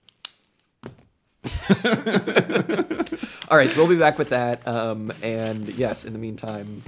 All 3.49 3.57
right, 3.59 3.69
so 3.71 3.79
we'll 3.81 3.89
be 3.89 3.99
back 3.99 4.19
with 4.19 4.31
that. 4.31 4.67
Um, 4.67 5.13
and 5.23 5.69
yes, 5.71 6.05
in 6.05 6.13
the 6.13 6.19
meantime, 6.19 6.83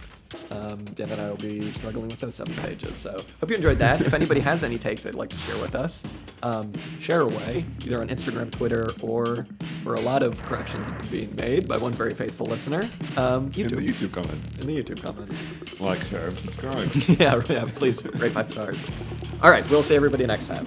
um, 0.50 0.84
Dan 0.94 1.08
and 1.10 1.20
I 1.20 1.30
will 1.30 1.36
be 1.36 1.60
struggling 1.72 2.08
with 2.08 2.20
those 2.20 2.34
seven 2.34 2.54
pages. 2.56 2.96
So 2.96 3.12
hope 3.40 3.50
you 3.50 3.56
enjoyed 3.56 3.78
that. 3.78 4.00
If 4.00 4.14
anybody 4.14 4.40
has 4.40 4.62
any 4.62 4.78
takes 4.78 5.02
they'd 5.02 5.14
like 5.14 5.30
to 5.30 5.38
share 5.38 5.58
with 5.58 5.74
us, 5.74 6.02
um, 6.42 6.72
share 7.00 7.20
away 7.22 7.64
either 7.84 8.00
on 8.00 8.08
Instagram, 8.08 8.50
Twitter, 8.50 8.88
or 9.00 9.46
where 9.82 9.94
a 9.94 10.00
lot 10.00 10.22
of 10.22 10.40
corrections 10.42 10.86
have 10.86 10.98
been 11.02 11.10
being 11.10 11.36
made 11.36 11.68
by 11.68 11.76
one 11.76 11.92
very 11.92 12.14
faithful 12.14 12.46
listener, 12.46 12.88
um, 13.16 13.46
In 13.46 13.52
YouTube. 13.52 13.76
the 13.76 13.88
YouTube 13.88 14.12
comments. 14.12 14.58
In 14.58 14.66
the 14.66 14.82
YouTube 14.82 15.02
comments. 15.02 15.80
Like, 15.80 16.00
share, 16.06 16.34
subscribe. 16.36 16.88
yeah, 17.18 17.42
yeah, 17.48 17.64
please 17.74 18.04
rate 18.04 18.32
five 18.32 18.50
stars. 18.50 18.90
All 19.42 19.50
right, 19.50 19.68
we'll 19.70 19.82
see 19.82 19.96
everybody 19.96 20.26
next 20.26 20.46
time. 20.46 20.66